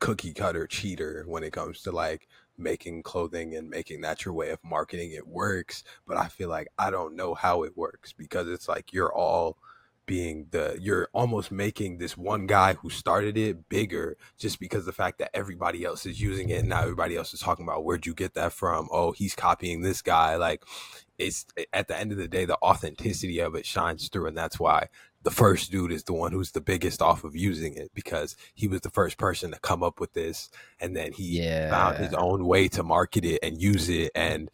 cookie 0.00 0.32
cutter 0.32 0.66
cheater 0.66 1.24
when 1.26 1.44
it 1.44 1.52
comes 1.52 1.82
to 1.82 1.92
like 1.92 2.26
making 2.56 3.02
clothing 3.02 3.54
and 3.54 3.68
making 3.68 4.00
that 4.00 4.24
your 4.24 4.34
way 4.34 4.50
of 4.50 4.58
marketing 4.64 5.12
it 5.12 5.26
works 5.26 5.82
but 6.06 6.16
i 6.16 6.26
feel 6.26 6.48
like 6.48 6.68
i 6.78 6.90
don't 6.90 7.14
know 7.14 7.34
how 7.34 7.62
it 7.62 7.76
works 7.76 8.12
because 8.12 8.48
it's 8.48 8.68
like 8.68 8.92
you're 8.92 9.12
all 9.12 9.56
being 10.06 10.46
the 10.50 10.76
you're 10.80 11.08
almost 11.12 11.52
making 11.52 11.98
this 11.98 12.16
one 12.16 12.46
guy 12.46 12.74
who 12.74 12.90
started 12.90 13.36
it 13.36 13.68
bigger 13.68 14.16
just 14.38 14.58
because 14.58 14.84
the 14.84 14.92
fact 14.92 15.18
that 15.18 15.30
everybody 15.34 15.84
else 15.84 16.04
is 16.04 16.20
using 16.20 16.48
it 16.48 16.60
and 16.60 16.68
now 16.68 16.80
everybody 16.80 17.16
else 17.16 17.32
is 17.32 17.40
talking 17.40 17.64
about 17.64 17.84
where'd 17.84 18.06
you 18.06 18.14
get 18.14 18.34
that 18.34 18.52
from 18.52 18.88
oh 18.90 19.12
he's 19.12 19.34
copying 19.36 19.82
this 19.82 20.02
guy 20.02 20.34
like 20.36 20.64
it's 21.20 21.46
at 21.72 21.86
the 21.86 21.96
end 21.96 22.12
of 22.12 22.18
the 22.18 22.28
day, 22.28 22.44
the 22.44 22.58
authenticity 22.62 23.38
of 23.40 23.54
it 23.54 23.66
shines 23.66 24.08
through, 24.08 24.26
and 24.26 24.36
that's 24.36 24.58
why 24.58 24.88
the 25.22 25.30
first 25.30 25.70
dude 25.70 25.92
is 25.92 26.04
the 26.04 26.14
one 26.14 26.32
who's 26.32 26.52
the 26.52 26.60
biggest 26.60 27.02
off 27.02 27.24
of 27.24 27.36
using 27.36 27.74
it 27.74 27.90
because 27.94 28.36
he 28.54 28.66
was 28.66 28.80
the 28.80 28.90
first 28.90 29.18
person 29.18 29.50
to 29.50 29.60
come 29.60 29.82
up 29.82 30.00
with 30.00 30.14
this, 30.14 30.50
and 30.80 30.96
then 30.96 31.12
he 31.12 31.42
yeah. 31.42 31.70
found 31.70 31.98
his 31.98 32.14
own 32.14 32.46
way 32.46 32.68
to 32.68 32.82
market 32.82 33.24
it 33.24 33.38
and 33.42 33.60
use 33.60 33.88
it, 33.88 34.10
and 34.14 34.50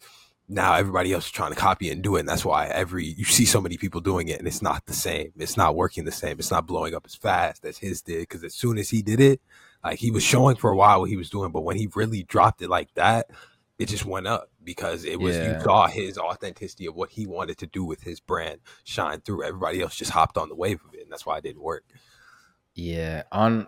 now 0.49 0.75
everybody 0.75 1.11
else 1.11 1.25
is 1.25 1.31
trying 1.31 1.51
to 1.51 1.59
copy 1.59 1.89
and 1.89 2.01
do 2.01 2.15
it. 2.15 2.21
And 2.21 2.29
that's 2.29 2.45
why 2.45 2.67
every 2.67 3.05
you 3.05 3.25
see 3.25 3.45
so 3.45 3.59
many 3.59 3.77
people 3.77 3.99
doing 3.99 4.29
it 4.29 4.39
and 4.39 4.47
it's 4.47 4.61
not 4.61 4.85
the 4.85 4.93
same. 4.93 5.33
It's 5.37 5.57
not 5.57 5.75
working 5.75 6.05
the 6.05 6.11
same. 6.11 6.39
It's 6.39 6.51
not 6.51 6.65
blowing 6.65 6.95
up 6.95 7.05
as 7.05 7.15
fast 7.15 7.65
as 7.65 7.77
his 7.77 8.01
did. 8.01 8.21
Because 8.21 8.43
as 8.43 8.53
soon 8.53 8.77
as 8.77 8.89
he 8.89 9.01
did 9.01 9.19
it, 9.19 9.41
like 9.83 9.99
he 9.99 10.11
was 10.11 10.23
showing 10.23 10.55
for 10.55 10.71
a 10.71 10.75
while 10.75 11.01
what 11.01 11.09
he 11.09 11.17
was 11.17 11.29
doing, 11.29 11.51
but 11.51 11.61
when 11.61 11.77
he 11.77 11.89
really 11.95 12.23
dropped 12.23 12.61
it 12.61 12.69
like 12.69 12.93
that, 12.95 13.29
it 13.77 13.87
just 13.89 14.05
went 14.05 14.25
up 14.25 14.49
because 14.63 15.05
it 15.05 15.19
was 15.19 15.35
yeah. 15.35 15.57
you 15.57 15.63
saw 15.63 15.87
his 15.87 16.17
authenticity 16.17 16.87
of 16.87 16.95
what 16.95 17.11
he 17.11 17.27
wanted 17.27 17.57
to 17.59 17.67
do 17.67 17.83
with 17.83 18.01
his 18.01 18.19
brand 18.19 18.59
shine 18.83 19.21
through. 19.21 19.43
Everybody 19.43 19.81
else 19.81 19.95
just 19.95 20.11
hopped 20.11 20.37
on 20.37 20.49
the 20.49 20.55
wave 20.55 20.79
of 20.87 20.93
it, 20.95 21.03
and 21.03 21.11
that's 21.11 21.25
why 21.25 21.37
it 21.37 21.43
didn't 21.43 21.61
work. 21.61 21.83
Yeah, 22.73 23.23
on 23.31 23.67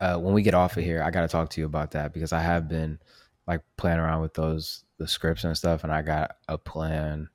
uh, 0.00 0.16
when 0.18 0.32
we 0.32 0.42
get 0.42 0.54
off 0.54 0.76
of 0.76 0.84
here, 0.84 1.02
I 1.02 1.10
got 1.10 1.22
to 1.22 1.28
talk 1.28 1.50
to 1.50 1.60
you 1.60 1.66
about 1.66 1.90
that 1.90 2.14
because 2.14 2.32
I 2.32 2.40
have 2.40 2.68
been 2.68 2.98
like 3.46 3.60
playing 3.76 3.98
around 3.98 4.22
with 4.22 4.34
those 4.34 4.84
the 5.00 5.08
scripts 5.08 5.44
and 5.44 5.56
stuff, 5.56 5.82
and 5.82 5.92
I 5.92 6.02
got 6.02 6.36
a 6.46 6.58
plan 6.58 7.30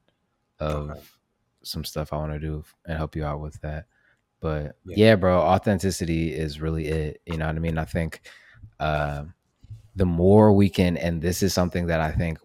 of 0.60 0.92
okay. 0.92 1.00
some 1.64 1.84
stuff 1.84 2.14
I 2.14 2.18
want 2.18 2.32
to 2.32 2.40
do 2.40 2.64
and 2.86 2.96
help 2.96 3.16
you 3.16 3.26
out 3.26 3.42
with 3.42 3.60
that. 3.62 3.88
But 4.40 4.78
yeah. 4.86 4.96
yeah. 4.96 5.16
bro, 5.16 5.40
authenticity 5.40 6.32
is 6.32 6.62
really 6.62 6.86
it. 6.86 7.22
You 7.26 7.38
know 7.38 7.48
what 7.48 7.56
I 7.56 7.60
mean? 7.60 7.80
I 7.80 7.86
think 7.86 8.22
uh, 8.80 9.24
the 9.96 10.06
more 10.06 10.54
we 10.54 10.70
can, 10.70 10.96
and 10.96 11.24
this 11.24 11.42
is 11.42 11.56
something 11.56 11.88
that 11.88 12.00
I 12.00 12.12
think 12.12 12.38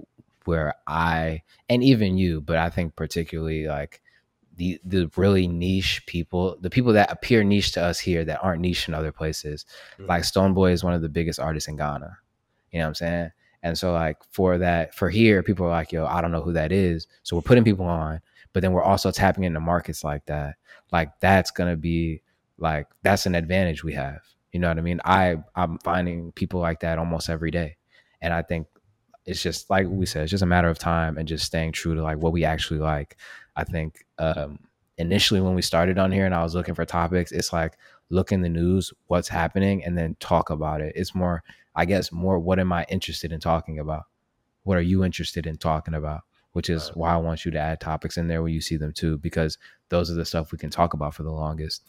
where 0.47 0.75
I 0.87 1.43
and 1.69 1.85
even 1.85 2.17
you, 2.17 2.41
but 2.41 2.57
I 2.57 2.71
think 2.71 2.97
particularly 2.97 3.67
like 3.67 4.01
the 4.57 4.81
the 4.87 5.11
really 5.17 5.47
niche 5.47 6.03
people, 6.07 6.57
the 6.63 6.71
people 6.71 6.95
that 6.95 7.13
appear 7.13 7.45
niche 7.45 7.73
to 7.73 7.83
us 7.83 7.99
here 7.99 8.25
that 8.25 8.43
aren't 8.43 8.63
niche 8.63 8.89
in 8.89 8.95
other 8.95 9.13
places. 9.13 9.67
Mm-hmm. 9.99 10.07
Like 10.07 10.23
Stonebwoy 10.23 10.73
is 10.73 10.83
one 10.83 10.95
of 10.95 11.03
the 11.03 11.11
biggest 11.11 11.39
artists 11.39 11.69
in 11.69 11.77
Ghana. 11.77 12.17
You 12.73 12.79
know 12.79 12.87
what 12.87 12.89
I'm 12.89 12.95
saying? 12.95 13.31
And 13.63 13.77
so 13.77 13.93
like 13.93 14.19
for 14.31 14.59
that, 14.59 14.95
for 14.95 15.11
here, 15.11 15.43
people 15.43 15.67
are 15.67 15.71
like, 15.71 15.93
yo, 15.93 16.07
I 16.07 16.21
don't 16.21 16.33
know 16.33 16.43
who 16.43 16.53
that 16.55 16.73
is. 16.73 17.07
So 17.23 17.37
we're 17.37 17.43
putting 17.43 17.65
people 17.65 17.87
on, 17.87 18.21
but 18.53 18.63
then 18.63 18.73
we're 18.73 18.83
also 18.83 19.11
tapping 19.11 19.45
into 19.45 19.61
markets 19.61 20.03
like 20.03 20.25
that. 20.27 20.57
Like 20.93 21.11
that's 21.21 21.51
gonna 21.51 21.77
be 21.77 22.23
like 22.59 22.87
that's 23.03 23.27
an 23.27 23.35
advantage 23.35 23.85
we 23.85 23.93
have. 23.95 24.21
You 24.53 24.61
know 24.61 24.69
what 24.69 24.79
I 24.79 24.83
mean? 24.83 25.01
I 25.05 25.37
I'm 25.55 25.79
finding 25.79 26.33
people 26.33 26.61
like 26.61 26.81
that 26.81 26.99
almost 26.99 27.29
every 27.29 27.51
day. 27.51 27.77
And 28.21 28.33
I 28.33 28.43
think 28.43 28.67
it's 29.27 29.43
just 29.43 29.71
like 29.71 29.87
we 29.89 30.07
said, 30.07 30.23
it's 30.23 30.31
just 30.31 30.43
a 30.43 30.47
matter 30.47 30.69
of 30.69 30.79
time 30.79 31.19
and 31.19 31.29
just 31.29 31.45
staying 31.45 31.73
true 31.73 31.95
to 31.95 32.03
like 32.03 32.19
what 32.19 32.33
we 32.33 32.45
actually 32.45 32.81
like. 32.81 33.17
I 33.57 33.65
think 33.65 34.05
um 34.19 34.59
initially 34.99 35.41
when 35.41 35.55
we 35.55 35.63
started 35.63 35.99
on 35.99 36.13
here 36.13 36.27
and 36.27 36.35
I 36.35 36.43
was 36.43 36.55
looking 36.55 36.75
for 36.75 36.85
topics, 36.85 37.33
it's 37.33 37.53
like 37.53 37.77
look 38.11 38.33
in 38.33 38.43
the 38.43 38.49
news, 38.49 38.93
what's 39.07 39.29
happening, 39.29 39.85
and 39.85 39.97
then 39.97 40.17
talk 40.19 40.51
about 40.51 40.81
it. 40.81 40.93
It's 40.97 41.15
more 41.15 41.43
I 41.81 41.87
guess 41.87 42.13
more 42.13 42.39
what 42.39 42.59
am 42.59 42.75
I 42.75 42.85
interested 42.91 43.33
in 43.33 43.41
talking 43.41 43.79
about? 43.79 44.03
What 44.65 44.77
are 44.77 44.83
you 44.83 45.03
interested 45.03 45.47
in 45.47 45.57
talking 45.57 45.95
about? 45.95 46.21
Which 46.53 46.69
is 46.69 46.89
why 46.89 47.15
I 47.15 47.17
want 47.17 47.47
you 47.47 47.51
to 47.53 47.59
add 47.59 47.81
topics 47.81 48.19
in 48.19 48.29
there 48.29 48.43
when 48.43 48.53
you 48.53 48.61
see 48.61 48.77
them 48.77 48.93
too, 48.93 49.17
because 49.17 49.57
those 49.89 50.11
are 50.11 50.15
the 50.15 50.27
stuff 50.27 50.53
we 50.53 50.59
can 50.59 50.69
talk 50.69 50.93
about 50.93 51.15
for 51.15 51.23
the 51.23 51.33
longest. 51.33 51.85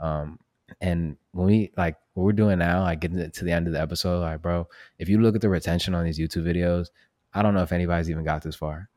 Um, 0.00 0.40
and 0.80 1.16
when 1.30 1.46
we 1.46 1.70
like 1.76 1.96
what 2.14 2.24
we're 2.24 2.32
doing 2.32 2.58
now, 2.58 2.82
like 2.82 2.98
getting 2.98 3.30
to 3.30 3.44
the 3.44 3.52
end 3.52 3.68
of 3.68 3.72
the 3.72 3.80
episode, 3.80 4.20
like 4.20 4.42
bro, 4.42 4.66
if 4.98 5.08
you 5.08 5.20
look 5.20 5.36
at 5.36 5.42
the 5.42 5.48
retention 5.48 5.94
on 5.94 6.04
these 6.04 6.18
YouTube 6.18 6.42
videos, 6.42 6.88
I 7.32 7.42
don't 7.42 7.54
know 7.54 7.62
if 7.62 7.70
anybody's 7.70 8.10
even 8.10 8.24
got 8.24 8.42
this 8.42 8.56
far. 8.56 8.88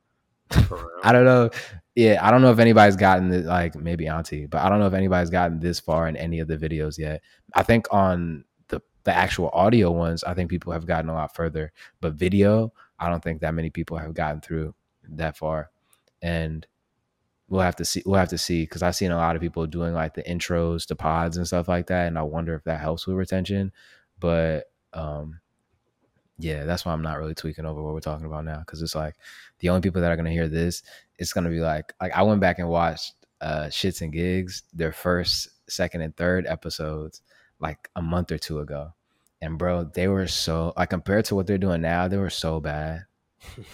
I 1.03 1.11
don't 1.11 1.25
know. 1.25 1.51
Yeah, 1.93 2.25
I 2.25 2.31
don't 2.31 2.41
know 2.41 2.51
if 2.51 2.57
anybody's 2.57 2.95
gotten 2.95 3.29
the, 3.29 3.41
like 3.41 3.75
maybe 3.75 4.07
Auntie, 4.07 4.47
but 4.47 4.63
I 4.63 4.69
don't 4.69 4.79
know 4.79 4.87
if 4.87 4.95
anybody's 4.95 5.29
gotten 5.29 5.59
this 5.59 5.79
far 5.79 6.07
in 6.07 6.17
any 6.17 6.39
of 6.39 6.47
the 6.47 6.57
videos 6.57 6.97
yet. 6.97 7.21
I 7.53 7.61
think 7.61 7.85
on 7.93 8.45
the 9.03 9.13
actual 9.13 9.49
audio 9.53 9.91
ones, 9.91 10.23
I 10.23 10.33
think 10.33 10.49
people 10.49 10.73
have 10.73 10.85
gotten 10.85 11.09
a 11.09 11.13
lot 11.13 11.35
further. 11.35 11.71
But 12.01 12.13
video, 12.13 12.73
I 12.99 13.09
don't 13.09 13.23
think 13.23 13.41
that 13.41 13.53
many 13.53 13.69
people 13.69 13.97
have 13.97 14.13
gotten 14.13 14.41
through 14.41 14.75
that 15.09 15.37
far. 15.37 15.69
And 16.21 16.65
we'll 17.49 17.61
have 17.61 17.75
to 17.77 17.85
see. 17.85 18.01
We'll 18.05 18.19
have 18.19 18.29
to 18.29 18.37
see 18.37 18.63
because 18.63 18.81
I've 18.81 18.95
seen 18.95 19.11
a 19.11 19.17
lot 19.17 19.35
of 19.35 19.41
people 19.41 19.65
doing 19.67 19.93
like 19.93 20.13
the 20.13 20.23
intros 20.23 20.85
to 20.87 20.95
pods 20.95 21.37
and 21.37 21.45
stuff 21.47 21.67
like 21.67 21.87
that, 21.87 22.07
and 22.07 22.17
I 22.17 22.23
wonder 22.23 22.55
if 22.55 22.63
that 22.63 22.79
helps 22.79 23.05
with 23.05 23.17
retention. 23.17 23.71
But 24.19 24.71
um, 24.93 25.39
yeah, 26.37 26.65
that's 26.65 26.85
why 26.85 26.93
I'm 26.93 27.01
not 27.01 27.19
really 27.19 27.35
tweaking 27.35 27.65
over 27.65 27.81
what 27.81 27.93
we're 27.93 27.99
talking 27.99 28.25
about 28.25 28.45
now 28.45 28.59
because 28.59 28.81
it's 28.81 28.95
like 28.95 29.15
the 29.59 29.69
only 29.69 29.81
people 29.81 30.01
that 30.01 30.11
are 30.11 30.15
gonna 30.15 30.31
hear 30.31 30.47
this, 30.47 30.83
it's 31.19 31.33
gonna 31.33 31.49
be 31.49 31.59
like 31.59 31.93
like 32.01 32.13
I 32.13 32.23
went 32.23 32.41
back 32.41 32.59
and 32.59 32.69
watched 32.69 33.13
uh 33.41 33.65
shits 33.65 34.01
and 34.01 34.11
gigs 34.11 34.63
their 34.73 34.91
first, 34.91 35.49
second, 35.69 36.01
and 36.01 36.15
third 36.15 36.47
episodes 36.47 37.21
like 37.63 37.89
a 37.95 38.01
month 38.01 38.31
or 38.31 38.37
two 38.37 38.59
ago. 38.59 38.93
And 39.41 39.57
bro, 39.57 39.85
they 39.85 40.07
were 40.07 40.27
so 40.27 40.73
like 40.77 40.91
compared 40.91 41.25
to 41.25 41.35
what 41.35 41.47
they're 41.47 41.57
doing 41.57 41.81
now, 41.81 42.07
they 42.07 42.17
were 42.17 42.29
so 42.29 42.59
bad. 42.59 43.05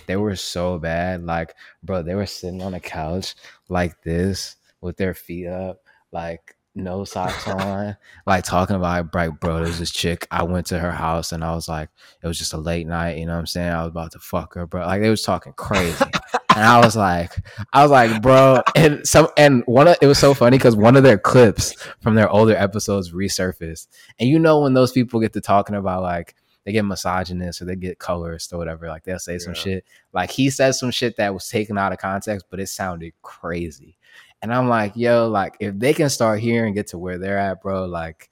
they 0.08 0.16
were 0.16 0.36
so 0.36 0.80
bad. 0.80 1.26
Like, 1.26 1.54
bro, 1.84 2.02
they 2.04 2.16
were 2.16 2.26
sitting 2.26 2.62
on 2.62 2.74
a 2.74 2.80
couch 2.80 3.36
like 3.68 4.02
this 4.04 4.56
with 4.80 4.96
their 4.98 5.14
feet 5.14 5.48
up, 5.48 5.82
like 6.12 6.56
no 6.76 7.04
socks 7.04 7.48
on, 7.48 7.98
like 8.26 8.46
talking 8.46 8.76
about 8.76 9.14
like, 9.14 9.40
bro, 9.40 9.64
there's 9.64 9.80
this 9.80 9.92
chick. 9.92 10.28
I 10.32 10.44
went 10.44 10.68
to 10.68 10.80
her 10.80 10.92
house 10.92 11.32
and 11.32 11.44
I 11.44 11.54
was 11.54 11.68
like, 11.68 11.90
it 12.24 12.28
was 12.28 12.38
just 12.38 12.54
a 12.54 12.58
late 12.58 12.88
night, 12.88 13.18
you 13.18 13.26
know 13.26 13.34
what 13.34 13.40
I'm 13.40 13.48
saying? 13.48 13.72
I 13.72 13.84
was 13.84 13.90
about 13.90 14.12
to 14.14 14.20
fuck 14.20 14.54
her, 14.54 14.66
bro. 14.66 14.86
Like 14.86 15.02
they 15.02 15.10
was 15.10 15.24
talking 15.24 15.54
crazy. 15.54 16.06
and 16.60 16.68
I 16.68 16.84
was 16.84 16.94
like, 16.98 17.32
I 17.72 17.84
was 17.84 17.90
like, 17.90 18.22
bro, 18.22 18.62
and 18.76 19.08
some 19.08 19.30
and 19.38 19.64
one 19.66 19.88
of 19.88 19.96
it 20.02 20.08
was 20.08 20.20
so 20.20 20.34
funny 20.34 20.58
because 20.58 20.76
one 20.76 20.98
of 20.98 21.04
their 21.04 21.18
clips 21.18 21.74
from 22.02 22.16
their 22.16 22.30
older 22.30 22.54
episodes 22.54 23.14
resurfaced. 23.14 23.88
And 24.20 24.28
you 24.28 24.40
know 24.40 24.60
when 24.60 24.74
those 24.74 24.92
people 24.92 25.22
get 25.22 25.32
to 25.34 25.42
talking 25.42 25.78
about 25.78 26.04
like 26.04 26.36
they 26.66 26.74
get 26.74 26.84
misogynist 26.84 27.62
or 27.62 27.66
they 27.66 27.78
get 27.78 27.98
colorist 27.98 28.52
or 28.52 28.58
whatever, 28.58 28.90
like 28.90 29.06
they'll 29.06 29.20
say 29.20 29.34
yeah. 29.34 29.40
some 29.40 29.54
shit. 29.54 29.86
Like 30.12 30.32
he 30.32 30.50
said 30.50 30.74
some 30.74 30.92
shit 30.92 31.16
that 31.16 31.34
was 31.34 31.48
taken 31.48 31.78
out 31.78 31.94
of 31.94 31.98
context, 31.98 32.48
but 32.50 32.60
it 32.60 32.68
sounded 32.68 33.14
crazy. 33.22 33.98
And 34.42 34.54
I'm 34.54 34.68
like, 34.68 34.98
yo, 34.98 35.30
like 35.30 35.56
if 35.62 35.80
they 35.80 35.94
can 35.94 36.10
start 36.10 36.42
here 36.42 36.66
and 36.66 36.76
get 36.76 36.88
to 36.88 36.98
where 36.98 37.18
they're 37.18 37.38
at, 37.38 37.62
bro, 37.62 37.86
like 37.86 38.30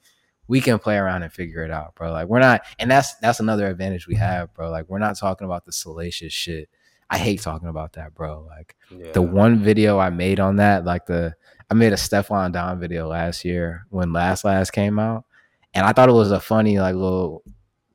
we 0.49 0.59
can 0.59 0.80
play 0.80 0.97
around 0.97 1.23
and 1.23 1.32
figure 1.32 1.63
it 1.63 1.71
out, 1.71 1.95
bro. 1.95 2.11
Like 2.11 2.28
we're 2.28 2.39
not, 2.39 2.63
and 2.78 2.91
that's 2.91 3.15
that's 3.15 3.39
another 3.39 3.67
advantage 3.67 4.05
we 4.05 4.15
have, 4.15 4.53
bro. 4.53 4.69
Like 4.69 4.89
we're 4.89 4.99
not 4.99 5.17
talking 5.17 5.45
about 5.45 5.63
the 5.63 5.71
salacious 5.71 6.34
shit. 6.34 6.67
I 7.10 7.18
hate 7.18 7.41
talking 7.41 7.70
about 7.70 7.93
that, 7.93 8.14
bro. 8.14 8.45
Like 8.47 8.76
yeah. 8.91 9.12
the 9.12 9.22
one 9.22 9.60
video 9.60 9.97
I 9.97 10.10
made 10.10 10.39
on 10.39 10.58
that, 10.58 10.86
like 10.86 11.05
the 11.05 11.36
I 11.70 11.74
made 11.74 11.93
a 11.93 11.97
Stefflon 11.97 12.51
Don 12.51 12.80
video 12.80 13.08
last 13.08 13.45
year 13.45 13.86
when 13.89 14.14
Last 14.14 14.43
Last 14.43 14.72
came 14.72 14.99
out, 14.99 15.26
and 15.74 15.86
I 15.86 15.93
thought 15.93 16.10
it 16.10 16.14
was 16.14 16.32
a 16.32 16.39
funny 16.39 16.80
like 16.80 16.95
little 16.95 17.43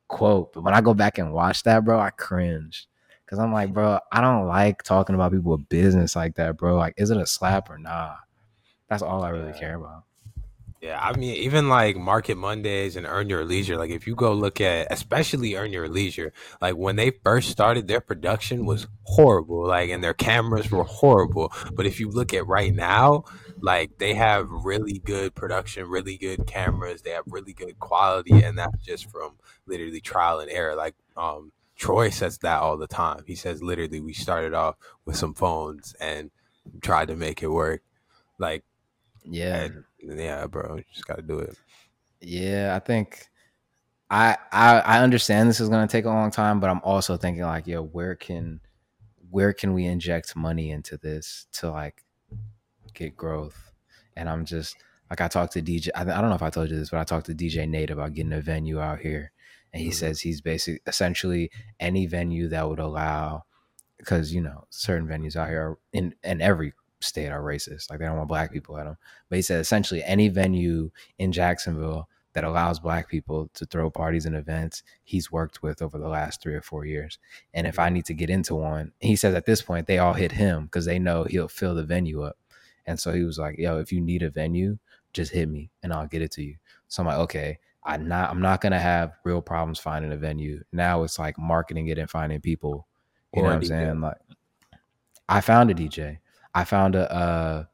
quote. 0.08 0.52
But 0.52 0.62
when 0.62 0.74
I 0.74 0.80
go 0.80 0.94
back 0.94 1.18
and 1.18 1.32
watch 1.32 1.62
that, 1.64 1.84
bro, 1.84 1.98
I 1.98 2.10
cringe. 2.10 2.88
Cause 3.26 3.38
I'm 3.38 3.50
like, 3.50 3.72
bro, 3.72 3.98
I 4.12 4.20
don't 4.20 4.46
like 4.46 4.82
talking 4.82 5.14
about 5.14 5.32
people 5.32 5.52
with 5.52 5.66
business 5.70 6.14
like 6.14 6.34
that, 6.34 6.58
bro. 6.58 6.76
Like, 6.76 6.92
is 6.98 7.10
it 7.10 7.16
a 7.16 7.26
slap 7.26 7.70
or 7.70 7.78
nah? 7.78 8.16
That's 8.90 9.02
all 9.02 9.22
I 9.22 9.30
really 9.30 9.52
yeah. 9.52 9.58
care 9.58 9.76
about. 9.76 10.04
Yeah, 10.82 10.98
I 11.00 11.16
mean, 11.16 11.36
even 11.36 11.68
like 11.68 11.96
Market 11.96 12.36
Mondays 12.36 12.96
and 12.96 13.06
Earn 13.06 13.28
Your 13.28 13.44
Leisure, 13.44 13.76
like 13.76 13.92
if 13.92 14.08
you 14.08 14.16
go 14.16 14.32
look 14.32 14.60
at, 14.60 14.88
especially 14.90 15.54
Earn 15.54 15.72
Your 15.72 15.88
Leisure, 15.88 16.32
like 16.60 16.74
when 16.74 16.96
they 16.96 17.12
first 17.22 17.50
started, 17.50 17.86
their 17.86 18.00
production 18.00 18.66
was 18.66 18.88
horrible, 19.04 19.64
like, 19.64 19.90
and 19.90 20.02
their 20.02 20.12
cameras 20.12 20.72
were 20.72 20.82
horrible. 20.82 21.52
But 21.72 21.86
if 21.86 22.00
you 22.00 22.10
look 22.10 22.34
at 22.34 22.48
right 22.48 22.74
now, 22.74 23.26
like 23.60 23.98
they 23.98 24.14
have 24.14 24.50
really 24.50 24.98
good 24.98 25.36
production, 25.36 25.86
really 25.86 26.16
good 26.16 26.48
cameras, 26.48 27.02
they 27.02 27.10
have 27.10 27.26
really 27.28 27.52
good 27.52 27.78
quality, 27.78 28.42
and 28.42 28.58
that's 28.58 28.82
just 28.84 29.08
from 29.08 29.38
literally 29.66 30.00
trial 30.00 30.40
and 30.40 30.50
error. 30.50 30.74
Like, 30.74 30.96
um, 31.16 31.52
Troy 31.76 32.10
says 32.10 32.38
that 32.38 32.60
all 32.60 32.76
the 32.76 32.88
time. 32.88 33.22
He 33.24 33.36
says 33.36 33.62
literally 33.62 34.00
we 34.00 34.14
started 34.14 34.52
off 34.52 34.74
with 35.04 35.14
some 35.14 35.34
phones 35.34 35.94
and 36.00 36.32
tried 36.80 37.06
to 37.06 37.14
make 37.14 37.40
it 37.40 37.48
work. 37.52 37.82
Like 38.40 38.64
yeah. 39.24 39.68
Yeah, 40.02 40.46
bro. 40.46 40.76
You 40.76 40.84
just 40.92 41.06
gotta 41.06 41.22
do 41.22 41.38
it. 41.38 41.56
Yeah, 42.20 42.74
I 42.76 42.78
think 42.78 43.28
I 44.10 44.36
I 44.50 44.80
I 44.80 45.02
understand 45.02 45.48
this 45.48 45.60
is 45.60 45.68
gonna 45.68 45.88
take 45.88 46.04
a 46.04 46.10
long 46.10 46.30
time, 46.30 46.60
but 46.60 46.70
I'm 46.70 46.80
also 46.84 47.16
thinking 47.16 47.44
like, 47.44 47.66
yo, 47.66 47.82
where 47.82 48.14
can 48.14 48.60
where 49.30 49.52
can 49.52 49.72
we 49.72 49.86
inject 49.86 50.36
money 50.36 50.70
into 50.70 50.96
this 50.96 51.46
to 51.52 51.70
like 51.70 52.04
get 52.94 53.16
growth? 53.16 53.72
And 54.16 54.28
I'm 54.28 54.44
just 54.44 54.76
like 55.10 55.20
I 55.20 55.28
talked 55.28 55.54
to 55.54 55.62
DJ. 55.62 55.88
I, 55.94 56.02
I 56.02 56.20
don't 56.20 56.28
know 56.28 56.34
if 56.34 56.42
I 56.42 56.50
told 56.50 56.70
you 56.70 56.78
this, 56.78 56.90
but 56.90 57.00
I 57.00 57.04
talked 57.04 57.26
to 57.26 57.34
DJ 57.34 57.68
Nate 57.68 57.90
about 57.90 58.14
getting 58.14 58.32
a 58.32 58.40
venue 58.40 58.80
out 58.80 59.00
here 59.00 59.32
and 59.72 59.82
he 59.82 59.88
mm-hmm. 59.88 59.94
says 59.94 60.20
he's 60.20 60.40
basically 60.40 60.80
essentially 60.86 61.50
any 61.80 62.06
venue 62.06 62.48
that 62.48 62.68
would 62.68 62.78
allow 62.78 63.44
because 63.98 64.34
you 64.34 64.40
know 64.40 64.64
certain 64.70 65.06
venues 65.06 65.36
out 65.36 65.48
here 65.48 65.78
in 65.92 66.14
in 66.22 66.40
every 66.40 66.72
state 67.02 67.28
are 67.28 67.42
racist 67.42 67.90
like 67.90 67.98
they 67.98 68.04
don't 68.04 68.16
want 68.16 68.28
black 68.28 68.52
people 68.52 68.78
at 68.78 68.84
them 68.84 68.96
but 69.28 69.36
he 69.36 69.42
said 69.42 69.60
essentially 69.60 70.02
any 70.04 70.28
venue 70.28 70.90
in 71.18 71.32
jacksonville 71.32 72.08
that 72.32 72.44
allows 72.44 72.78
black 72.78 73.08
people 73.08 73.50
to 73.54 73.66
throw 73.66 73.90
parties 73.90 74.26
and 74.26 74.34
events 74.34 74.82
he's 75.04 75.30
worked 75.30 75.62
with 75.62 75.82
over 75.82 75.98
the 75.98 76.08
last 76.08 76.42
three 76.42 76.54
or 76.54 76.62
four 76.62 76.84
years. 76.84 77.18
And 77.52 77.66
if 77.66 77.78
I 77.78 77.90
need 77.90 78.06
to 78.06 78.14
get 78.14 78.30
into 78.30 78.54
one, 78.54 78.92
he 79.00 79.16
says 79.16 79.34
at 79.34 79.46
this 79.46 79.62
point 79.62 79.86
they 79.86 79.98
all 79.98 80.14
hit 80.14 80.32
him 80.32 80.64
because 80.64 80.86
they 80.86 80.98
know 80.98 81.24
he'll 81.24 81.48
fill 81.48 81.74
the 81.74 81.84
venue 81.84 82.22
up. 82.22 82.38
And 82.86 82.98
so 82.98 83.12
he 83.12 83.22
was 83.22 83.38
like, 83.38 83.58
"Yo, 83.58 83.78
if 83.78 83.92
you 83.92 84.00
need 84.00 84.22
a 84.22 84.30
venue, 84.30 84.78
just 85.12 85.32
hit 85.32 85.48
me 85.48 85.70
and 85.82 85.92
I'll 85.92 86.06
get 86.06 86.22
it 86.22 86.32
to 86.32 86.42
you." 86.42 86.56
So 86.88 87.02
I'm 87.02 87.06
like, 87.06 87.18
"Okay, 87.18 87.58
I'm 87.84 88.08
not 88.08 88.30
I'm 88.30 88.40
not 88.40 88.60
gonna 88.60 88.80
have 88.80 89.12
real 89.24 89.42
problems 89.42 89.78
finding 89.78 90.12
a 90.12 90.16
venue. 90.16 90.64
Now 90.72 91.02
it's 91.04 91.18
like 91.18 91.38
marketing 91.38 91.88
it 91.88 91.98
and 91.98 92.10
finding 92.10 92.40
people. 92.40 92.88
You 93.34 93.42
or 93.42 93.44
know 93.44 93.48
what 93.50 93.56
I'm 93.56 93.64
saying? 93.64 94.00
Like 94.00 94.18
I 95.28 95.40
found 95.40 95.70
a 95.70 95.74
DJ. 95.74 96.18
I 96.54 96.64
found 96.64 96.94
a 96.94 97.12
uh 97.12 97.64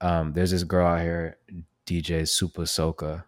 um 0.00 0.32
there's 0.32 0.50
this 0.50 0.64
girl 0.64 0.86
out 0.86 1.02
here, 1.02 1.38
DJ 1.86 2.28
Super 2.28 2.62
Soca. 2.62 3.24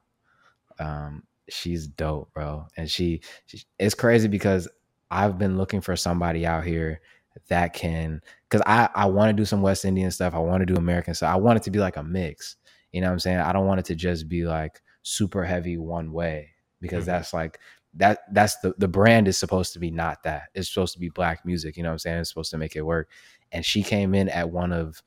Um 0.78 1.24
she's 1.48 1.86
dope, 1.86 2.32
bro. 2.32 2.66
And 2.76 2.90
she, 2.90 3.20
she 3.46 3.62
it's 3.78 3.94
crazy 3.94 4.28
because 4.28 4.68
I've 5.10 5.38
been 5.38 5.56
looking 5.56 5.80
for 5.80 5.96
somebody 5.96 6.46
out 6.46 6.64
here 6.64 7.00
that 7.48 7.72
can 7.74 8.20
because 8.48 8.62
I, 8.66 8.88
I 8.94 9.06
want 9.06 9.30
to 9.30 9.40
do 9.40 9.44
some 9.44 9.62
West 9.62 9.84
Indian 9.84 10.10
stuff. 10.10 10.34
I 10.34 10.38
want 10.38 10.60
to 10.60 10.66
do 10.66 10.76
American 10.76 11.14
stuff. 11.14 11.32
I 11.32 11.36
want 11.36 11.56
it 11.56 11.62
to 11.64 11.70
be 11.70 11.78
like 11.78 11.96
a 11.96 12.02
mix. 12.02 12.56
You 12.92 13.00
know 13.00 13.08
what 13.08 13.14
I'm 13.14 13.18
saying? 13.20 13.38
I 13.38 13.52
don't 13.52 13.66
want 13.66 13.80
it 13.80 13.86
to 13.86 13.94
just 13.94 14.28
be 14.28 14.44
like 14.44 14.80
super 15.02 15.44
heavy 15.44 15.76
one 15.76 16.12
way 16.12 16.50
because 16.80 17.04
mm-hmm. 17.04 17.12
that's 17.12 17.32
like 17.32 17.58
that 17.94 18.20
that's 18.32 18.56
the 18.58 18.74
the 18.78 18.88
brand 18.88 19.28
is 19.28 19.38
supposed 19.38 19.72
to 19.72 19.78
be 19.78 19.90
not 19.90 20.22
that. 20.24 20.44
It's 20.54 20.72
supposed 20.72 20.94
to 20.94 21.00
be 21.00 21.08
black 21.08 21.44
music, 21.44 21.76
you 21.76 21.82
know 21.82 21.90
what 21.90 21.94
I'm 21.94 21.98
saying? 22.00 22.18
It's 22.20 22.28
supposed 22.28 22.50
to 22.52 22.58
make 22.58 22.76
it 22.76 22.82
work. 22.82 23.08
And 23.52 23.64
she 23.64 23.82
came 23.82 24.14
in 24.14 24.28
at 24.28 24.50
one 24.50 24.72
of 24.72 25.02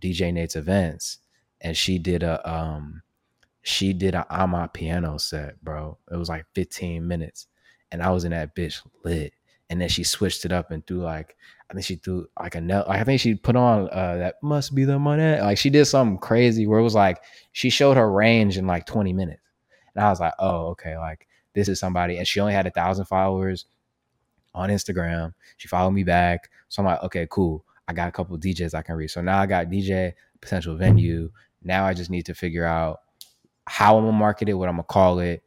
DJ 0.00 0.32
Nate's 0.32 0.56
events 0.56 1.18
and 1.60 1.76
she 1.76 1.98
did 1.98 2.22
a 2.22 2.48
um 2.48 3.02
she 3.62 3.92
did 3.92 4.14
a 4.14 4.26
amapiano 4.30 5.20
set, 5.20 5.62
bro. 5.62 5.98
It 6.10 6.16
was 6.16 6.28
like 6.28 6.46
15 6.54 7.06
minutes. 7.06 7.46
And 7.90 8.02
I 8.02 8.10
was 8.10 8.24
in 8.24 8.30
that 8.30 8.54
bitch 8.54 8.80
lit. 9.04 9.32
And 9.70 9.80
then 9.80 9.88
she 9.88 10.04
switched 10.04 10.44
it 10.46 10.52
up 10.52 10.70
and 10.70 10.86
threw 10.86 11.02
like 11.02 11.36
I 11.70 11.74
think 11.74 11.84
she 11.84 11.96
threw 11.96 12.26
like 12.40 12.54
a 12.54 12.60
note. 12.60 12.86
I 12.88 13.04
think 13.04 13.20
she 13.20 13.34
put 13.34 13.56
on 13.56 13.90
uh, 13.90 14.16
that 14.16 14.36
must 14.42 14.74
be 14.74 14.84
the 14.84 14.98
money. 14.98 15.38
Like 15.40 15.58
she 15.58 15.68
did 15.68 15.84
something 15.84 16.18
crazy 16.18 16.66
where 16.66 16.78
it 16.78 16.84
was 16.84 16.94
like 16.94 17.22
she 17.52 17.68
showed 17.68 17.96
her 17.96 18.10
range 18.10 18.56
in 18.56 18.66
like 18.66 18.86
20 18.86 19.12
minutes. 19.12 19.42
And 19.94 20.04
I 20.04 20.08
was 20.08 20.20
like, 20.20 20.34
oh, 20.38 20.68
okay, 20.68 20.96
like 20.96 21.26
this 21.54 21.68
is 21.68 21.78
somebody. 21.78 22.16
And 22.16 22.26
she 22.26 22.40
only 22.40 22.54
had 22.54 22.66
a 22.66 22.70
thousand 22.70 23.04
followers 23.04 23.66
on 24.54 24.70
Instagram. 24.70 25.34
She 25.58 25.68
followed 25.68 25.90
me 25.90 26.04
back. 26.04 26.50
So 26.68 26.82
I'm 26.82 26.86
like, 26.86 27.02
okay, 27.02 27.26
cool. 27.30 27.64
I 27.88 27.94
got 27.94 28.08
a 28.08 28.12
couple 28.12 28.38
DJs 28.38 28.74
I 28.74 28.82
can 28.82 28.94
reach. 28.94 29.12
So 29.12 29.22
now 29.22 29.40
I 29.40 29.46
got 29.46 29.66
DJ, 29.68 30.12
potential 30.40 30.76
venue. 30.76 31.30
Now 31.62 31.86
I 31.86 31.94
just 31.94 32.10
need 32.10 32.26
to 32.26 32.34
figure 32.34 32.64
out 32.64 33.00
how 33.66 33.96
I'm 33.96 34.04
gonna 34.04 34.16
market 34.16 34.48
it, 34.48 34.54
what 34.54 34.68
I'm 34.68 34.76
gonna 34.76 34.84
call 34.84 35.18
it, 35.20 35.42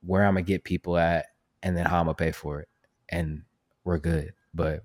where 0.00 0.24
I'm 0.24 0.34
gonna 0.34 0.42
get 0.42 0.64
people 0.64 0.96
at, 0.96 1.26
and 1.62 1.76
then 1.76 1.84
how 1.84 2.00
I'm 2.00 2.06
gonna 2.06 2.14
pay 2.14 2.32
for 2.32 2.60
it. 2.60 2.68
And 3.10 3.42
we're 3.84 3.98
good. 3.98 4.32
But 4.54 4.84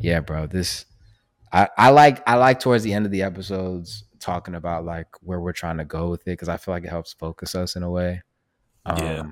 yeah, 0.00 0.20
bro. 0.20 0.46
This 0.46 0.86
I, 1.52 1.68
I 1.76 1.90
like 1.90 2.22
I 2.28 2.36
like 2.36 2.60
towards 2.60 2.84
the 2.84 2.92
end 2.94 3.04
of 3.04 3.12
the 3.12 3.22
episodes 3.22 4.04
talking 4.20 4.54
about 4.54 4.84
like 4.84 5.08
where 5.22 5.40
we're 5.40 5.52
trying 5.52 5.78
to 5.78 5.84
go 5.84 6.08
with 6.10 6.22
it 6.22 6.26
because 6.26 6.48
I 6.48 6.56
feel 6.56 6.72
like 6.72 6.84
it 6.84 6.90
helps 6.90 7.12
focus 7.12 7.56
us 7.56 7.74
in 7.74 7.82
a 7.82 7.90
way. 7.90 8.22
Um, 8.86 8.98
yeah. 8.98 9.22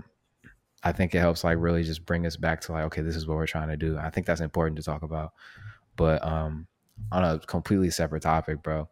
I 0.82 0.92
think 0.92 1.14
it 1.14 1.20
helps 1.20 1.44
like 1.44 1.58
really 1.58 1.84
just 1.84 2.04
bring 2.04 2.26
us 2.26 2.36
back 2.36 2.60
to 2.62 2.72
like 2.72 2.84
okay, 2.86 3.02
this 3.02 3.16
is 3.16 3.26
what 3.26 3.36
we're 3.36 3.46
trying 3.46 3.68
to 3.68 3.76
do. 3.76 3.96
I 3.96 4.10
think 4.10 4.26
that's 4.26 4.40
important 4.40 4.76
to 4.78 4.82
talk 4.82 5.02
about. 5.02 5.32
But 5.96 6.24
um 6.24 6.66
on 7.12 7.24
a 7.24 7.38
completely 7.38 7.90
separate 7.90 8.22
topic, 8.22 8.62
bro. 8.62 8.88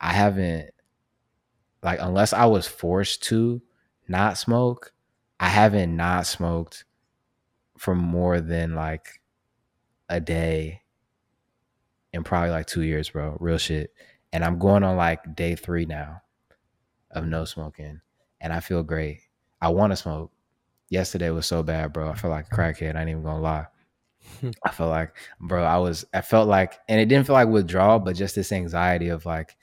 I 0.00 0.12
haven't 0.12 0.70
like 1.82 1.98
unless 2.00 2.32
I 2.32 2.46
was 2.46 2.66
forced 2.66 3.22
to 3.24 3.62
not 4.08 4.38
smoke, 4.38 4.92
I 5.38 5.48
haven't 5.48 5.96
not 5.96 6.26
smoked 6.26 6.84
for 7.78 7.94
more 7.94 8.40
than 8.40 8.74
like 8.74 9.20
a 10.08 10.20
day 10.20 10.82
in 12.12 12.24
probably 12.24 12.50
like 12.50 12.66
two 12.66 12.82
years, 12.82 13.10
bro. 13.10 13.36
Real 13.40 13.58
shit. 13.58 13.92
And 14.32 14.44
I'm 14.44 14.58
going 14.58 14.82
on 14.82 14.96
like 14.96 15.34
day 15.36 15.54
three 15.54 15.84
now 15.84 16.22
of 17.10 17.26
no 17.26 17.44
smoking. 17.44 18.00
And 18.40 18.52
I 18.52 18.60
feel 18.60 18.82
great. 18.82 19.20
I 19.60 19.68
want 19.68 19.92
to 19.92 19.96
smoke. 19.96 20.30
Yesterday 20.90 21.30
was 21.30 21.46
so 21.46 21.62
bad, 21.62 21.92
bro. 21.92 22.10
I 22.10 22.14
felt 22.14 22.30
like 22.30 22.46
a 22.50 22.54
crackhead. 22.54 22.94
I 22.96 23.00
ain't 23.00 23.10
even 23.10 23.22
gonna 23.22 23.40
lie. 23.40 23.66
I 24.64 24.70
felt 24.70 24.90
like, 24.90 25.14
bro, 25.40 25.64
I 25.64 25.78
was, 25.78 26.04
I 26.12 26.20
felt 26.20 26.48
like, 26.48 26.78
and 26.88 27.00
it 27.00 27.06
didn't 27.06 27.26
feel 27.26 27.34
like 27.34 27.48
withdrawal, 27.48 27.98
but 27.98 28.16
just 28.16 28.34
this 28.34 28.52
anxiety 28.52 29.08
of 29.08 29.26
like, 29.26 29.56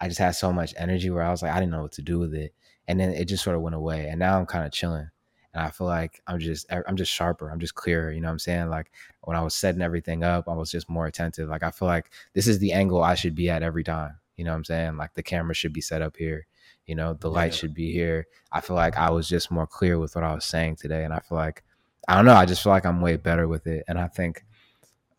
I 0.00 0.08
just 0.08 0.20
had 0.20 0.32
so 0.32 0.52
much 0.52 0.74
energy 0.76 1.10
where 1.10 1.24
I 1.24 1.30
was 1.30 1.42
like, 1.42 1.52
I 1.52 1.60
didn't 1.60 1.72
know 1.72 1.82
what 1.82 1.92
to 1.92 2.02
do 2.02 2.18
with 2.18 2.34
it. 2.34 2.54
And 2.86 2.98
then 2.98 3.10
it 3.10 3.26
just 3.26 3.44
sort 3.44 3.56
of 3.56 3.62
went 3.62 3.76
away. 3.76 4.08
And 4.08 4.18
now 4.18 4.38
I'm 4.38 4.46
kind 4.46 4.64
of 4.64 4.72
chilling 4.72 5.10
and 5.54 5.62
I 5.62 5.70
feel 5.70 5.86
like 5.86 6.22
I'm 6.26 6.38
just 6.38 6.66
er, 6.70 6.84
I'm 6.86 6.96
just 6.96 7.12
sharper. 7.12 7.50
I'm 7.50 7.60
just 7.60 7.74
clearer. 7.74 8.12
You 8.12 8.20
know 8.20 8.28
what 8.28 8.32
I'm 8.32 8.38
saying? 8.38 8.68
Like 8.68 8.92
when 9.22 9.36
I 9.36 9.42
was 9.42 9.54
setting 9.54 9.82
everything 9.82 10.22
up, 10.22 10.48
I 10.48 10.54
was 10.54 10.70
just 10.70 10.88
more 10.88 11.06
attentive. 11.06 11.48
Like 11.48 11.62
I 11.62 11.70
feel 11.70 11.88
like 11.88 12.10
this 12.34 12.46
is 12.46 12.58
the 12.58 12.72
angle 12.72 13.02
I 13.02 13.14
should 13.14 13.34
be 13.34 13.50
at 13.50 13.62
every 13.62 13.84
time. 13.84 14.18
You 14.36 14.44
know 14.44 14.52
what 14.52 14.58
I'm 14.58 14.64
saying? 14.64 14.96
Like 14.96 15.14
the 15.14 15.22
camera 15.22 15.54
should 15.54 15.72
be 15.72 15.80
set 15.80 16.02
up 16.02 16.16
here. 16.16 16.46
You 16.86 16.94
know, 16.94 17.14
the 17.14 17.30
light 17.30 17.52
yeah. 17.52 17.58
should 17.58 17.74
be 17.74 17.92
here. 17.92 18.26
I 18.52 18.60
feel 18.60 18.76
like 18.76 18.96
I 18.96 19.10
was 19.10 19.28
just 19.28 19.50
more 19.50 19.66
clear 19.66 19.98
with 19.98 20.14
what 20.14 20.24
I 20.24 20.34
was 20.34 20.44
saying 20.44 20.76
today, 20.76 21.04
and 21.04 21.12
I 21.12 21.18
feel 21.18 21.36
like 21.36 21.64
I 22.08 22.16
don't 22.16 22.24
know. 22.24 22.34
I 22.34 22.46
just 22.46 22.62
feel 22.62 22.72
like 22.72 22.86
I'm 22.86 23.00
way 23.00 23.16
better 23.16 23.46
with 23.46 23.66
it, 23.66 23.84
and 23.86 23.98
I 23.98 24.08
think 24.08 24.44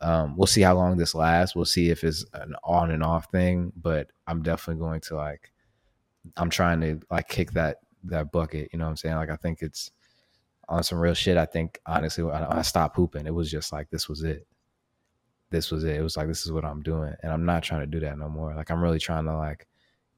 um, 0.02 0.36
we'll 0.36 0.48
see 0.48 0.62
how 0.62 0.76
long 0.76 0.98
this 0.98 1.16
lasts. 1.16 1.56
We'll 1.56 1.66
see 1.66 1.90
if 1.90 2.04
it's 2.04 2.26
an 2.34 2.56
on 2.64 2.92
and 2.92 3.04
off 3.04 3.32
thing, 3.32 3.72
but 3.76 4.12
I'm 4.28 4.42
definitely 4.42 4.82
going 4.82 5.02
to 5.02 5.16
like. 5.16 5.52
I'm 6.36 6.50
trying 6.50 6.82
to 6.82 7.00
like 7.10 7.30
kick 7.30 7.52
that 7.52 7.78
that 8.06 8.32
bucket. 8.32 8.70
You 8.74 8.80
know 8.80 8.86
what 8.86 8.92
I'm 8.92 8.98
saying? 8.98 9.16
Like 9.16 9.30
I 9.30 9.36
think 9.36 9.62
it's 9.62 9.92
on 10.70 10.84
some 10.84 11.00
real 11.00 11.16
shit, 11.16 11.36
I 11.36 11.46
think 11.46 11.80
honestly, 11.86 12.24
when 12.24 12.36
I 12.36 12.62
stopped 12.62 12.96
hooping, 12.96 13.26
it 13.26 13.34
was 13.34 13.50
just 13.50 13.74
like 13.74 13.90
this 13.90 14.08
was 14.08 14.24
it. 14.24 14.48
This 15.50 15.72
was 15.72 15.84
it. 15.84 15.96
It 15.96 16.04
was 16.04 16.16
like 16.16 16.28
this 16.28 16.46
is 16.46 16.52
what 16.52 16.64
I'm 16.64 16.84
doing, 16.84 17.14
and 17.24 17.34
I'm 17.34 17.46
not 17.46 17.64
trying 17.64 17.82
to 17.82 17.88
do 17.88 18.00
that 18.02 18.18
no 18.18 18.30
more. 18.30 18.54
Like 18.54 18.70
I'm 18.70 18.82
really 18.82 19.00
trying 19.00 19.26
to 19.26 19.36
like 19.36 19.68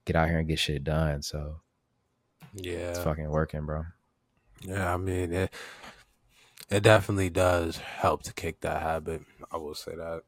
get 0.04 0.18
out 0.18 0.28
here 0.28 0.40
and 0.40 0.48
get 0.48 0.60
shit 0.60 0.84
done. 0.84 1.22
So 1.22 1.62
yeah, 2.54 2.90
it's 2.90 3.00
fucking 3.00 3.30
working, 3.30 3.66
bro. 3.66 3.86
Yeah, 4.62 4.94
I 4.94 4.98
mean 4.98 5.32
it. 5.32 5.54
It 6.72 6.84
definitely 6.84 7.30
does 7.30 7.78
help 7.78 8.24
to 8.24 8.34
kick 8.34 8.62
that 8.62 8.82
habit. 8.82 9.22
I 9.52 9.58
will 9.58 9.76
say 9.76 9.96
that. 9.96 10.24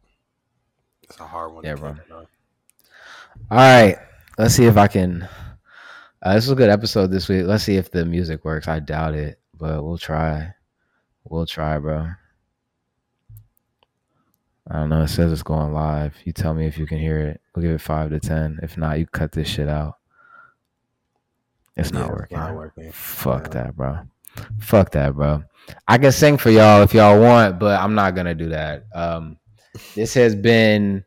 It's 1.04 1.20
a 1.20 1.24
hard 1.24 1.54
one. 1.54 1.64
Yeah, 1.64 1.76
bro. 1.76 1.96
All 2.10 3.58
right, 3.58 3.98
let's 4.38 4.54
see 4.54 4.66
if 4.66 4.78
I 4.78 4.88
can. 4.88 5.28
Uh, 6.22 6.36
this 6.36 6.46
was 6.46 6.52
a 6.52 6.56
good 6.56 6.70
episode 6.70 7.08
this 7.08 7.28
week. 7.28 7.46
Let's 7.46 7.64
see 7.64 7.78
if 7.78 7.92
the 7.92 8.06
music 8.06 8.46
works. 8.46 8.68
I 8.68 8.80
doubt 8.80 9.14
it 9.14 9.40
but 9.64 9.82
we'll 9.82 9.98
try. 9.98 10.54
We'll 11.24 11.46
try, 11.46 11.80
bro. 11.80 12.10
I 14.70 14.80
don't 14.80 14.90
know. 14.90 15.04
It 15.04 15.08
says 15.08 15.32
it's 15.32 15.42
going 15.42 15.72
live. 15.72 16.16
You 16.26 16.34
tell 16.34 16.54
me 16.54 16.66
if 16.66 16.78
you 16.78 16.86
can 16.86 16.98
hear 16.98 17.20
it. 17.20 17.42
We'll 17.56 17.64
give 17.64 17.72
it 17.72 17.80
five 17.80 18.10
to 18.10 18.20
ten. 18.20 18.60
If 18.62 18.78
not, 18.78 19.00
you 19.00 19.06
cut 19.06 19.32
this 19.32 19.48
shit 19.48 19.70
out. 19.70 19.96
It's 21.78 21.92
yeah, 21.92 22.00
not 22.00 22.10
working. 22.10 22.38
Not 22.38 22.56
working. 22.56 22.92
Fuck 22.92 23.46
yeah. 23.46 23.64
that, 23.64 23.78
bro. 23.78 24.00
Fuck 24.60 24.92
that, 24.92 25.16
bro. 25.16 25.44
I 25.88 25.98
can 25.98 26.12
sing 26.12 26.38
for 26.38 26.50
y'all 26.50 26.82
if 26.82 26.94
y'all 26.94 27.20
want, 27.20 27.60
but 27.60 27.80
I'm 27.80 27.96
not 27.96 28.16
gonna 28.16 28.36
do 28.36 28.50
that. 28.50 28.86
Um, 28.94 29.38
this 29.96 30.14
has 30.14 30.36
been 30.36 31.04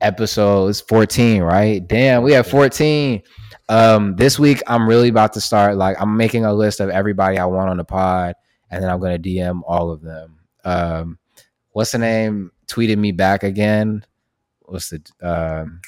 episodes 0.00 0.80
14, 0.80 1.42
right? 1.42 1.86
Damn, 1.86 2.22
we 2.22 2.32
have 2.32 2.46
14. 2.46 3.22
Um, 3.68 4.16
this 4.16 4.38
week 4.38 4.62
I'm 4.66 4.88
really 4.88 5.08
about 5.08 5.32
to 5.34 5.40
start 5.40 5.76
like 5.76 5.96
I'm 6.00 6.16
making 6.16 6.44
a 6.44 6.52
list 6.52 6.80
of 6.80 6.90
everybody 6.90 7.38
I 7.38 7.44
want 7.46 7.70
on 7.70 7.76
the 7.76 7.84
pod, 7.84 8.34
and 8.70 8.82
then 8.82 8.90
I'm 8.90 9.00
gonna 9.00 9.18
DM 9.18 9.62
all 9.66 9.90
of 9.90 10.02
them. 10.02 10.38
Um, 10.64 11.18
what's 11.70 11.92
the 11.92 11.98
name? 11.98 12.50
Tweeted 12.66 12.98
me 12.98 13.12
back 13.12 13.42
again. 13.42 14.04
What's 14.60 14.90
the 14.90 15.02
um, 15.22 15.80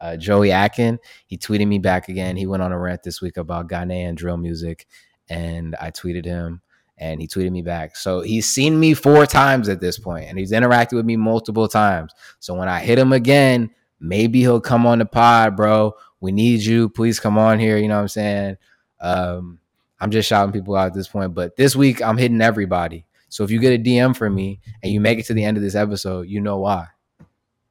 uh, 0.00 0.16
Joey 0.16 0.48
Akan? 0.48 0.98
He 1.26 1.38
tweeted 1.38 1.66
me 1.66 1.78
back 1.78 2.08
again. 2.08 2.36
He 2.36 2.46
went 2.46 2.62
on 2.62 2.72
a 2.72 2.78
rant 2.78 3.02
this 3.02 3.20
week 3.20 3.36
about 3.36 3.68
Ghanaian 3.68 4.14
drill 4.14 4.36
music, 4.36 4.86
and 5.28 5.74
I 5.80 5.90
tweeted 5.90 6.24
him 6.24 6.60
and 6.98 7.20
he 7.20 7.28
tweeted 7.28 7.52
me 7.52 7.62
back. 7.62 7.96
So 7.96 8.20
he's 8.20 8.48
seen 8.48 8.78
me 8.78 8.94
four 8.94 9.26
times 9.26 9.68
at 9.68 9.80
this 9.80 9.98
point, 9.98 10.28
and 10.28 10.38
he's 10.38 10.52
interacted 10.52 10.94
with 10.94 11.06
me 11.06 11.16
multiple 11.16 11.68
times. 11.68 12.12
So 12.40 12.54
when 12.54 12.68
I 12.68 12.80
hit 12.80 12.98
him 12.98 13.12
again, 13.12 13.70
maybe 14.00 14.40
he'll 14.40 14.60
come 14.60 14.86
on 14.86 14.98
the 14.98 15.06
pod, 15.06 15.56
bro 15.56 15.94
we 16.20 16.32
need 16.32 16.60
you. 16.60 16.88
Please 16.88 17.20
come 17.20 17.38
on 17.38 17.58
here. 17.58 17.76
You 17.76 17.88
know 17.88 17.96
what 17.96 18.02
I'm 18.02 18.08
saying? 18.08 18.56
Um, 19.00 19.58
I'm 20.00 20.10
just 20.10 20.28
shouting 20.28 20.52
people 20.52 20.74
out 20.74 20.88
at 20.88 20.94
this 20.94 21.08
point. 21.08 21.34
But 21.34 21.56
this 21.56 21.76
week, 21.76 22.02
I'm 22.02 22.18
hitting 22.18 22.40
everybody. 22.40 23.06
So 23.28 23.44
if 23.44 23.50
you 23.50 23.60
get 23.60 23.78
a 23.78 23.82
DM 23.82 24.16
from 24.16 24.34
me 24.34 24.60
and 24.82 24.92
you 24.92 25.00
make 25.00 25.18
it 25.18 25.26
to 25.26 25.34
the 25.34 25.44
end 25.44 25.56
of 25.56 25.62
this 25.62 25.74
episode, 25.74 26.28
you 26.28 26.40
know 26.40 26.58
why. 26.58 26.86
You 27.20 27.26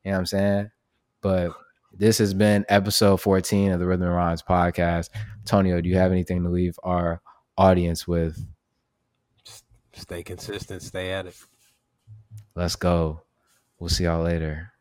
know 0.05 0.11
what 0.11 0.17
I'm 0.19 0.25
saying? 0.25 0.71
But 1.21 1.51
this 1.93 2.17
has 2.19 2.33
been 2.33 2.65
episode 2.69 3.17
14 3.17 3.71
of 3.71 3.79
the 3.79 3.85
Rhythm 3.85 4.07
and 4.07 4.15
Rhymes 4.15 4.43
podcast. 4.43 5.09
Tonio, 5.45 5.81
do 5.81 5.89
you 5.89 5.97
have 5.97 6.11
anything 6.11 6.43
to 6.43 6.49
leave 6.49 6.77
our 6.83 7.21
audience 7.57 8.07
with? 8.07 8.45
Stay 9.95 10.23
consistent, 10.23 10.81
stay 10.81 11.11
at 11.11 11.25
it. 11.25 11.35
Let's 12.55 12.75
go. 12.75 13.21
We'll 13.79 13.89
see 13.89 14.03
y'all 14.03 14.23
later. 14.23 14.71